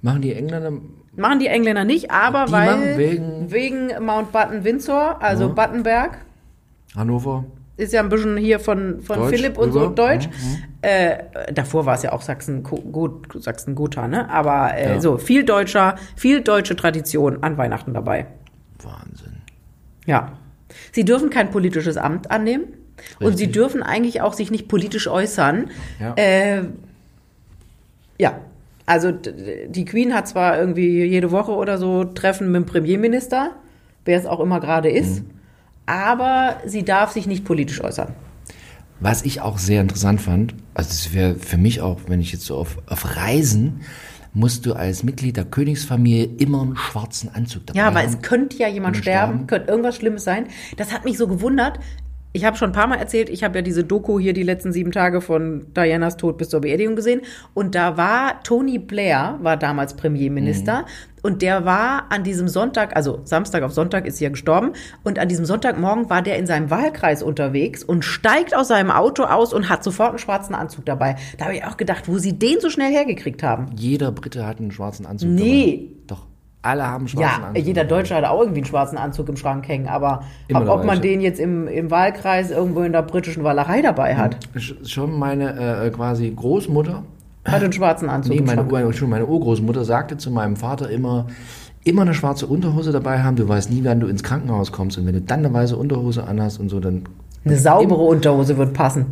Machen 0.03 0.23
die 0.23 0.33
Engländer, 0.35 0.73
Machen 1.17 1.39
die 1.41 1.47
Engländer 1.47 1.85
nicht, 1.85 2.11
aber 2.11 2.45
Die 2.47 2.53
weil 2.53 2.99
wegen- 2.99 3.51
wegen 3.51 4.05
Mount 4.05 4.33
Button 4.33 4.65
Windsor, 4.65 5.21
also 5.23 5.45
Ja. 5.49 5.53
Battenberg, 5.55 6.19
Hannover, 6.95 7.45
ist 7.79 7.93
ja 7.93 8.01
ein 8.01 8.09
bisschen 8.09 8.37
hier 8.37 8.59
von, 8.61 9.01
von 9.03 9.19
Deutsch 9.19 9.35
Philipp 9.37 9.59
und 9.59 9.73
so 9.73 9.81
rüber. 9.85 9.95
Deutsch. 9.95 10.29
Äh, 10.83 11.19
davor 11.53 11.85
war 11.87 11.95
es 11.95 12.03
ja 12.03 12.13
auch 12.13 12.23
Sachsen, 12.23 12.63
Gut, 12.63 13.27
Sachsen 13.43 13.75
ne? 13.75 14.31
Aber 14.31 14.75
äh, 14.75 14.95
Ja. 14.95 15.01
so 15.01 15.19
viel 15.19 15.45
deutscher, 15.45 15.97
viel 16.17 16.41
deutsche 16.43 16.77
Tradition 16.77 17.43
an 17.43 17.57
Weihnachten 17.59 17.93
dabei. 17.95 18.27
Wahnsinn. 18.83 19.39
Ja. 20.07 20.33
Sie 20.93 21.05
dürfen 21.05 21.31
kein 21.31 21.51
politisches 21.51 21.97
Amt 21.97 22.31
annehmen 22.31 22.65
und 23.21 23.37
sie 23.37 23.45
Richtig. 23.45 23.53
dürfen 23.53 23.83
eigentlich 23.83 24.21
auch 24.23 24.33
sich 24.35 24.51
nicht 24.51 24.69
politisch 24.69 25.07
äußern. 25.09 25.71
Ja. 26.01 26.15
Äh, 26.17 26.63
ja. 28.19 28.39
Also 28.87 29.11
die 29.13 29.85
Queen 29.85 30.15
hat 30.15 30.29
zwar 30.29 30.59
irgendwie 30.59 31.05
jede 31.05 31.31
Woche 31.33 31.53
oder 31.53 31.77
so 31.79 32.05
Treffen 32.05 32.53
mit 32.53 32.63
dem 32.63 32.67
Premierminister, 32.67 33.51
wer 34.05 34.19
es 34.19 34.27
auch 34.27 34.39
immer 34.41 34.61
gerade 34.61 34.89
ist, 34.91 35.21
Mhm. 35.25 35.31
aber 35.87 36.59
sie 36.67 36.85
darf 36.85 37.11
sich 37.13 37.27
nicht 37.27 37.45
politisch 37.45 37.83
äußern. 37.83 38.15
Was 39.01 39.23
ich 39.25 39.41
auch 39.43 39.59
sehr 39.59 39.81
interessant 39.83 40.21
fand, 40.23 40.55
also 40.75 40.89
es 40.91 41.13
wäre 41.13 41.35
für 41.35 41.59
mich 41.59 41.81
auch, 41.83 42.01
wenn 42.07 42.21
ich 42.21 42.33
jetzt 42.33 42.45
so 42.47 42.57
auf, 42.57 42.79
auf 42.87 43.17
Reisen, 43.17 43.81
musst 44.33 44.65
du 44.67 44.75
als 44.75 45.03
Mitglied 45.03 45.37
der 45.37 45.45
Königsfamilie 45.47 46.29
immer 46.39 46.63
einen 46.63 46.77
schwarzen 46.77 47.29
Anzug 47.35 47.67
dabei 47.67 47.79
Ja, 47.81 47.89
aber 47.89 48.01
haben. 48.03 48.09
es 48.09 48.23
könnte 48.23 48.57
ja 48.59 48.69
jemand 48.69 48.97
sterben, 48.97 49.33
sterben. 49.33 49.47
könnte 49.49 49.69
irgendwas 49.71 49.97
Schlimmes 49.97 50.25
sein. 50.25 50.47
Das 50.77 50.93
hat 50.93 51.05
mich 51.05 51.19
so 51.19 51.27
gewundert. 51.27 51.79
Ich 52.37 52.45
habe 52.45 52.55
schon 52.59 52.69
ein 52.69 52.75
paar 52.75 52.87
Mal 52.87 52.97
erzählt, 52.97 53.31
ich 53.31 53.43
habe 53.43 53.57
ja 53.57 53.63
diese 53.63 53.83
Doku 53.83 54.21
hier 54.21 54.35
die 54.35 54.43
letzten 54.43 54.71
sieben 54.71 54.93
Tage 54.93 55.23
von 55.23 55.73
Dianas 55.75 56.19
Tod 56.19 56.37
bis 56.37 56.51
zur 56.51 56.61
Beerdigung 56.61 56.95
gesehen. 56.95 57.23
Und 57.55 57.75
da 57.75 57.97
war 57.97 58.43
Tony 58.43 58.79
Blair, 58.79 59.39
war 59.41 59.57
damals 59.57 59.95
Premierminister. 59.97 60.85
Und 61.23 61.41
der 61.41 61.65
war 61.65 62.13
an 62.13 62.25
diesem 62.25 62.47
Sonntag, 62.49 62.95
also 62.95 63.21
Samstag 63.25 63.63
auf 63.63 63.73
Sonntag 63.73 64.05
ist 64.07 64.19
sie 64.19 64.25
ja 64.25 64.31
gestorben. 64.31 64.73
Und 65.03 65.19
an 65.19 65.31
diesem 65.31 65.47
Sonntagmorgen 65.47 66.11
war 66.11 66.21
der 66.21 66.37
in 66.37 66.47
seinem 66.47 66.69
Wahlkreis 66.71 67.23
unterwegs 67.23 67.83
und 67.83 68.05
steigt 68.05 68.55
aus 68.55 68.69
seinem 68.69 68.91
Auto 68.91 69.23
aus 69.23 69.55
und 69.55 69.71
hat 69.71 69.83
sofort 69.83 70.11
einen 70.11 70.19
schwarzen 70.19 70.55
Anzug 70.55 70.85
dabei. 70.85 71.17
Da 71.39 71.47
habe 71.47 71.57
ich 71.57 71.65
auch 71.65 71.79
gedacht, 71.79 72.07
wo 72.07 72.19
sie 72.19 72.39
den 72.39 72.61
so 72.61 72.69
schnell 72.69 72.93
hergekriegt 72.93 73.43
haben. 73.43 73.69
Jeder 73.77 74.13
Brite 74.13 74.47
hat 74.47 74.59
einen 74.61 74.73
schwarzen 74.73 75.07
Anzug 75.07 75.31
Nee. 75.31 75.89
dabei. 76.07 76.17
Doch, 76.21 76.27
alle 76.67 76.87
haben 76.87 77.09
schwarzen 77.09 77.41
Ja, 77.43 77.49
Anzug. 77.49 77.65
jeder. 77.65 77.85
Deutsche 77.85 78.15
hat 78.15 78.25
auch 78.25 78.41
irgendwie 78.41 78.59
einen 78.61 78.67
schwarzen 78.67 78.99
Anzug 78.99 79.29
im 79.29 79.37
Schrank 79.37 79.67
hängen, 79.69 79.89
aber 79.89 80.23
ob, 80.53 80.69
ob 80.69 80.85
man 80.85 81.01
den 81.01 81.21
jetzt 81.21 81.41
im, 81.41 81.69
im 81.69 81.91
Wahlkreis 81.91 82.51
irgendwo 82.51 82.83
in 82.83 82.93
der 82.93 83.03
britischen 83.03 83.45
Walachei 83.45 83.83
dabei 83.83 84.17
hat. 84.17 84.37
Sch- 84.57 84.87
Schon 84.89 85.19
meine 85.19 85.85
äh, 85.85 85.91
quasi 85.91 86.31
Großmutter 86.35 87.03
Hat 87.47 87.63
einen 87.63 87.73
schwarzen 87.73 88.09
Anzug. 88.11 88.35
Nee, 88.35 88.41
meine, 88.43 88.63
meine, 88.65 88.93
schon 88.93 89.09
meine 89.11 89.27
Urgroßmutter 89.27 89.85
sagte 89.85 90.17
zu 90.17 90.31
meinem 90.31 90.57
Vater 90.57 90.91
immer, 90.91 91.27
immer 91.85 92.03
eine 92.03 92.15
schwarze 92.15 92.47
Unterhose 92.47 92.91
dabei 92.93 93.23
haben. 93.23 93.37
Du 93.37 93.49
weißt 93.49 93.71
nie, 93.71 93.85
wann 93.85 94.01
du 94.01 94.09
ins 94.09 94.23
Krankenhaus 94.25 94.73
kommst. 94.73 94.99
Und 94.99 95.07
wenn 95.07 95.15
du 95.15 95.21
dann 95.21 95.41
eine 95.41 95.53
weiße 95.55 95.77
Unterhose 95.77 96.25
anhast 96.25 96.59
und 96.59 96.69
so, 96.69 96.81
dann 96.81 97.05
Eine 97.45 97.57
saubere 97.57 98.03
Unterhose 98.03 98.57
wird 98.59 98.73
passen. 98.75 99.07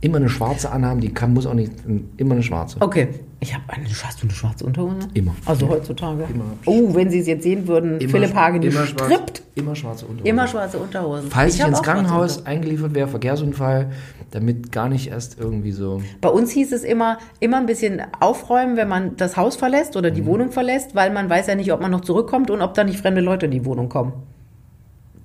immer 0.00 0.16
eine 0.16 0.28
schwarze 0.28 0.72
anhaben. 0.72 1.00
Die 1.00 1.10
kann, 1.14 1.32
muss 1.34 1.46
auch 1.46 1.54
nicht, 1.54 1.72
immer 2.16 2.32
eine 2.34 2.42
schwarze. 2.42 2.78
Okay. 2.80 3.08
Ich 3.42 3.54
habe 3.54 3.64
eine, 3.68 3.86
hast 3.88 4.20
du 4.22 4.26
eine 4.26 4.34
schwarze 4.34 4.66
Unterhose? 4.66 5.08
Immer. 5.14 5.34
Also 5.46 5.64
Ja. 5.64 5.72
heutzutage. 5.72 6.24
Immer. 6.32 6.44
Oh, 6.66 6.94
wenn 6.94 7.08
Sie 7.10 7.20
es 7.20 7.26
jetzt 7.26 7.42
sehen 7.42 7.66
würden, 7.66 7.98
Immer- 7.98 8.10
Philipp 8.10 8.34
Hagen, 8.34 8.60
die 8.60 8.68
immer 8.68 8.84
strippt. 8.84 9.08
Schwarz, 9.38 9.42
immer 9.54 9.74
schwarze 9.74 10.04
Unterhose. 10.06 10.28
Immer 10.28 10.46
schwarze 10.46 10.78
Unterhosen. 10.78 11.30
Falls 11.30 11.54
ich, 11.54 11.62
hab 11.62 11.70
ins 11.70 11.82
Krankenhaus 11.82 12.44
eingeliefert 12.44 12.94
wäre, 12.94 13.08
Verkehrsunfall, 13.08 13.90
damit 14.30 14.70
gar 14.72 14.90
nicht 14.90 15.08
erst 15.10 15.38
irgendwie 15.40 15.72
so. 15.72 16.02
Bei 16.20 16.28
uns 16.28 16.50
hieß 16.50 16.70
es 16.72 16.84
immer, 16.84 17.16
immer 17.40 17.56
ein 17.56 17.66
bisschen 17.66 18.02
aufräumen, 18.20 18.76
wenn 18.76 18.88
man 18.88 19.16
das 19.16 19.38
Haus 19.38 19.56
verlässt 19.56 19.96
oder 19.96 20.10
Mhm. 20.10 20.14
die 20.14 20.26
Wohnung 20.26 20.50
verlässt, 20.52 20.94
weil 20.94 21.10
man 21.10 21.30
weiß 21.30 21.46
ja 21.46 21.54
nicht, 21.54 21.72
ob 21.72 21.80
man 21.80 21.90
noch 21.90 22.02
zurückkommt 22.02 22.50
und 22.50 22.60
ob 22.60 22.74
da 22.74 22.84
nicht 22.84 22.98
fremde 23.00 23.22
Leute 23.22 23.46
in 23.46 23.52
die 23.52 23.64
Wohnung 23.64 23.88
kommen. 23.88 24.12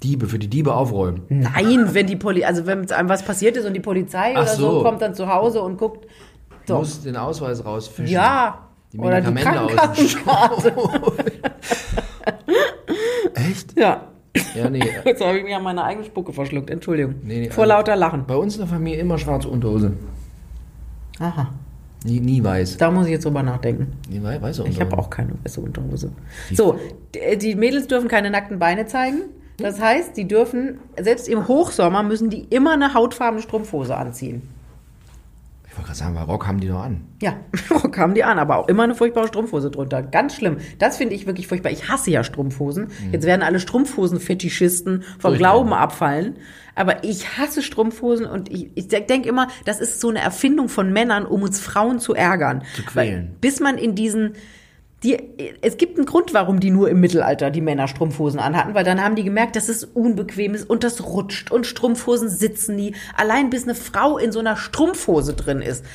Diebe, 0.04 0.28
für 0.28 0.40
die 0.40 0.48
Diebe 0.50 0.74
aufräumen. 0.74 1.22
Nein, 1.30 1.90
wenn 1.94 2.06
die 2.08 2.16
Poli 2.16 2.44
also 2.46 2.66
wenn 2.66 2.90
einem 2.92 3.10
was 3.10 3.24
passiert 3.24 3.58
ist 3.58 3.66
und 3.66 3.74
die 3.74 3.80
Polizei 3.80 4.34
Ach 4.36 4.42
oder 4.44 4.48
so. 4.56 4.72
so. 4.72 4.84
kommt 4.84 5.02
dann 5.02 5.16
zu 5.16 5.28
Hause 5.28 5.62
und 5.62 5.78
guckt. 5.78 6.06
Du 6.66 6.74
So. 6.74 6.80
musst 6.80 7.06
den 7.06 7.16
Ausweis 7.18 7.64
rausfischen. 7.64 8.12
Ja. 8.14 8.60
Die 8.92 9.00
oder 9.00 9.22
die 9.22 9.32
Medikamente 9.32 9.76
dem 9.76 9.78
Krankenkassenkarte. 9.78 10.76
Echt? 13.36 13.78
Ja. 13.80 14.08
Ja, 14.54 14.70
nee. 14.70 14.82
Jetzt 15.06 15.24
habe 15.24 15.38
ich 15.38 15.44
mich 15.44 15.56
an 15.56 15.64
meine 15.64 15.84
eigene 15.84 16.06
Spucke 16.06 16.34
verschluckt. 16.34 16.70
Entschuldigung. 16.70 17.16
Nee, 17.24 17.42
nee, 17.42 17.50
Vor 17.50 17.64
also- 17.64 17.74
lauter 17.76 17.96
Lachen. 17.96 18.26
Bei 18.26 18.36
uns 18.36 18.56
in 18.56 18.62
der 18.62 18.70
Familie 18.70 19.00
immer 19.00 19.18
schwarze 19.18 19.48
Unterhose. 19.48 19.94
Aha. 21.20 21.50
Nie, 22.04 22.20
nie 22.20 22.44
weiß. 22.44 22.78
Da 22.78 22.92
muss 22.92 23.06
ich 23.06 23.14
jetzt 23.14 23.26
drüber 23.26 23.42
nachdenken. 23.44 23.94
Nie 24.10 24.22
wei- 24.22 24.42
weiße 24.42 24.62
Ich 24.64 24.68
Unterhose. 24.78 24.92
habe 24.92 25.02
auch 25.02 25.10
keine 25.10 25.32
weiße 25.44 25.62
Unterhose. 25.62 26.12
So, 26.54 26.78
d- 27.16 27.36
die 27.38 27.56
Mädels 27.56 27.88
dürfen 27.88 28.08
keine 28.10 28.30
nackten 28.30 28.60
Beine 28.60 28.86
zeigen. 28.86 29.22
Das 29.58 29.80
heißt, 29.80 30.18
die 30.18 30.28
dürfen, 30.28 30.80
selbst 31.00 31.30
im 31.30 31.48
Hochsommer 31.48 32.04
müssen 32.04 32.30
die 32.30 32.42
immer 32.44 32.74
eine 32.74 32.94
hautfarbene 32.94 33.42
Strumpfhose 33.42 33.96
anziehen. 33.96 34.42
Gerade 35.96 36.14
sagen, 36.14 36.16
weil 36.16 36.24
Rock 36.26 36.48
haben 36.48 36.60
die 36.60 36.68
noch 36.68 36.84
an. 36.84 37.02
Ja, 37.22 37.36
kamen 37.92 38.16
die 38.16 38.24
an, 38.24 38.38
aber 38.38 38.58
auch 38.58 38.68
immer 38.68 38.84
eine 38.84 38.96
furchtbare 38.96 39.28
Strumpfhose 39.28 39.72
drunter. 39.72 40.04
Ganz 40.04 40.36
schlimm. 40.36 40.58
Das 40.78 40.98
finde 40.98 41.16
ich 41.16 41.26
wirklich 41.26 41.48
furchtbar. 41.48 41.72
Ich 41.72 41.88
hasse 41.88 42.12
ja 42.12 42.24
Strumpfhosen. 42.24 42.90
Jetzt 43.12 43.26
werden 43.26 43.42
alle 43.42 43.60
Strumpfhosen-Fetischisten 43.60 45.02
vom 45.02 45.04
Furchtbar. 45.20 45.38
Glauben 45.38 45.74
abfallen. 45.74 46.36
Aber 46.76 47.06
ich 47.06 47.38
hasse 47.38 47.62
Strumpfhosen 47.62 48.26
und 48.26 48.52
ich, 48.52 48.72
ich 48.76 48.88
denke 48.90 49.30
immer, 49.30 49.48
das 49.64 49.80
ist 49.80 50.02
so 50.02 50.10
eine 50.10 50.20
Erfindung 50.20 50.68
von 50.68 50.92
Männern, 50.92 51.26
um 51.26 51.42
uns 51.44 51.62
Frauen 51.62 52.00
zu 52.00 52.14
ärgern. 52.14 52.64
Zu 52.76 52.84
quälen. 52.84 53.30
Weil, 53.30 53.38
bis 53.40 53.62
man 53.62 53.78
in 53.78 53.96
diesen 53.96 54.34
die, 55.06 55.18
es 55.62 55.78
gibt 55.78 55.98
einen 55.98 56.06
Grund, 56.06 56.34
warum 56.34 56.60
die 56.60 56.72
nur 56.72 56.90
im 56.90 57.00
Mittelalter 57.00 57.52
die 57.52 57.62
Männer 57.62 57.88
Strumpfhosen 57.88 58.40
anhatten, 58.40 58.74
weil 58.74 58.84
dann 58.84 59.02
haben 59.04 59.16
die 59.16 59.24
gemerkt, 59.24 59.56
dass 59.56 59.70
es 59.70 59.84
unbequem 59.86 60.54
ist 60.56 60.70
und 60.70 60.84
das 60.84 61.04
rutscht 61.06 61.52
und 61.52 61.66
Strumpfhosen 61.66 62.28
sitzen 62.28 62.76
nie. 62.76 62.94
Allein 63.16 63.50
bis 63.50 63.64
eine 63.64 63.76
Frau 63.76 64.18
in 64.18 64.32
so 64.32 64.40
einer 64.40 64.58
Strumpfhose 64.58 65.34
drin 65.34 65.62
ist. 65.62 65.86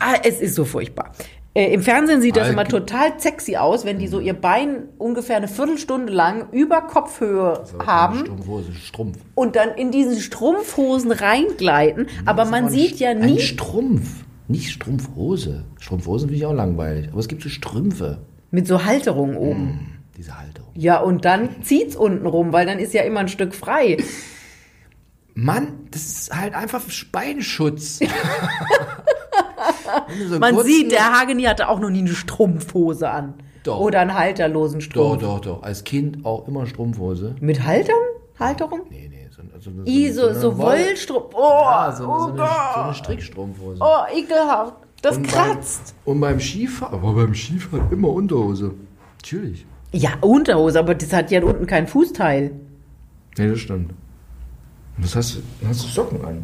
Ah, 0.00 0.14
es 0.24 0.40
ist 0.40 0.54
so 0.54 0.64
furchtbar. 0.64 1.12
Äh, 1.56 1.72
Im 1.72 1.82
Fernsehen 1.82 2.20
sieht 2.20 2.34
das 2.36 2.48
Alk- 2.48 2.52
immer 2.54 2.64
total 2.64 3.12
sexy 3.20 3.54
aus, 3.56 3.84
wenn 3.84 4.00
die 4.00 4.08
so 4.08 4.18
ihr 4.18 4.34
Bein 4.34 4.88
ungefähr 4.98 5.36
eine 5.36 5.46
Viertelstunde 5.46 6.12
lang 6.12 6.48
über 6.50 6.80
Kopfhöhe 6.80 7.62
aber 7.74 7.86
haben 7.86 8.18
Strumpfhose, 8.18 8.72
Strumpf. 8.74 9.18
und 9.36 9.54
dann 9.54 9.68
in 9.76 9.92
diesen 9.92 10.18
Strumpfhosen 10.18 11.12
reingleiten. 11.12 12.08
Aber 12.24 12.38
Das 12.38 12.48
ist 12.48 12.50
man 12.50 12.64
ein 12.64 12.70
sieht 12.70 12.96
ja 12.98 13.10
Ein 13.10 13.20
nie. 13.20 13.38
Strumpf. 13.40 14.24
Nicht 14.48 14.70
Strumpfhose. 14.72 15.64
Strumpfhosen 15.78 16.28
finde 16.28 16.38
ich 16.38 16.46
auch 16.46 16.52
langweilig. 16.52 17.08
Aber 17.10 17.20
es 17.20 17.28
gibt 17.28 17.42
so 17.42 17.48
Strümpfe. 17.48 18.18
Mit 18.54 18.66
so 18.68 18.84
Halterungen 18.84 19.36
oben. 19.36 19.98
Diese 20.16 20.38
Halterung. 20.38 20.70
Ja, 20.74 21.00
und 21.00 21.24
dann 21.24 21.62
zieht's 21.64 21.96
unten 21.96 22.24
rum, 22.26 22.52
weil 22.52 22.66
dann 22.66 22.78
ist 22.78 22.94
ja 22.94 23.02
immer 23.02 23.18
ein 23.20 23.28
Stück 23.28 23.52
frei. 23.54 23.96
Mann, 25.34 25.88
das 25.90 26.02
ist 26.02 26.36
halt 26.36 26.54
einfach 26.54 26.82
Beinschutz. 27.10 27.98
So 30.28 30.38
Man 30.38 30.54
kurzen- 30.54 30.68
sieht, 30.68 30.92
der 30.92 31.18
Hageni 31.18 31.44
hatte 31.44 31.68
auch 31.68 31.78
noch 31.80 31.90
nie 31.90 32.00
eine 32.00 32.08
Strumpfhose 32.14 33.08
an. 33.08 33.34
Doch. 33.64 33.80
Oder 33.80 34.00
einen 34.00 34.14
halterlosen 34.14 34.80
Doch, 34.80 34.84
Strumpf. 34.86 35.22
doch, 35.22 35.40
doch. 35.40 35.62
Als 35.62 35.84
Kind 35.84 36.24
auch 36.24 36.46
immer 36.46 36.66
Strumpfhose. 36.66 37.34
Mit 37.40 37.64
Haltern? 37.64 37.94
Halterung? 38.38 38.82
Nee, 38.90 39.08
nee. 39.10 39.28
So, 39.30 39.42
so, 39.58 39.70
so, 39.70 39.82
I, 39.86 40.10
so, 40.10 40.32
so 40.34 40.58
Woll- 40.58 40.78
Wollstrumpf. 40.78 41.34
Oh, 41.34 41.40
Ja, 41.62 41.92
so, 41.96 42.04
oh 42.04 42.18
so, 42.18 42.24
eine, 42.32 42.36
so 42.74 42.80
eine 42.80 42.94
Strickstrumpfhose. 42.94 43.80
Oh, 43.80 44.02
ekelhaft. 44.14 44.74
Das 45.04 45.18
Und 45.18 45.28
kratzt. 45.28 45.94
Beim, 46.06 46.14
und 46.14 46.20
beim 46.22 46.40
Skifahren, 46.40 46.94
aber 46.94 47.12
beim 47.12 47.34
Skifahren 47.34 47.92
immer 47.92 48.08
Unterhose. 48.08 48.72
Natürlich. 49.18 49.66
Ja, 49.92 50.12
Unterhose, 50.22 50.78
aber 50.78 50.94
das 50.94 51.12
hat 51.12 51.30
ja 51.30 51.42
unten 51.42 51.66
kein 51.66 51.86
Fußteil. 51.86 52.52
Nee, 53.36 53.48
das 53.48 53.58
stimmt. 53.60 53.92
Was 54.96 55.14
hast 55.14 55.36
du? 55.36 55.68
Hast 55.68 55.84
du 55.84 55.88
Socken 55.88 56.24
an? 56.24 56.42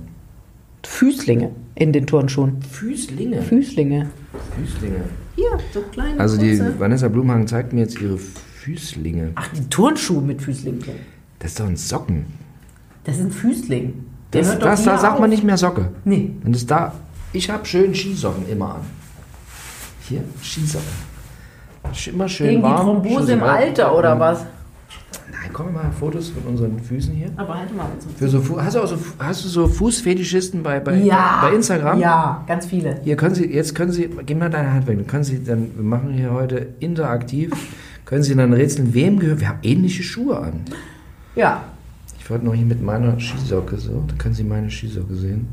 Füßlinge 0.84 1.52
in 1.74 1.92
den 1.94 2.06
Turnschuhen. 2.06 2.60
Füßlinge. 2.60 3.40
Füßlinge. 3.40 4.10
Füßlinge. 4.58 5.04
Hier, 5.36 5.58
so 5.72 5.80
kleine 5.80 6.20
Also 6.20 6.36
die 6.36 6.58
kurze. 6.58 6.78
Vanessa 6.78 7.08
Blumhagen 7.08 7.46
zeigt 7.46 7.72
mir 7.72 7.80
jetzt 7.80 7.98
ihre 7.98 8.18
Füßlinge. 8.18 9.32
Ach, 9.36 9.48
die 9.56 9.66
Turnschuhe 9.70 10.20
mit 10.20 10.42
Füßlingen. 10.42 10.82
Das 11.38 11.52
ist 11.52 11.60
doch 11.60 11.66
ein 11.66 11.76
Socken. 11.76 12.26
Das 13.04 13.16
ist 13.16 13.22
ein 13.22 13.30
Füßling. 13.30 14.04
Der 14.34 14.42
Das, 14.42 14.58
das 14.58 14.84
da 14.84 14.98
sagt 14.98 15.14
auf. 15.14 15.20
man 15.20 15.30
nicht 15.30 15.44
mehr 15.44 15.56
Socke. 15.56 15.92
Nee. 16.04 16.32
Und 16.44 16.54
das 16.54 16.66
da. 16.66 16.92
Ich 17.32 17.48
habe 17.50 17.64
schön 17.64 17.94
Skisocken 17.94 18.48
immer 18.48 18.76
an. 18.76 18.80
Hier, 20.08 20.22
Skisocken. 20.42 20.86
Immer 22.12 22.28
schön 22.28 22.48
Gegen 22.48 22.60
die 22.60 22.64
warm. 22.64 22.86
Thrombose 22.86 23.22
Schuhe 23.24 23.32
im 23.32 23.40
warm. 23.40 23.50
Alter 23.56 23.96
oder 23.96 24.18
was? 24.20 24.44
Nein, 25.32 25.52
kommen 25.52 25.72
mal 25.72 25.90
Fotos 25.98 26.28
von 26.30 26.42
unseren 26.44 26.78
Füßen 26.80 27.14
hier. 27.14 27.30
Aber 27.36 27.58
halt 27.58 27.74
mal 27.76 27.86
zum 27.98 28.10
Für 28.14 28.28
so, 28.28 28.40
Fu- 28.40 28.60
hast, 28.60 28.74
du 28.76 28.80
auch 28.80 28.86
so, 28.86 28.98
hast 29.18 29.44
du 29.44 29.48
so 29.48 29.66
Fußfetischisten 29.66 30.62
bei, 30.62 30.80
bei, 30.80 30.96
Ja. 30.96 31.40
bei 31.42 31.54
Instagram? 31.54 31.98
Ja, 32.00 32.44
ganz 32.46 32.66
viele. 32.66 33.00
Hier 33.04 33.16
können 33.16 33.34
Sie, 33.34 33.46
jetzt 33.46 33.74
können 33.74 33.92
Sie, 33.92 34.10
gib 34.26 34.38
mal 34.38 34.50
deine 34.50 34.72
Hand 34.72 34.86
weg. 34.86 34.98
Dann 34.98 35.06
können 35.06 35.24
Sie, 35.24 35.42
dann, 35.42 35.70
wir 35.74 35.84
machen 35.84 36.12
hier 36.12 36.32
heute 36.32 36.74
interaktiv, 36.80 37.52
können 38.04 38.22
Sie 38.22 38.34
dann 38.34 38.52
rätseln, 38.52 38.92
wem 38.92 39.18
gehört, 39.18 39.40
wir 39.40 39.48
haben 39.48 39.60
ähnliche 39.62 40.02
Schuhe 40.02 40.38
an. 40.38 40.60
Ja. 41.36 41.62
Ich 42.18 42.28
wollte 42.28 42.44
noch 42.44 42.54
hier 42.54 42.66
mit 42.66 42.82
meiner 42.82 43.18
Skisocke 43.18 43.76
so, 43.78 44.04
da 44.06 44.14
können 44.16 44.34
Sie 44.34 44.44
meine 44.44 44.70
Skisocke 44.70 45.14
sehen. 45.14 45.48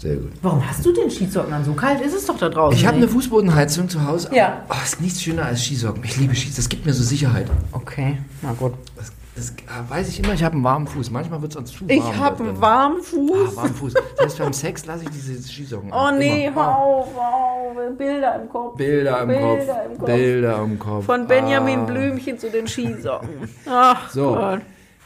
Sehr 0.00 0.16
gut. 0.16 0.32
Warum 0.40 0.66
hast 0.66 0.84
du 0.86 0.92
denn 0.92 1.10
Skisocken 1.10 1.52
an? 1.52 1.62
So 1.64 1.74
kalt 1.74 2.00
ist 2.00 2.14
es 2.14 2.24
doch 2.24 2.38
da 2.38 2.48
draußen. 2.48 2.78
Ich 2.78 2.86
habe 2.86 2.96
eine 2.96 3.06
Fußbodenheizung 3.08 3.86
zu 3.88 4.06
Hause. 4.06 4.30
Ja. 4.34 4.64
Oh, 4.70 4.74
ist 4.82 5.00
nichts 5.00 5.20
schöner 5.22 5.44
als 5.44 5.62
Skisocken. 5.62 6.02
Ich 6.04 6.16
liebe 6.16 6.34
Skis, 6.34 6.56
das 6.56 6.68
gibt 6.70 6.86
mir 6.86 6.92
so 6.94 7.02
Sicherheit. 7.02 7.46
Okay, 7.72 8.16
na 8.40 8.52
gut. 8.54 8.72
Das, 8.96 9.12
das 9.36 9.52
ah, 9.68 9.84
weiß 9.90 10.08
ich 10.08 10.24
immer, 10.24 10.32
ich 10.32 10.42
habe 10.42 10.54
einen 10.54 10.64
warmen 10.64 10.86
Fuß. 10.86 11.10
Manchmal 11.10 11.42
wird 11.42 11.52
es 11.52 11.56
uns 11.58 11.72
zu 11.72 11.80
warm. 11.82 11.90
Ich 11.90 12.16
habe 12.16 12.42
einen 12.44 12.60
warmen 12.62 12.96
Ah, 13.00 13.04
Fuß. 13.04 13.56
warmen 13.56 13.74
Fuß. 13.74 13.94
Das 14.16 14.24
heißt, 14.26 14.38
beim 14.38 14.52
Sex 14.54 14.86
lasse 14.86 15.04
ich 15.04 15.10
diese 15.10 15.42
Skisocken 15.42 15.90
Oh 15.92 15.96
an. 15.96 16.18
nee, 16.18 16.46
Immer. 16.46 16.56
hör 16.64 16.76
auf, 16.78 17.08
auf. 17.16 17.98
Bilder 17.98 18.40
im 18.40 18.48
Kopf. 18.48 18.76
Bilder 18.78 19.20
im 19.22 19.28
Bilder 19.28 19.46
Kopf. 19.46 19.86
im 19.92 19.98
Kopf. 19.98 20.06
Bilder 20.06 20.62
im 20.62 20.78
Kopf. 20.78 21.04
Von 21.04 21.26
Benjamin 21.26 21.80
Ah. 21.80 21.84
Blümchen 21.84 22.38
zu 22.38 22.50
den 22.50 22.66
Skisocken. 22.66 23.28
Ach 23.70 24.10
So. 24.10 24.32
Gott. 24.34 24.60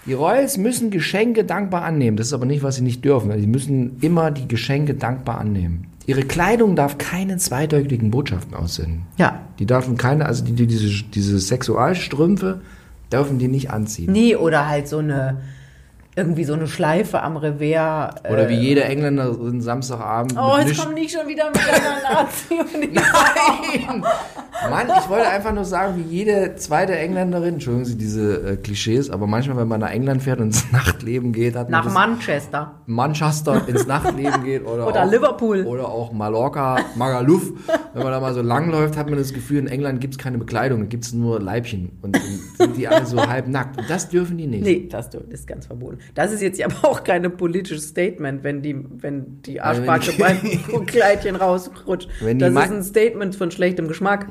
Die 0.06 0.12
Royals 0.12 0.58
müssen 0.58 0.90
Geschenke 0.90 1.44
dankbar 1.44 1.82
annehmen. 1.82 2.16
Das 2.16 2.26
ist 2.26 2.32
aber 2.32 2.46
nicht, 2.46 2.62
was 2.62 2.76
sie 2.76 2.82
nicht 2.82 3.04
dürfen. 3.04 3.32
Sie 3.40 3.46
müssen 3.46 3.98
immer 4.00 4.30
die 4.30 4.46
Geschenke 4.46 4.94
dankbar 4.94 5.38
annehmen. 5.38 5.86
Ihre 6.06 6.22
Kleidung 6.22 6.76
darf 6.76 6.98
keine 6.98 7.38
zweideutigen 7.38 8.10
Botschaften 8.10 8.54
aussenden. 8.54 9.02
Ja. 9.16 9.40
Die 9.58 9.64
dürfen 9.64 9.96
keine, 9.96 10.26
also 10.26 10.44
die, 10.44 10.52
die, 10.52 10.66
diese, 10.66 11.04
diese 11.04 11.38
Sexualstrümpfe 11.38 12.60
dürfen 13.10 13.38
die 13.38 13.48
nicht 13.48 13.70
anziehen. 13.70 14.12
Nee, 14.12 14.36
oder 14.36 14.68
halt 14.68 14.88
so 14.88 14.98
eine, 14.98 15.38
irgendwie 16.16 16.44
so 16.44 16.52
eine 16.54 16.66
Schleife 16.66 17.22
am 17.22 17.36
Revers. 17.36 18.14
äh, 18.22 18.32
Oder 18.32 18.48
wie 18.48 18.54
jede 18.54 18.84
Engländerin 18.84 19.60
Samstagabend 19.60 20.34
Oh, 20.38 20.56
jetzt 20.58 20.68
nisch- 20.68 20.78
komm 20.84 20.94
nicht 20.94 21.12
schon 21.16 21.26
wieder 21.28 21.46
mit 21.46 21.56
deiner 21.56 22.22
Nazi. 22.22 22.54
und 22.74 22.82
ich- 22.84 22.90
Nein! 23.84 24.04
Mann, 24.70 24.86
ich 24.98 25.08
wollte 25.10 25.28
einfach 25.28 25.52
nur 25.52 25.64
sagen, 25.64 25.94
wie 25.96 26.02
jede 26.14 26.54
zweite 26.56 26.96
Engländerin, 26.96 27.54
entschuldigen 27.54 27.84
Sie 27.84 27.98
diese 27.98 28.52
äh, 28.52 28.56
Klischees, 28.56 29.10
aber 29.10 29.26
manchmal, 29.26 29.56
wenn 29.58 29.68
man 29.68 29.80
nach 29.80 29.90
England 29.90 30.22
fährt 30.22 30.38
und 30.40 30.46
ins 30.46 30.64
Nachtleben 30.72 31.32
geht, 31.32 31.56
hat 31.56 31.68
man 31.70 31.84
Nach 31.84 31.92
Manchester. 31.92 32.72
Manchester 32.86 33.68
ins 33.68 33.86
Nachtleben 33.86 34.44
geht 34.44 34.64
oder, 34.66 34.86
Oder 34.86 35.02
auch, 35.04 35.10
Liverpool. 35.10 35.66
oder 35.66 35.88
auch 35.88 36.12
Mallorca, 36.12 36.78
Magaluf. 36.96 37.52
Wenn 37.92 38.02
man 38.02 38.12
da 38.12 38.20
mal 38.20 38.32
so 38.34 38.42
langläuft, 38.42 38.96
hat 38.96 39.08
man 39.10 39.18
das 39.18 39.32
Gefühl, 39.34 39.58
in 39.58 39.66
England 39.66 40.00
gibt 40.00 40.14
es 40.14 40.18
keine 40.18 40.38
Bekleidung, 40.38 40.80
da 40.80 40.86
gibt 40.86 41.04
es 41.04 41.12
nur 41.12 41.40
Leibchen 41.40 41.90
und 42.02 42.14
dann 42.16 42.22
sind 42.58 42.76
die 42.76 42.88
alle 42.88 43.04
so 43.06 43.20
halb 43.26 43.48
nackt. 43.48 43.76
Und 43.78 43.90
das 43.90 44.08
dürfen 44.08 44.38
die 44.38 44.46
nicht. 44.46 44.62
Nee, 44.64 44.88
das 44.90 45.10
ist 45.28 45.46
ganz 45.46 45.66
verboten. 45.66 45.98
Das 46.14 46.32
ist 46.32 46.42
jetzt 46.42 46.62
aber 46.62 46.88
auch 46.88 47.04
kein 47.04 47.36
politisches 47.36 47.88
Statement, 47.88 48.44
wenn 48.44 48.62
die, 48.62 48.76
wenn 48.98 49.42
die 49.42 49.60
Arschbacke 49.60 50.12
beim 50.18 50.86
Kleidchen 50.86 51.36
rausrutscht. 51.36 52.08
Das 52.20 52.50
ist 52.50 52.56
ein 52.56 52.82
Statement 52.82 53.34
von 53.36 53.50
schlechtem 53.50 53.88
Geschmack. 53.88 54.26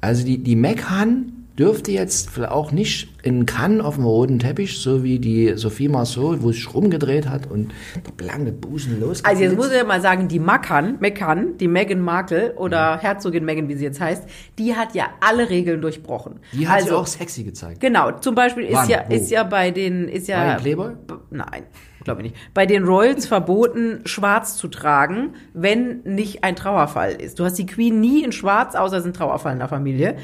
Also 0.00 0.24
die, 0.24 0.38
die 0.38 0.56
Mechan 0.56 1.37
dürfte 1.58 1.90
jetzt 1.90 2.30
vielleicht 2.30 2.52
auch 2.52 2.70
nicht 2.70 3.08
in 3.24 3.44
Cannes 3.44 3.84
auf 3.84 3.96
dem 3.96 4.04
roten 4.04 4.38
Teppich, 4.38 4.78
so 4.80 5.02
wie 5.02 5.18
die 5.18 5.54
Sophie 5.56 5.88
Marceau, 5.88 6.36
wo 6.40 6.52
sie 6.52 6.58
sich 6.58 6.72
rumgedreht 6.72 7.28
hat 7.28 7.50
und 7.50 7.72
der 8.06 8.12
blanke 8.12 8.52
Busen 8.52 9.00
los. 9.00 9.24
Also 9.24 9.42
jetzt 9.42 9.56
muss 9.56 9.70
ich 9.70 9.76
ja 9.76 9.84
mal 9.84 10.00
sagen, 10.00 10.28
die 10.28 10.38
Makan, 10.38 10.98
Mekan, 11.00 11.58
die 11.58 11.66
Meghan 11.66 12.00
Markle 12.00 12.54
oder 12.54 12.98
Herzogin 12.98 13.44
Meghan, 13.44 13.68
wie 13.68 13.74
sie 13.74 13.84
jetzt 13.84 14.00
heißt, 14.00 14.24
die 14.58 14.76
hat 14.76 14.94
ja 14.94 15.08
alle 15.20 15.50
Regeln 15.50 15.80
durchbrochen. 15.80 16.40
die 16.52 16.68
hat 16.68 16.76
also, 16.76 16.88
sie 16.88 16.94
auch 16.94 17.06
sexy 17.06 17.42
gezeigt. 17.42 17.80
Genau, 17.80 18.12
zum 18.12 18.34
Beispiel 18.36 18.64
ist 18.64 18.74
Wann? 18.74 18.88
ja, 18.88 19.04
Wo? 19.08 19.14
ist 19.14 19.30
ja 19.30 19.42
bei 19.42 19.72
den, 19.72 20.08
ist 20.08 20.28
ja. 20.28 20.38
Bei 20.38 20.54
den 20.54 20.62
Playboy? 20.62 20.92
Nein, 21.30 21.64
glaube 22.04 22.22
ich 22.22 22.30
nicht. 22.30 22.54
Bei 22.54 22.66
den 22.66 22.84
Royals 22.84 23.26
verboten, 23.26 24.02
schwarz 24.04 24.56
zu 24.56 24.68
tragen, 24.68 25.34
wenn 25.54 26.02
nicht 26.04 26.44
ein 26.44 26.54
Trauerfall 26.54 27.12
ist. 27.12 27.40
Du 27.40 27.44
hast 27.44 27.58
die 27.58 27.66
Queen 27.66 28.00
nie 28.00 28.22
in 28.22 28.30
schwarz, 28.30 28.76
außer 28.76 28.98
es 28.98 29.02
ist 29.02 29.10
ein 29.10 29.12
Trauerfall 29.12 29.54
in 29.54 29.58
der 29.58 29.68
Familie. 29.68 30.16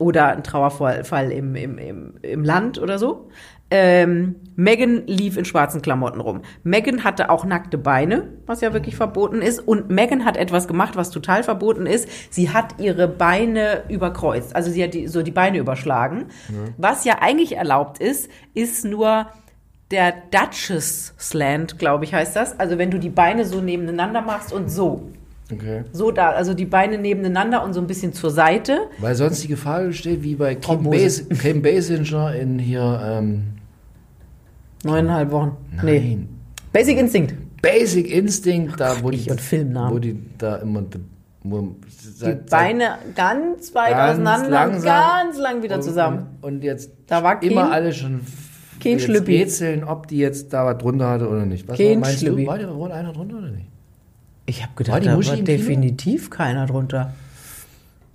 Oder 0.00 0.28
ein 0.28 0.42
Trauerfall 0.42 1.04
Fall 1.04 1.30
im, 1.30 1.54
im, 1.54 1.76
im, 1.76 2.14
im 2.22 2.42
Land 2.42 2.78
oder 2.78 2.98
so. 2.98 3.28
Ähm, 3.70 4.36
Meghan 4.56 5.06
lief 5.06 5.36
in 5.36 5.44
schwarzen 5.44 5.82
Klamotten 5.82 6.20
rum. 6.20 6.40
Meghan 6.64 7.04
hatte 7.04 7.28
auch 7.28 7.44
nackte 7.44 7.76
Beine, 7.76 8.28
was 8.46 8.62
ja 8.62 8.72
wirklich 8.72 8.96
verboten 8.96 9.42
ist. 9.42 9.60
Und 9.60 9.90
Meghan 9.90 10.24
hat 10.24 10.38
etwas 10.38 10.66
gemacht, 10.66 10.96
was 10.96 11.10
total 11.10 11.42
verboten 11.42 11.84
ist. 11.84 12.08
Sie 12.30 12.50
hat 12.50 12.80
ihre 12.80 13.06
Beine 13.06 13.82
überkreuzt. 13.88 14.56
Also 14.56 14.70
sie 14.70 14.82
hat 14.82 14.94
die, 14.94 15.06
so 15.06 15.22
die 15.22 15.30
Beine 15.30 15.58
überschlagen. 15.58 16.26
Was 16.78 17.04
ja 17.04 17.18
eigentlich 17.20 17.56
erlaubt 17.56 17.98
ist, 17.98 18.30
ist 18.54 18.86
nur 18.86 19.26
der 19.90 20.14
Duchess 20.30 21.14
Slant, 21.18 21.78
glaube 21.78 22.04
ich, 22.04 22.14
heißt 22.14 22.34
das. 22.36 22.58
Also 22.58 22.78
wenn 22.78 22.90
du 22.90 22.98
die 22.98 23.10
Beine 23.10 23.44
so 23.44 23.60
nebeneinander 23.60 24.22
machst 24.22 24.50
und 24.50 24.70
so. 24.70 25.10
Okay. 25.52 25.84
So 25.92 26.10
da, 26.10 26.30
also 26.30 26.54
die 26.54 26.64
Beine 26.64 26.98
nebeneinander 26.98 27.62
und 27.64 27.72
so 27.74 27.80
ein 27.80 27.86
bisschen 27.86 28.12
zur 28.12 28.30
Seite. 28.30 28.88
Weil 28.98 29.14
sonst 29.14 29.42
die 29.42 29.48
Gefahr 29.48 29.82
besteht, 29.84 30.22
wie 30.22 30.34
bei 30.36 30.54
Kim. 30.54 30.84
Bas 30.84 31.24
Kim 31.40 31.62
Basinger 31.62 32.34
in 32.34 32.58
hier, 32.58 33.00
ähm, 33.04 33.42
Neuneinhalb 34.84 35.30
Wochen. 35.30 35.56
nein, 35.76 35.84
Nee. 35.84 36.18
Basic 36.72 36.98
Instinct. 36.98 37.34
Basic 37.62 38.10
Instinct, 38.10 38.80
da 38.80 39.02
wo 39.02 39.10
die, 39.10 39.18
Ich 39.18 39.30
und 39.30 39.40
Filmnamen. 39.40 39.92
wo 39.94 39.98
die 39.98 40.16
da 40.38 40.56
immer, 40.56 40.84
wo, 41.42 41.74
Die 42.24 42.32
Beine 42.48 42.96
ganz 43.14 43.74
weit 43.74 43.90
Ganz 43.90 44.12
auseinander, 44.12 44.48
langsam. 44.50 44.82
ganz 44.84 45.38
lang 45.38 45.62
wieder 45.62 45.80
zusammen. 45.80 46.26
Und, 46.40 46.54
und 46.56 46.64
jetzt 46.64 46.90
Da 47.06 47.22
war 47.22 47.42
immer 47.42 47.70
alle 47.70 47.92
schon 47.92 48.20
kein 48.82 48.98
Schlüppi. 48.98 49.38
rätseln, 49.38 49.84
ob 49.84 50.06
die 50.06 50.16
jetzt 50.18 50.52
da 50.54 50.64
was 50.64 50.78
drunter 50.78 51.10
hatte 51.10 51.28
oder 51.28 51.44
nicht. 51.44 51.68
Was 51.68 51.76
Kein 51.76 52.00
meinst 52.00 52.20
Schlüppi. 52.20 52.44
du? 52.44 52.48
War 52.48 52.58
da 52.58 52.74
wohl 52.74 52.92
einer 52.92 53.12
drunter 53.12 53.36
oder 53.38 53.50
nicht? 53.50 53.66
Ich 54.50 54.62
habe 54.64 54.72
gedacht, 54.74 55.00
die 55.02 55.06
da 55.06 55.14
Kino? 55.36 55.44
definitiv 55.44 56.28
keiner 56.28 56.66
drunter. 56.66 57.14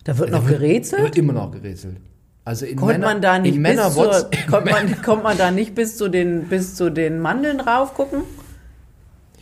Da 0.03 0.17
wird 0.17 0.31
noch 0.31 0.39
Da 0.43 0.49
wird- 0.49 0.59
gerätselt. 0.59 1.01
Wird 1.01 1.17
immer 1.17 1.31
noch 1.31 1.51
gerätselt. 1.51 1.95
Also 2.43 2.65
in 2.65 2.75
Kommt 2.75 2.91
Männer, 2.91 3.07
man 3.07 3.21
da 3.21 3.39
nicht 3.39 3.55
in 3.55 3.63
bis 3.63 3.93
zur, 3.93 4.29
kommt, 4.51 4.65
man, 4.69 5.01
kommt 5.01 5.23
man 5.23 5.37
da 5.37 5.49
nicht 5.49 5.73
bis 5.75 5.95
zu 5.97 6.09
den 6.09 6.43
bis 6.43 6.75
zu 6.75 6.91
den 6.91 7.19
Mandeln 7.19 7.61
rauf 7.61 7.93
gucken? 7.93 8.23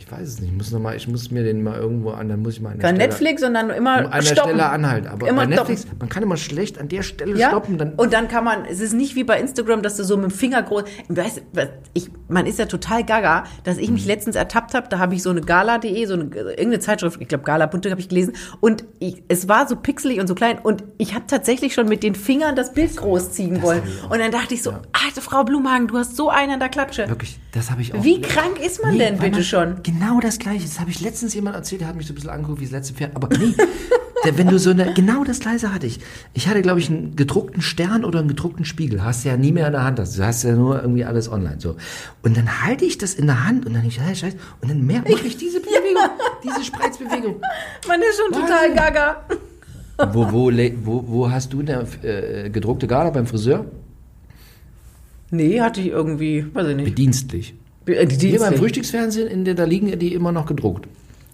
Ich 0.04 0.12
weiß 0.12 0.28
es 0.28 0.40
nicht, 0.40 0.50
ich 0.50 0.56
muss, 0.56 0.70
noch 0.70 0.80
mal, 0.80 0.94
ich 0.96 1.08
muss 1.08 1.30
mir 1.30 1.44
den 1.44 1.62
mal 1.62 1.78
irgendwo 1.78 2.10
an, 2.10 2.28
dann 2.28 2.40
muss 2.42 2.54
ich 2.54 2.60
mal 2.60 2.70
an 2.72 2.78
der 2.78 2.82
Kein 2.88 2.96
Stelle, 2.96 3.08
Netflix, 3.08 3.40
sondern 3.40 3.70
immer 3.70 3.92
an 3.96 4.10
der 4.10 4.22
stoppen. 4.22 4.50
Stelle 4.50 4.68
anhalten. 4.68 5.06
Aber 5.08 5.28
Immer 5.28 5.42
bei 5.42 5.46
Netflix, 5.46 5.86
man 5.98 6.08
kann 6.10 6.22
immer 6.22 6.36
schlecht 6.36 6.78
an 6.78 6.88
der 6.88 7.02
Stelle 7.02 7.36
Ja, 7.38 7.48
stoppen, 7.48 7.78
dann 7.78 7.94
und 7.94 8.12
dann 8.12 8.28
kann 8.28 8.44
man, 8.44 8.64
es 8.66 8.80
ist 8.80 8.92
nicht 8.92 9.14
wie 9.16 9.24
bei 9.24 9.40
Instagram, 9.40 9.80
dass 9.82 9.96
du 9.96 10.04
so 10.04 10.16
mit 10.16 10.24
dem 10.26 10.30
Finger 10.30 10.62
groß, 10.62 10.84
weißt, 11.08 11.42
ich, 11.94 12.10
man 12.28 12.44
ist 12.46 12.58
ja 12.58 12.66
total 12.66 13.04
gaga, 13.04 13.44
dass 13.64 13.78
ich 13.78 13.88
Mhm. 13.88 13.94
mich 13.94 14.06
letztens 14.06 14.36
ertappt 14.36 14.74
habe, 14.74 14.88
da 14.90 14.98
habe 14.98 15.14
ich 15.14 15.22
so 15.22 15.30
eine 15.30 15.40
Gala.de, 15.40 16.04
so 16.06 16.14
eine, 16.14 16.24
irgendeine 16.24 16.80
Zeitschrift, 16.80 17.20
ich 17.20 17.28
glaube 17.28 17.44
Gala 17.44 17.66
Bunte 17.66 17.90
habe 17.90 18.00
ich 18.00 18.08
gelesen 18.08 18.34
und 18.60 18.84
ich, 18.98 19.22
es 19.28 19.48
war 19.48 19.66
so 19.68 19.76
pixelig 19.76 20.20
und 20.20 20.26
so 20.26 20.34
klein 20.34 20.58
und 20.62 20.84
ich 20.98 21.14
habe 21.14 21.24
tatsächlich 21.26 21.72
schon 21.74 21.88
mit 21.88 22.02
den 22.02 22.14
Fingern 22.14 22.56
das 22.56 22.74
Bild 22.74 22.94
großziehen 22.96 23.62
wollen 23.62 23.82
und 24.10 24.18
dann 24.18 24.30
dachte 24.32 24.52
ich 24.54 24.62
so, 24.62 24.70
alte 24.92 25.20
Frau 25.22 25.44
Blumhagen, 25.44 25.88
du 25.88 25.96
hast 25.96 26.14
so 26.16 26.28
einen 26.28 26.52
an 26.52 26.60
der 26.60 26.68
Klatsche. 26.68 27.08
wirklich, 27.08 27.38
das 27.52 27.70
habe 27.70 27.80
ich 27.80 27.94
auch. 27.94 28.04
Wie 28.04 28.20
krank 28.20 28.58
ist 28.64 28.82
man 28.82 28.98
denn 28.98 29.20
weil 29.20 29.30
bitte 29.30 29.42
schon? 29.44 29.82
Genau 29.94 30.18
das 30.20 30.38
gleiche. 30.38 30.64
Das 30.66 30.80
habe 30.80 30.90
ich 30.90 31.00
letztens 31.00 31.34
jemand 31.34 31.54
erzählt, 31.54 31.80
der 31.80 31.88
hat 31.88 31.96
mich 31.96 32.06
so 32.06 32.12
ein 32.12 32.16
bisschen 32.16 32.30
angeguckt 32.30 32.60
wie 32.60 32.64
das 32.64 32.72
letzte 32.72 32.94
Pferd. 32.94 33.14
Aber 33.14 33.28
nee, 33.28 33.54
der, 34.24 34.36
wenn 34.36 34.48
du 34.48 34.58
so 34.58 34.70
eine, 34.70 34.92
genau 34.92 35.22
das 35.22 35.38
gleiche 35.38 35.72
hatte 35.72 35.86
ich. 35.86 36.00
Ich 36.32 36.48
hatte, 36.48 36.62
glaube 36.62 36.80
ich, 36.80 36.90
einen 36.90 37.14
gedruckten 37.14 37.62
Stern 37.62 38.04
oder 38.04 38.18
einen 38.18 38.28
gedruckten 38.28 38.64
Spiegel. 38.64 39.04
Hast 39.04 39.24
du 39.24 39.28
ja 39.28 39.36
nie 39.36 39.52
mehr 39.52 39.66
in 39.68 39.72
der 39.72 39.84
Hand. 39.84 39.98
Das. 40.00 40.14
Du 40.16 40.24
hast 40.24 40.42
ja 40.42 40.54
nur 40.54 40.80
irgendwie 40.80 41.04
alles 41.04 41.30
online. 41.30 41.60
So. 41.60 41.76
Und 42.22 42.36
dann 42.36 42.64
halte 42.64 42.84
ich 42.84 42.98
das 42.98 43.14
in 43.14 43.26
der 43.26 43.46
Hand 43.46 43.66
und 43.66 43.74
dann 43.74 43.82
denke 43.82 43.96
ich, 43.96 44.00
hey, 44.00 44.16
scheiße. 44.16 44.36
Und 44.62 44.70
dann 44.70 44.84
merke 44.84 45.12
mache 45.12 45.26
ich 45.28 45.36
diese 45.36 45.60
Bewegung, 45.60 46.10
diese 46.42 46.64
Spreizbewegung. 46.64 47.36
Man 47.86 48.00
ist 48.00 48.18
schon 48.20 48.32
total 48.32 48.70
Wahnsinn. 48.70 48.76
gaga. 48.76 49.16
Wo, 50.12 50.32
wo, 50.32 50.50
wo, 50.84 51.04
wo 51.06 51.30
hast 51.30 51.52
du 51.52 51.60
eine 51.60 51.86
äh, 52.02 52.50
gedruckte 52.50 52.88
Gala 52.88 53.10
beim 53.10 53.26
Friseur? 53.26 53.64
Nee, 55.30 55.60
hatte 55.60 55.80
ich 55.80 55.88
irgendwie, 55.88 56.46
weiß 56.52 56.68
ich 56.68 56.76
nicht. 56.76 56.84
Bedienstlich. 56.86 57.54
Äh, 57.86 58.06
die 58.06 58.28
Hier 58.28 58.40
beim. 58.40 58.54
Frühstücksfernsehen, 58.54 59.28
in 59.28 59.44
der, 59.44 59.54
da 59.54 59.64
liegen 59.64 59.98
die 59.98 60.14
immer 60.14 60.32
noch 60.32 60.46
gedruckt. 60.46 60.88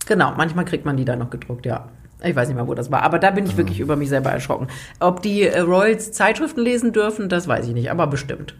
Genau, 0.06 0.32
manchmal 0.36 0.64
kriegt 0.64 0.84
man 0.84 0.96
die 0.96 1.04
dann 1.04 1.18
noch 1.18 1.30
gedruckt, 1.30 1.66
ja. 1.66 1.88
Ich 2.22 2.36
weiß 2.36 2.48
nicht 2.48 2.56
mehr, 2.56 2.66
wo 2.66 2.74
das 2.74 2.90
war, 2.90 3.02
aber 3.02 3.18
da 3.18 3.30
bin 3.30 3.46
ich 3.46 3.56
wirklich 3.56 3.80
über 3.80 3.96
mich 3.96 4.10
selber 4.10 4.30
erschrocken. 4.30 4.68
Ob 4.98 5.22
die 5.22 5.42
äh, 5.42 5.60
Royals 5.60 6.12
Zeitschriften 6.12 6.60
lesen 6.60 6.92
dürfen, 6.92 7.28
das 7.28 7.48
weiß 7.48 7.68
ich 7.68 7.74
nicht, 7.74 7.90
aber 7.90 8.06
bestimmt. 8.06 8.54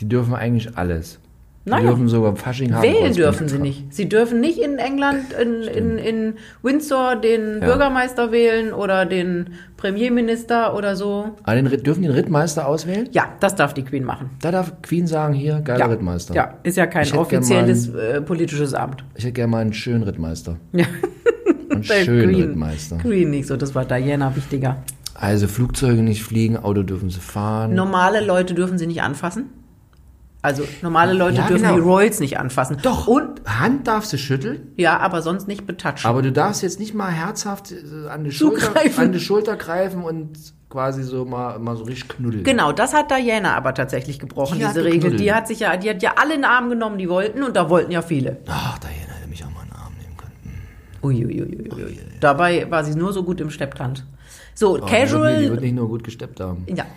Die 0.00 0.08
dürfen 0.08 0.34
eigentlich 0.34 0.76
alles. 0.76 1.20
Die 1.66 1.70
Naja. 1.70 1.86
dürfen 1.88 2.08
sogar 2.08 2.36
Fasching 2.36 2.74
haben. 2.74 2.82
Wählen 2.82 3.14
dürfen 3.14 3.48
sie 3.48 3.58
nicht. 3.58 3.94
Sie 3.94 4.06
dürfen 4.06 4.38
nicht 4.40 4.58
in 4.58 4.76
England, 4.78 5.32
in, 5.32 5.62
in, 5.62 5.98
in 5.98 6.34
Windsor 6.62 7.16
den 7.16 7.60
Ja. 7.62 7.66
Bürgermeister 7.68 8.32
wählen 8.32 8.74
oder 8.74 9.06
den 9.06 9.54
Premierminister 9.78 10.76
oder 10.76 10.94
so. 10.94 11.30
Ah, 11.44 11.54
den, 11.54 11.64
dürfen 11.82 12.02
die 12.02 12.08
den 12.08 12.16
Rittmeister 12.16 12.66
auswählen? 12.68 13.08
Ja, 13.12 13.28
das 13.40 13.54
darf 13.54 13.72
die 13.72 13.82
Queen 13.82 14.04
machen. 14.04 14.28
Da 14.42 14.50
darf 14.50 14.82
Queen 14.82 15.06
sagen, 15.06 15.32
hier, 15.32 15.60
geiler 15.60 15.80
Ja, 15.80 15.86
Rittmeister. 15.86 16.34
ja 16.34 16.54
ist 16.64 16.76
ja 16.76 16.86
kein 16.86 17.10
offizielles 17.12 17.88
äh, 17.94 18.20
politisches 18.20 18.74
Amt. 18.74 19.02
Ich 19.14 19.24
hätte 19.24 19.32
gerne 19.32 19.50
mal 19.50 19.60
einen 19.62 19.72
schönen 19.72 20.02
Rittmeister. 20.02 20.56
Ja. 20.72 20.84
Einen 21.70 21.82
schönen 21.82 22.30
Queen. 22.30 22.42
Rittmeister. 22.48 22.98
Queen 22.98 23.30
nicht 23.30 23.46
so, 23.48 23.56
das 23.56 23.74
war 23.74 23.84
Diana 23.84 24.36
wichtiger. 24.36 24.82
Also 25.14 25.48
Flugzeuge 25.48 26.02
nicht 26.02 26.22
fliegen, 26.22 26.56
Auto 26.56 26.82
dürfen 26.82 27.08
sie 27.10 27.20
fahren. 27.20 27.74
Normale 27.74 28.24
Leute 28.24 28.54
dürfen 28.54 28.78
sie 28.78 28.86
nicht 28.86 29.02
anfassen. 29.02 29.46
Also 30.44 30.62
normale 30.82 31.14
Leute 31.14 31.38
Ja, 31.38 31.46
dürfen 31.46 31.62
genau. 31.62 31.74
die 31.76 31.80
Royals 31.80 32.20
nicht 32.20 32.38
anfassen. 32.38 32.76
Doch. 32.82 33.06
Und 33.06 33.40
Hand 33.46 33.86
darfst 33.88 34.12
du 34.12 34.18
schütteln, 34.18 34.72
ja, 34.76 34.98
aber 34.98 35.22
sonst 35.22 35.48
nicht 35.48 35.66
betatschen. 35.66 36.08
aber 36.08 36.20
du 36.20 36.30
darfst 36.30 36.62
jetzt 36.62 36.78
nicht 36.78 36.92
mal 36.94 37.10
herzhaft 37.10 37.72
äh, 37.72 38.08
an 38.08 38.24
die, 38.24 38.30
Schulter, 38.30 38.72
an 38.98 39.12
die 39.12 39.20
Schulter 39.20 39.56
greifen 39.56 40.02
und 40.04 40.36
quasi 40.68 41.02
so 41.02 41.24
mal, 41.24 41.58
mal 41.58 41.76
so 41.76 41.84
richtig 41.84 42.08
knuddeln. 42.10 42.44
Genau, 42.44 42.72
das 42.72 42.92
hat 42.92 43.10
Diana 43.10 43.54
aber 43.56 43.72
tatsächlich 43.72 44.18
gebrochen, 44.18 44.58
Die 44.58 44.66
diese 44.66 44.84
Regel. 44.84 44.92
geknuddelt. 44.98 45.20
Die 45.20 45.32
hat 45.32 45.48
sich 45.48 45.60
ja, 45.60 45.76
die 45.78 45.88
hat 45.88 46.02
ja 46.02 46.12
alle 46.20 46.34
in 46.34 46.42
den 46.42 46.50
Arm 46.50 46.68
genommen, 46.68 46.98
die 46.98 47.08
wollten, 47.08 47.42
und 47.42 47.56
da 47.56 47.70
wollten 47.70 47.90
ja 47.90 48.02
viele. 48.02 48.36
Ach, 48.46 48.78
Diana 48.80 49.14
hätte 49.18 49.28
mich 49.30 49.42
auch 49.44 49.50
mal 49.50 49.62
in 49.62 49.68
den 49.70 49.76
Arm 49.76 49.92
nehmen 49.98 50.16
können. 50.18 50.62
Uiuiuiui. 51.02 52.00
Dabei 52.20 52.70
war 52.70 52.84
sie 52.84 52.94
nur 52.98 53.12
so 53.14 53.22
gut 53.22 53.40
im 53.40 53.48
Stepptanz. 53.50 54.04
So, 54.56 54.72
Oh, 54.72 54.76
Die 54.76 54.82
wird, 54.82 54.90
nicht- 54.90 54.92
die 54.92 55.04
Casual. 55.06 55.50
wird 55.50 55.60
nicht 55.62 55.74
nur 55.74 55.88
gut 55.88 56.04
gesteppt 56.04 56.40
haben. 56.40 56.64
Ja. 56.68 56.84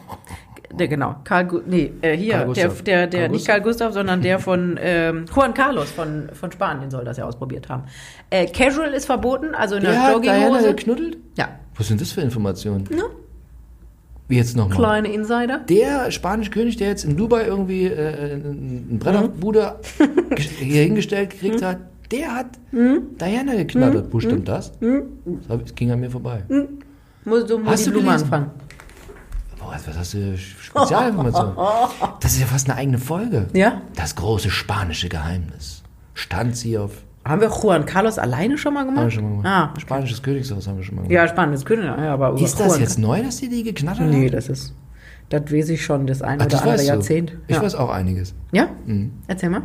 Der, 0.77 0.87
genau. 0.87 1.15
Karl, 1.23 1.61
nee, 1.65 1.91
äh, 2.01 2.15
hier, 2.17 2.33
Karl 2.33 2.53
der, 2.53 2.69
der, 2.69 3.07
der, 3.07 3.19
Karl 3.21 3.29
nicht 3.31 3.47
Karl 3.47 3.61
Gustav, 3.61 3.93
sondern 3.93 4.21
der 4.21 4.39
von 4.47 4.77
ähm, 4.81 5.25
Juan 5.33 5.53
Carlos 5.53 5.89
von, 5.91 6.29
von 6.33 6.51
Spanien 6.51 6.91
soll 6.91 7.05
das 7.05 7.17
ja 7.17 7.25
ausprobiert 7.25 7.69
haben. 7.69 7.83
Äh, 8.29 8.47
Casual 8.47 8.93
ist 8.93 9.05
verboten, 9.05 9.55
also 9.55 9.75
in 9.75 9.83
Der 9.83 9.91
der 9.93 10.11
Jogginghose. 10.13 10.75
geknuddelt? 10.75 11.17
Ja, 11.37 11.49
Was 11.77 11.87
sind 11.87 12.01
das 12.01 12.11
für 12.11 12.21
Informationen? 12.21 12.87
Wie 14.29 14.35
jetzt 14.35 14.57
nochmal? 14.57 14.77
kleine 14.77 15.13
Insider. 15.13 15.59
Der 15.69 16.11
spanische 16.11 16.51
König, 16.51 16.75
der 16.75 16.89
jetzt 16.89 17.05
in 17.05 17.15
Dubai 17.15 17.45
irgendwie 17.45 17.85
äh, 17.85 18.33
eine 18.33 18.97
Brennerbude 18.99 19.75
Mhm. 19.99 20.35
hier 20.59 20.83
hingestellt 20.83 21.29
gekriegt 21.29 21.61
hat, 21.61 21.77
der 22.11 22.35
hat 22.35 22.47
Diana 22.71 23.55
geknattert. 23.55 24.07
Mhm. 24.07 24.13
Wo 24.13 24.19
stimmt 24.19 24.47
das? 24.49 24.73
Das 25.47 25.75
ging 25.75 25.91
an 25.91 26.01
mir 26.01 26.11
vorbei. 26.11 26.43
Musst 27.23 27.49
du 27.49 27.57
mal 27.57 27.71
Hast 27.71 27.85
die 27.85 27.89
du 27.89 27.99
Blume 27.99 28.11
anfangen. 28.11 28.51
Boah, 29.67 29.75
was 29.85 29.97
hast 29.97 30.13
du 30.13 30.37
Spezialinformationen? 30.37 31.55
Das 32.21 32.31
ist 32.33 32.39
ja 32.39 32.45
fast 32.45 32.69
eine 32.69 32.79
eigene 32.79 32.97
Folge. 32.99 33.47
Ja? 33.53 33.81
Das 33.95 34.15
große 34.15 34.49
spanische 34.49 35.09
Geheimnis. 35.09 35.83
Stand 36.13 36.55
sie 36.55 36.77
auf. 36.77 36.91
Haben 37.25 37.41
wir 37.41 37.49
Juan 37.49 37.85
Carlos 37.85 38.17
alleine 38.17 38.57
schon 38.57 38.73
mal 38.73 38.83
gemacht? 38.85 38.99
Haben 38.99 39.05
wir 39.07 39.11
schon 39.11 39.23
mal 39.23 39.29
gemacht. 39.41 39.73
Ah, 39.75 39.79
Spanisches 39.79 40.23
Königshaus 40.23 40.67
haben 40.67 40.77
wir 40.77 40.83
schon 40.85 40.95
mal 40.95 41.01
gemacht. 41.07 41.37
ja, 41.37 41.57
können 41.65 41.83
wir, 41.83 42.05
ja, 42.05 42.13
aber 42.13 42.39
Ist 42.39 42.57
das 42.59 42.67
Juan- 42.67 42.79
jetzt 42.79 42.97
neu, 42.97 43.21
dass 43.21 43.37
die 43.37 43.49
die 43.49 43.63
geknattert 43.63 44.07
Nee, 44.07 44.27
hat? 44.27 44.33
das 44.35 44.47
ist, 44.47 44.73
das 45.29 45.51
weiß 45.51 45.69
ich 45.69 45.83
schon, 45.83 46.07
das 46.07 46.21
ein 46.21 46.39
Ach, 46.39 46.45
oder 46.45 46.49
das 46.51 46.59
andere 46.61 46.73
weißt 46.75 46.83
du. 46.83 46.87
Jahrzehnt. 46.93 47.33
Ich 47.47 47.55
ja. 47.57 47.61
weiß 47.61 47.75
auch 47.75 47.89
einiges. 47.89 48.33
Ja? 48.53 48.69
Erzähl 49.27 49.49
mal. 49.49 49.63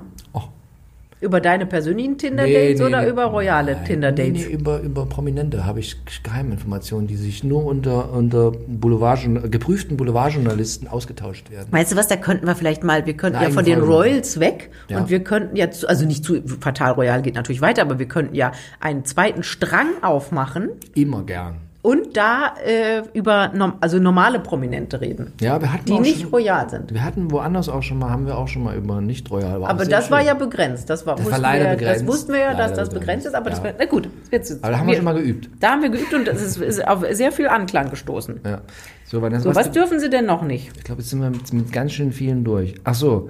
Über 1.23 1.41
deine 1.41 1.67
persönlichen 1.67 2.19
Tinder-Dates 2.19 2.53
Nee, 2.53 2.75
nee, 2.75 2.83
oder 2.85 3.03
nee. 3.03 3.09
über 3.09 3.25
royale 3.27 3.83
Tinder-Dates? 3.85 4.47
Nee, 4.47 4.53
über, 4.53 4.81
über 4.81 5.07
Prominente 5.07 5.65
habe 5.65 5.79
ich 5.81 5.97
Geheiminformationen, 6.25 7.07
die 7.07 7.15
sich 7.17 7.45
nur 7.45 7.65
unter, 7.65 8.13
unter 8.13 8.51
Boulevard, 8.51 9.21
geprüften 9.51 9.97
Boulevardjournalisten 9.97 10.89
ausgetauscht 10.89 11.51
werden. 11.51 11.69
Weißt 11.71 11.93
du 11.93 11.97
was, 11.97 12.09
da 12.09 12.17
könnten 12.17 12.47
wir 12.47 12.57
vielleicht 12.57 12.83
mal, 12.83 13.07
wir 13.07 13.17
könnten 13.17 13.37
Eine 13.39 13.49
ja 13.49 13.55
von 13.55 13.65
den. 13.65 13.81
Royals 13.81 14.41
weg 14.41 14.71
Ja. 14.89 14.99
und 14.99 15.11
wir 15.11 15.23
könnten 15.23 15.55
ja, 15.57 15.71
zu, 15.71 15.89
also 15.89 16.05
nicht 16.07 16.25
zu, 16.25 16.43
Fatal 16.61 16.93
Royal 16.93 17.23
geht 17.23 17.37
natürlich 17.37 17.61
weiter, 17.61 17.83
aber 17.83 17.99
wir 18.01 18.07
könnten 18.07 18.35
ja 18.35 18.53
einen 18.81 19.05
zweiten 19.05 19.43
Strang 19.45 19.89
aufmachen 20.03 20.71
Immer 20.95 21.23
gern. 21.25 21.57
Und 21.83 22.17
da 22.17 22.55
äh, 22.65 23.03
über 23.13 23.49
norm 23.49 23.75
also 23.81 23.99
normale 23.99 24.39
Prominente 24.39 25.01
reden, 25.01 25.33
Ja, 25.41 25.61
wir 25.61 25.73
hatten 25.73 25.85
die 25.87 25.99
nicht 25.99 26.21
schon, 26.23 26.31
royal 26.31 26.71
sind. 26.71 26.93
Wir 26.95 27.03
hatten 27.03 27.31
woanders 27.33 27.69
auch 27.69 27.83
schon 27.83 27.99
mal, 27.99 28.11
haben 28.11 28.25
wir 28.27 28.39
auch 28.39 28.47
schon 28.47 28.63
mal 28.63 28.77
über 28.77 29.01
nicht 29.01 29.29
royal. 29.33 29.61
war 29.61 29.69
Aber 29.69 29.85
das 29.85 30.09
war 30.11 30.19
schön. 30.21 30.29
ja 30.29 30.35
begrenzt. 30.35 30.89
Das 30.89 31.05
war, 31.07 31.17
Das 31.17 31.25
war 31.25 31.33
wussten 31.33 31.43
leider 31.43 31.65
wir, 31.65 31.71
ja- 31.71 31.75
begrenzt. 31.77 32.01
Das 32.03 32.07
wussten 32.09 32.33
wir 32.35 32.39
ja, 32.41 32.55
dass 32.55 32.73
das 32.75 32.89
begrenzt 32.91 33.27
ist, 33.27 33.35
aber 33.35 33.51
das 33.51 33.59
ja. 33.59 33.65
war, 33.65 33.73
na 33.79 33.85
gut, 33.87 34.09
jetzt, 34.31 34.63
Aber 34.63 34.71
da 34.73 34.79
haben 34.79 34.87
wir 34.87 34.95
schon 34.95 35.05
mal 35.05 35.15
geübt. 35.15 35.51
Da 35.59 35.71
haben 35.73 35.83
wir 35.83 35.89
geübt 35.91 36.15
und 36.15 36.29
es 36.29 36.41
ist, 36.41 36.57
ist 36.59 36.87
auf 36.87 37.05
sehr 37.11 37.33
viel 37.33 37.49
Anklang 37.49 37.91
gestoßen. 37.91 38.41
Ja. 38.47 38.61
So, 39.05 39.19
So, 39.21 39.23
was 39.23 39.45
was 39.57 39.67
du- 39.67 39.73
dürfen 39.81 39.99
sie 39.99 40.09
denn 40.09 40.25
noch 40.25 40.43
nicht? 40.43 40.71
Ich 40.77 40.85
glaube, 40.85 41.01
jetzt 41.03 41.11
sind 41.11 41.21
wir 41.21 41.31
mit, 41.31 41.53
mit 41.53 41.73
ganz 41.73 41.93
schön 41.93 42.13
vielen 42.13 42.45
durch. 42.45 42.77
Ach 42.85 42.95
so, 42.95 43.29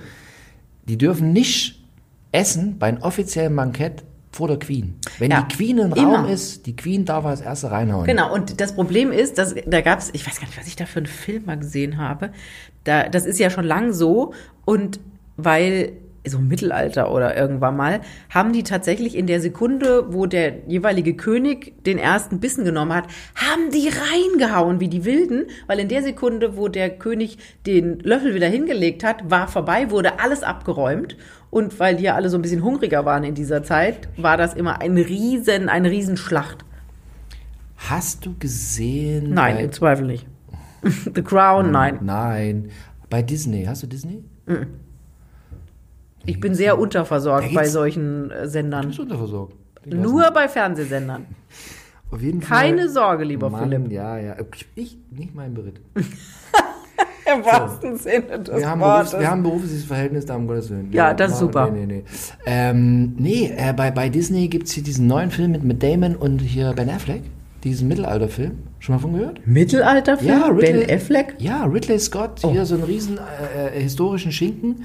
die 0.88 0.98
dürfen 0.98 1.32
nicht 1.32 1.82
essen 2.32 2.78
bei 2.78 2.88
einem 2.88 3.03
offiziellen 3.03 3.57
Bankett 3.57 4.03
vor 4.33 4.49
der 4.49 4.59
Queen. 4.59 4.99
Wenn 5.18 5.30
Ja, 5.30 5.43
die 5.43 5.55
Queen 5.55 5.78
im 5.78 5.93
immer. 5.93 6.20
Raum 6.20 6.28
ist, 6.28 6.66
die 6.66 6.74
Queen 6.74 7.05
darf 7.05 7.24
als 7.24 7.43
erste 7.43 7.70
reinhauen. 7.70 8.07
Genau, 8.07 8.33
und 8.33 8.61
das 8.61 8.74
Problem 8.74 9.12
ist, 9.12 9.39
dass 9.39 9.55
da 9.66 9.80
gab 9.83 9.99
es, 9.99 10.11
ich 10.12 10.26
weiß 10.26 10.41
gar 10.41 10.47
nicht, 10.47 10.59
was 10.59 10.66
ich 10.66 10.76
da 10.76 10.87
für 10.87 11.01
einen 11.01 11.07
Film 11.07 11.45
mal 11.47 11.59
gesehen 11.59 11.99
habe. 11.99 12.30
Da, 12.85 13.09
das 13.09 13.26
ist 13.26 13.39
ja 13.39 13.51
schon 13.51 13.64
lang 13.64 13.93
so 13.93 14.33
und 14.64 15.01
weil 15.37 15.93
so 16.26 16.39
im 16.39 16.49
Mittelalter 16.49 17.12
oder 17.12 17.37
irgendwann 17.37 17.76
mal, 17.76 18.01
haben 18.30 18.53
die 18.53 18.62
tatsächlich 18.62 19.16
in 19.16 19.26
der 19.26 19.41
Sekunde, 19.41 20.12
wo 20.12 20.26
der 20.26 20.55
jeweilige 20.68 21.14
König 21.14 21.83
den 21.85 21.99
ersten 21.99 22.39
Bissen 22.39 22.64
genommen 22.64 22.95
hat, 22.95 23.09
haben 23.35 23.70
die 23.70 23.89
reingehauen 23.89 24.80
wie 24.80 24.89
die 24.89 25.05
Wilden, 25.05 25.47
weil 25.66 25.80
in 25.80 25.89
der 25.89 26.03
Sekunde, 26.03 26.57
wo 26.57 26.68
der 26.68 26.91
König 26.91 27.39
den 27.66 27.99
Löffel 28.01 28.35
wieder 28.35 28.47
hingelegt 28.49 29.05
hat, 29.05 29.30
war 29.30 29.49
vorbei, 29.49 29.91
wurde 29.91 30.20
alles 30.20 30.43
abgeräumt 30.43 31.16
und 31.53 31.78
weil 31.78 31.96
die 31.96 32.05
ja 32.05 32.14
alle 32.14 32.30
so 32.30 32.38
ein 32.38 32.42
bisschen 32.42 32.64
hungriger 32.64 33.05
waren 33.05 33.24
in 33.24 33.34
dieser 33.34 33.62
Zeit, 33.62 34.09
war 34.16 34.38
das 34.38 34.55
immer 34.55 34.80
ein 34.80 34.96
riesen, 34.96 35.68
eine 35.68 35.90
Riesenschlacht. 35.90 36.64
Hast 37.76 38.24
du 38.24 38.34
gesehen? 38.38 39.34
Nein, 39.34 39.59
im 39.59 39.70
Zweifel 39.70 40.07
nicht. 40.07 40.26
The 40.82 41.22
Crown, 41.22 41.70
nein. 41.70 41.98
Nein. 42.00 42.70
Bei 43.11 43.20
Disney. 43.20 43.66
Hast 43.66 43.82
du 43.82 43.86
Disney? 43.86 44.24
Ich 46.24 46.40
bin 46.40 46.55
sehr 46.55 46.78
unterversorgt 46.78 47.53
bei 47.53 47.68
solchen 47.68 48.30
äh, 48.30 48.44
Du 48.44 48.48
Sendern. 48.48 48.86
bist 48.88 49.00
unterversorgt. 49.00 49.55
Ich 49.84 49.92
Nur 49.92 50.30
bei 50.30 50.48
Fernsehsendern. 50.48 51.26
Auf 52.11 52.22
jeden 52.22 52.40
Fall. 52.40 52.61
Keine 52.62 52.88
Sorge, 52.88 53.24
lieber 53.24 53.50
Mann, 53.50 53.68
Philipp. 53.68 53.92
Ja, 53.92 54.16
ja. 54.16 54.36
Ich, 54.74 54.96
nicht 55.11 55.34
mein 55.34 55.53
Beritt. 55.53 55.82
Im 57.35 57.45
wahrsten 57.45 57.97
Sinne 57.97 58.41
des 58.41 58.57
Wir 58.57 58.68
haben, 58.68 58.81
Wortes. 58.81 59.11
Berufs-, 59.11 59.20
wir 59.20 59.31
haben 59.31 59.41
ein 59.41 59.43
berufliches 59.43 59.85
Verhältnis 59.85 60.27
da, 60.27 60.37
um 60.37 60.47
Gottes 60.47 60.70
Willen. 60.70 60.91
Ja, 60.93 61.14
das 61.14 61.33
ist 61.33 61.39
super. 61.39 61.70
Nee, 61.70 61.87
nee, 61.87 61.95
nee. 61.99 62.05
Ähm, 62.47 63.14
nee 63.18 63.53
äh, 63.57 63.73
bei, 63.73 63.91
bei 63.91 64.09
Disney 64.09 64.49
gibt 64.49 64.66
es 64.66 64.73
hier 64.73 64.83
diesen 64.83 65.07
neuen 65.07 65.31
Film 65.31 65.53
mit, 65.53 65.62
mit 65.62 65.83
Damon 65.83 66.16
und 66.16 66.41
hier 66.41 66.73
Ben 66.73 66.91
Affleck. 66.91 67.23
Diesen 67.64 67.87
Mittelalterfilm. 67.87 68.59
Schon 68.81 68.97
mal 68.97 69.01
von 69.01 69.12
gehört? 69.12 69.47
Mittelalterfilm? 69.47 70.29
Ja, 70.41 70.49
Ridley- 70.49 70.87
Ben 70.87 70.97
Affleck? 70.97 71.35
Ja, 71.39 71.64
Ridley 71.64 71.99
Scott, 72.01 72.41
Oh. 72.43 72.51
hier 72.51 72.64
so 72.66 72.75
einen 72.75 72.83
riesen 72.85 73.18
äh, 73.18 73.79
äh, 73.79 73.81
historischen 73.81 74.33
Schinken. 74.33 74.83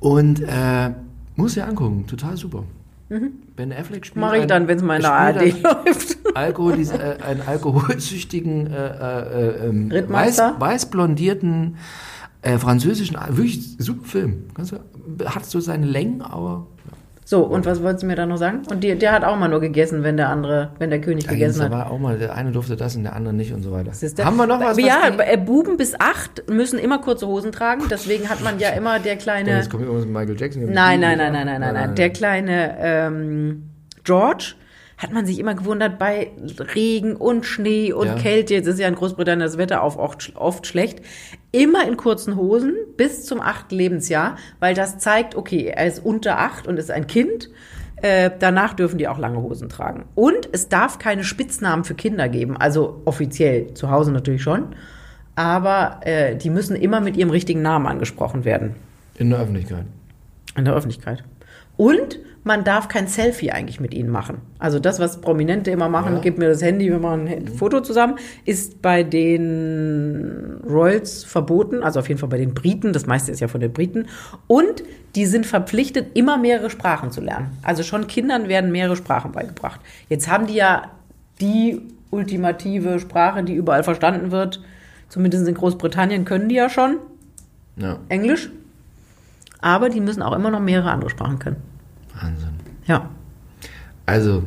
Und 0.00 0.40
äh, 0.42 0.90
muss 1.36 1.54
ja 1.54 1.64
angucken, 1.66 2.06
total 2.06 2.36
super. 2.38 2.64
Ben 3.56 3.72
Affleck 3.72 4.06
spielt 4.06 4.20
Mache 4.20 4.30
Mhm. 4.32 4.36
ich 4.36 4.40
einen- 4.42 4.48
dann, 4.48 4.68
wenn 4.68 4.76
es 4.78 4.82
mal 4.82 4.96
in 4.96 5.02
der 5.02 5.12
ARD 5.12 5.62
läuft. 5.62 6.18
Alkohol, 6.34 6.78
äh, 6.92 7.16
einen 7.22 7.42
alkoholsüchtigen, 7.42 8.66
äh, 8.68 8.86
äh, 8.86 9.68
ähm, 9.68 9.90
weiß, 9.90 9.94
Rittmeister? 9.98 10.56
weißblondierten 10.58 11.76
äh, 12.42 12.58
französischen, 12.58 13.16
wirklich 13.28 13.76
super 13.78 14.04
Film. 14.04 14.44
Hat 15.26 15.44
so 15.46 15.60
seine 15.60 15.86
Längen, 15.86 16.22
aber 16.22 16.66
So, 17.32 17.44
und 17.44 17.64
was 17.64 17.82
wolltest 17.82 18.02
du 18.02 18.08
mir 18.08 18.14
da 18.14 18.26
noch 18.26 18.36
sagen? 18.36 18.60
Und 18.68 18.84
die, 18.84 18.94
der 18.94 19.10
hat 19.10 19.24
auch 19.24 19.38
mal 19.38 19.48
nur 19.48 19.60
gegessen, 19.60 20.02
wenn 20.02 20.18
der 20.18 20.28
andere, 20.28 20.68
wenn 20.78 20.90
der 20.90 21.00
König 21.00 21.24
da 21.24 21.32
gegessen 21.32 21.62
hat. 21.62 21.72
aber 21.72 21.90
auch 21.90 21.98
mal, 21.98 22.18
der 22.18 22.34
eine 22.34 22.52
durfte 22.52 22.76
das 22.76 22.94
und 22.94 23.04
der 23.04 23.16
andere 23.16 23.32
nicht 23.32 23.54
und 23.54 23.62
so 23.62 23.72
weiter. 23.72 23.90
Haben 24.22 24.36
wir 24.36 24.46
noch 24.46 24.60
was? 24.60 24.76
Ja, 24.76 25.14
was 25.16 25.26
äh, 25.26 25.38
Buben 25.38 25.78
bis 25.78 25.98
acht 25.98 26.46
müssen 26.50 26.78
immer 26.78 26.98
kurze 26.98 27.26
Hosen 27.26 27.50
tragen. 27.50 27.84
Deswegen 27.90 28.28
hat 28.28 28.42
man 28.42 28.58
ja 28.58 28.68
immer 28.72 28.98
der 28.98 29.16
kleine. 29.16 29.56
Jetzt 29.56 29.70
kommt 29.70 29.82
irgendwas 29.82 30.04
mit 30.04 30.12
Michael 30.12 30.38
Jackson. 30.38 30.70
Nein, 30.70 31.00
nein, 31.00 31.16
nein, 31.16 31.32
nein, 31.32 31.46
nein, 31.46 31.60
nein, 31.62 31.72
nein. 31.72 31.94
Der 31.94 32.10
kleine 32.10 32.76
ähm, 32.78 33.62
George 34.04 34.52
hat 35.02 35.12
man 35.12 35.26
sich 35.26 35.38
immer 35.40 35.54
gewundert 35.54 35.98
bei 35.98 36.30
Regen 36.74 37.16
und 37.16 37.44
Schnee 37.44 37.92
und 37.92 38.06
Ja. 38.06 38.14
Kälte. 38.14 38.54
Jetzt 38.54 38.68
ist 38.68 38.78
ja 38.78 38.86
in 38.86 38.94
Großbritannien 38.94 39.40
das 39.40 39.58
Wetter 39.58 39.82
auch 39.82 39.96
oft, 39.96 40.32
oft 40.36 40.66
schlecht. 40.66 41.00
Immer 41.50 41.86
in 41.88 41.96
kurzen 41.96 42.36
Hosen 42.36 42.74
bis 42.96 43.24
zum 43.24 43.40
achten 43.40 43.74
Lebensjahr, 43.74 44.36
weil 44.60 44.74
das 44.74 44.98
zeigt, 44.98 45.34
okay, 45.34 45.72
er 45.74 45.86
ist 45.86 46.04
unter 46.04 46.38
acht 46.38 46.68
und 46.68 46.78
ist 46.78 46.90
ein 46.90 47.08
Kind. 47.08 47.50
Äh, 47.96 48.30
danach 48.38 48.74
dürfen 48.74 48.98
die 48.98 49.08
auch 49.08 49.18
lange 49.18 49.40
Hosen 49.42 49.68
tragen. 49.68 50.04
Und 50.14 50.48
es 50.52 50.68
darf 50.68 50.98
keine 50.98 51.24
Spitznamen 51.24 51.84
für 51.84 51.94
Kinder 51.94 52.28
geben. 52.28 52.56
Also 52.56 53.02
offiziell, 53.04 53.74
zu 53.74 53.90
Hause 53.90 54.12
natürlich 54.12 54.42
schon. 54.42 54.68
Aber 55.34 56.00
äh, 56.04 56.36
die 56.36 56.50
müssen 56.50 56.76
immer 56.76 57.00
mit 57.00 57.16
ihrem 57.16 57.30
richtigen 57.30 57.62
Namen 57.62 57.86
angesprochen 57.86 58.44
werden. 58.44 58.74
In 59.18 59.30
der 59.30 59.40
Öffentlichkeit. 59.40 59.84
In 60.56 60.64
der 60.64 60.74
Öffentlichkeit. 60.74 61.24
Und 61.76 62.18
man 62.44 62.64
darf 62.64 62.88
kein 62.88 63.06
Selfie 63.06 63.52
eigentlich 63.52 63.78
mit 63.78 63.94
ihnen 63.94 64.10
machen. 64.10 64.38
Also 64.58 64.78
das, 64.80 64.98
was 64.98 65.20
Prominente 65.20 65.70
immer 65.70 65.88
machen, 65.88 66.14
Ja. 66.14 66.20
gib 66.20 66.38
mir 66.38 66.48
das 66.48 66.60
Handy, 66.62 66.90
wir 66.90 66.98
machen 66.98 67.28
ein 67.28 67.46
Foto 67.48 67.80
zusammen, 67.80 68.16
ist 68.44 68.82
bei 68.82 69.04
den 69.04 70.60
Royals 70.68 71.22
verboten, 71.24 71.82
also 71.82 72.00
auf 72.00 72.08
jeden 72.08 72.18
Fall 72.18 72.28
bei 72.28 72.38
den 72.38 72.54
Briten, 72.54 72.92
das 72.92 73.06
meiste 73.06 73.30
ist 73.30 73.40
ja 73.40 73.48
von 73.48 73.60
den 73.60 73.72
Briten. 73.72 74.06
Und 74.48 74.82
die 75.14 75.26
sind 75.26 75.46
verpflichtet, 75.46 76.16
immer 76.16 76.36
mehrere 76.36 76.70
Sprachen 76.70 77.10
zu 77.12 77.20
lernen. 77.20 77.50
Also 77.62 77.82
schon 77.84 78.06
Kindern 78.08 78.48
werden 78.48 78.72
mehrere 78.72 78.96
Sprachen 78.96 79.30
beigebracht. 79.32 79.80
Jetzt 80.08 80.28
haben 80.28 80.46
die 80.46 80.54
ja 80.54 80.90
die 81.40 81.80
ultimative 82.10 82.98
Sprache, 82.98 83.42
die 83.44 83.54
überall 83.54 83.84
verstanden 83.84 84.30
wird. 84.32 84.60
Zumindest 85.08 85.46
in 85.46 85.54
Großbritannien 85.54 86.24
können 86.24 86.48
die 86.48 86.54
ja 86.56 86.68
schon 86.68 86.96
Ja, 87.76 87.98
Englisch. 88.08 88.50
Aber 89.60 89.88
die 89.90 90.00
müssen 90.00 90.22
auch 90.22 90.34
immer 90.34 90.50
noch 90.50 90.60
mehrere 90.60 90.90
andere 90.90 91.08
Sprachen 91.10 91.38
können. 91.38 91.56
Wahnsinn. 92.20 92.50
Ja. 92.86 93.08
Also, 94.06 94.42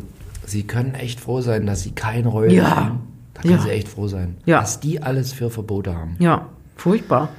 sie 0.45 0.63
können 0.63 0.95
echt 0.95 1.19
froh 1.19 1.41
sein, 1.41 1.65
dass 1.65 1.81
sie 1.81 1.91
kein 1.91 2.25
Royal 2.25 2.53
Ja. 2.53 2.75
haben. 2.75 2.99
Da 3.33 3.41
können 3.41 3.55
Ja. 3.55 3.59
sie 3.61 3.69
echt 3.69 3.87
froh 3.87 4.07
sein. 4.07 4.37
Ja. 4.45 4.61
Was 4.61 4.79
die 4.79 5.01
alles 5.01 5.33
für 5.33 5.49
Verbote 5.49 5.95
haben. 5.95 6.15
Ja, 6.19 6.47
furchtbar. 6.75 7.29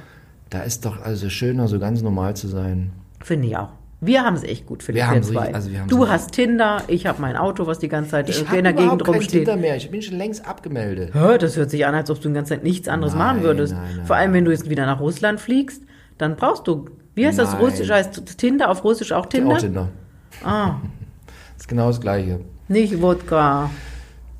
Da 0.49 0.61
ist 0.61 0.85
doch 0.85 1.01
also 1.03 1.29
schöner, 1.29 1.67
so 1.67 1.79
ganz 1.79 2.01
normal 2.01 2.35
zu 2.35 2.47
sein. 2.47 2.91
Finde 3.23 3.47
ich 3.47 3.57
auch. 3.57 3.69
Wir 3.99 4.23
haben 4.23 4.35
es 4.35 4.43
echt 4.43 4.67
gut, 4.67 4.83
Philipp. 4.83 4.97
Wir 5.01 5.07
haben's 5.07 5.27
zwei. 5.29 5.53
also 5.55 5.71
wir 5.71 5.81
du 5.87 6.07
hast 6.07 6.31
Tinder, 6.31 6.83
ich 6.87 7.07
habe 7.07 7.19
mein 7.19 7.35
Auto, 7.35 7.65
was 7.65 7.79
die 7.79 7.87
ganze 7.87 8.11
Zeit 8.11 8.29
Ich 8.29 8.45
habe 8.47 8.57
in 8.57 8.63
der 8.63 8.73
Gegend 8.73 9.03
kein 9.03 9.15
rumsteht. 9.15 9.45
Tinder 9.45 9.57
mehr. 9.57 9.75
Ich 9.75 9.89
bin 9.89 10.03
schon 10.03 10.17
längst 10.17 10.47
abgemeldet. 10.47 11.15
Hä, 11.15 11.39
das 11.39 11.57
hört 11.57 11.71
sich 11.71 11.83
an, 11.85 11.95
als 11.95 12.11
ob 12.11 12.21
du 12.21 12.27
die 12.27 12.35
ganze 12.35 12.49
Zeit 12.53 12.63
nichts 12.63 12.87
anderes 12.87 13.15
Nein, 13.15 13.37
machen 13.37 13.43
würdest. 13.43 13.73
nein, 13.73 13.83
nein, 13.97 14.05
Vor 14.05 14.15
allem, 14.15 14.33
wenn 14.33 14.45
du 14.45 14.51
jetzt 14.51 14.69
wieder 14.69 14.85
nach 14.85 14.99
Russland 14.99 15.39
fliegst, 15.39 15.81
dann 16.19 16.35
brauchst 16.35 16.67
du. 16.67 16.85
Wie 17.15 17.25
heißt 17.25 17.39
das. 17.39 17.59
Russisch? 17.59 17.89
Heißt 17.89 18.37
Tinder 18.37 18.69
auf 18.69 18.83
Russisch 18.83 19.11
auch 19.11 19.25
Tinder? 19.25 19.55
Auch 19.55 19.59
Tinder. 19.59 19.89
Ah, 20.43 20.75
Das 21.55 21.63
ist 21.63 21.67
genau 21.67 21.87
das 21.87 21.99
Gleiche. 22.01 22.39
nicht 22.67 23.01
Wodka. 23.01 23.69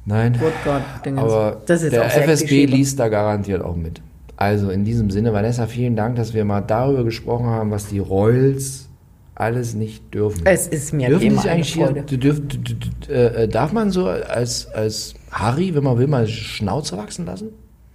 Nein. 0.06 0.39
Wodka. 0.39 0.82
Aber 1.18 1.62
das 1.66 1.84
ist 1.84 1.91
der 1.93 2.06
FSB 2.06 2.66
liest 2.66 3.00
da 3.00 3.10
garantiert 3.10 3.62
auch 3.62 3.76
mit. 3.76 4.02
Also 4.38 4.70
in 4.70 4.86
diesem 4.86 5.10
Sinne, 5.10 5.34
Vanessa, 5.34 5.66
vielen 5.68 5.95
Dank, 5.95 6.16
dass 6.16 6.34
wir 6.34 6.45
mal 6.45 6.62
darüber 6.62 7.04
gesprochen 7.04 7.48
haben, 7.48 7.72
was 7.72 7.88
die 7.88 8.00
Royals 8.00 8.88
alles 9.36 9.74
nicht 9.74 10.14
dürfen. 10.14 10.41
Es 10.45 10.68
ist 10.68 10.93
mir 10.93 11.10
Dürfen 11.10 11.28
immer 11.28 11.45
eigentlich 11.45 11.74
hier, 11.74 11.88
Freude. 11.88 12.02
d- 12.04 12.18
dürf, 12.18 12.41
d- 12.48 13.12
äh, 13.14 13.48
darf 13.48 13.72
man 13.74 13.91
so 13.91 14.08
als, 14.08 14.68
als 14.74 15.16
Harry, 15.32 15.74
wenn 15.76 15.84
man 15.84 15.98
will, 15.98 16.08
mal 16.08 16.28
Schnauze 16.28 16.98
wachsen 16.98 17.26
lassen? 17.26 17.50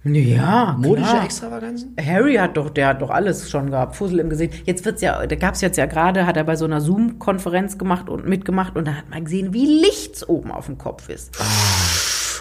Ja, 0.05 0.75
Modische 0.79 1.09
klar. 1.11 1.23
Extravaganzen? 1.23 1.95
Harry 2.03 2.35
hat 2.35 2.57
doch, 2.57 2.69
der 2.69 2.87
hat 2.87 3.01
doch 3.01 3.09
alles 3.09 3.49
schon 3.49 3.71
gehabt, 3.71 3.95
Fussel 3.95 4.19
im 4.19 4.29
Gesicht. 4.29 4.53
Jetzt 4.65 4.83
wird's 4.83 5.01
ja, 5.01 5.25
da 5.25 5.35
gab's 5.35 5.61
jetzt 5.61 5.77
ja 5.77 5.85
gerade, 5.85 6.25
hat 6.25 6.35
er 6.35 6.43
bei 6.43 6.57
so 6.57 6.65
einer 6.65 6.81
Zoom-Konferenz 6.81 7.77
gemacht 7.77 8.09
und 8.09 8.27
mitgemacht 8.27 8.75
und 8.75 8.85
da 8.85 8.95
hat 8.95 9.09
man 9.09 9.23
gesehen, 9.23 9.53
wie 9.53 9.65
licht's 9.65 10.27
oben 10.27 10.51
auf 10.51 10.65
dem 10.65 10.77
Kopf 10.77 11.07
ist. 11.07 11.37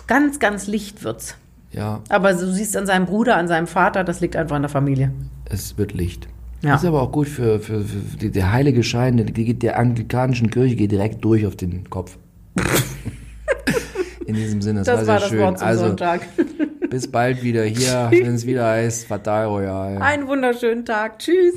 Ganz, 0.08 0.40
ganz 0.40 0.66
licht 0.66 1.04
wird's. 1.04 1.36
Ja, 1.70 2.00
Aber 2.08 2.32
du 2.34 2.52
siehst 2.52 2.76
an 2.76 2.86
seinem 2.86 3.06
Bruder, 3.06 3.36
an 3.36 3.46
seinem 3.48 3.66
Vater, 3.68 4.02
das 4.04 4.20
liegt 4.20 4.34
einfach 4.36 4.56
an 4.56 4.62
der 4.62 4.68
Familie. 4.68 5.12
es 5.46 5.78
wird 5.78 5.92
Licht. 5.94 6.26
Ja. 6.62 6.74
Ist 6.74 6.84
aber 6.84 7.00
auch 7.02 7.10
gut 7.12 7.28
für, 7.28 7.60
für, 7.60 7.80
für 7.82 8.16
die, 8.18 8.30
der 8.30 8.52
heilige 8.52 8.82
Schein, 8.82 9.16
der, 9.16 9.26
der 9.26 9.78
anglikanischen 9.78 10.50
Kirche 10.50 10.76
geht 10.76 10.92
direkt 10.92 11.24
durch 11.24 11.46
auf 11.46 11.56
den 11.56 11.88
Kopf. 11.90 12.18
In 14.26 14.34
diesem 14.34 14.62
Sinne, 14.62 14.80
das, 14.80 14.86
Das 14.86 15.06
war 15.06 15.06
war 15.06 15.06
sehr 15.06 15.20
das 15.20 15.28
schön. 15.30 15.40
Wort 15.40 15.58
zum 15.58 15.66
also, 15.68 15.86
Sonntag. 15.86 16.20
Bis 16.93 17.11
bald 17.11 17.43
wieder 17.43 17.64
hier, 17.64 18.09
wenn 18.12 18.34
es 18.34 18.47
wieder 18.47 18.66
heißt 18.66 19.07
Fatal 19.07 19.47
Royal. 19.47 20.01
Einen 20.01 20.28
wunderschönen 20.28 20.84
Tag. 20.84 21.18
Tschüss. 21.18 21.55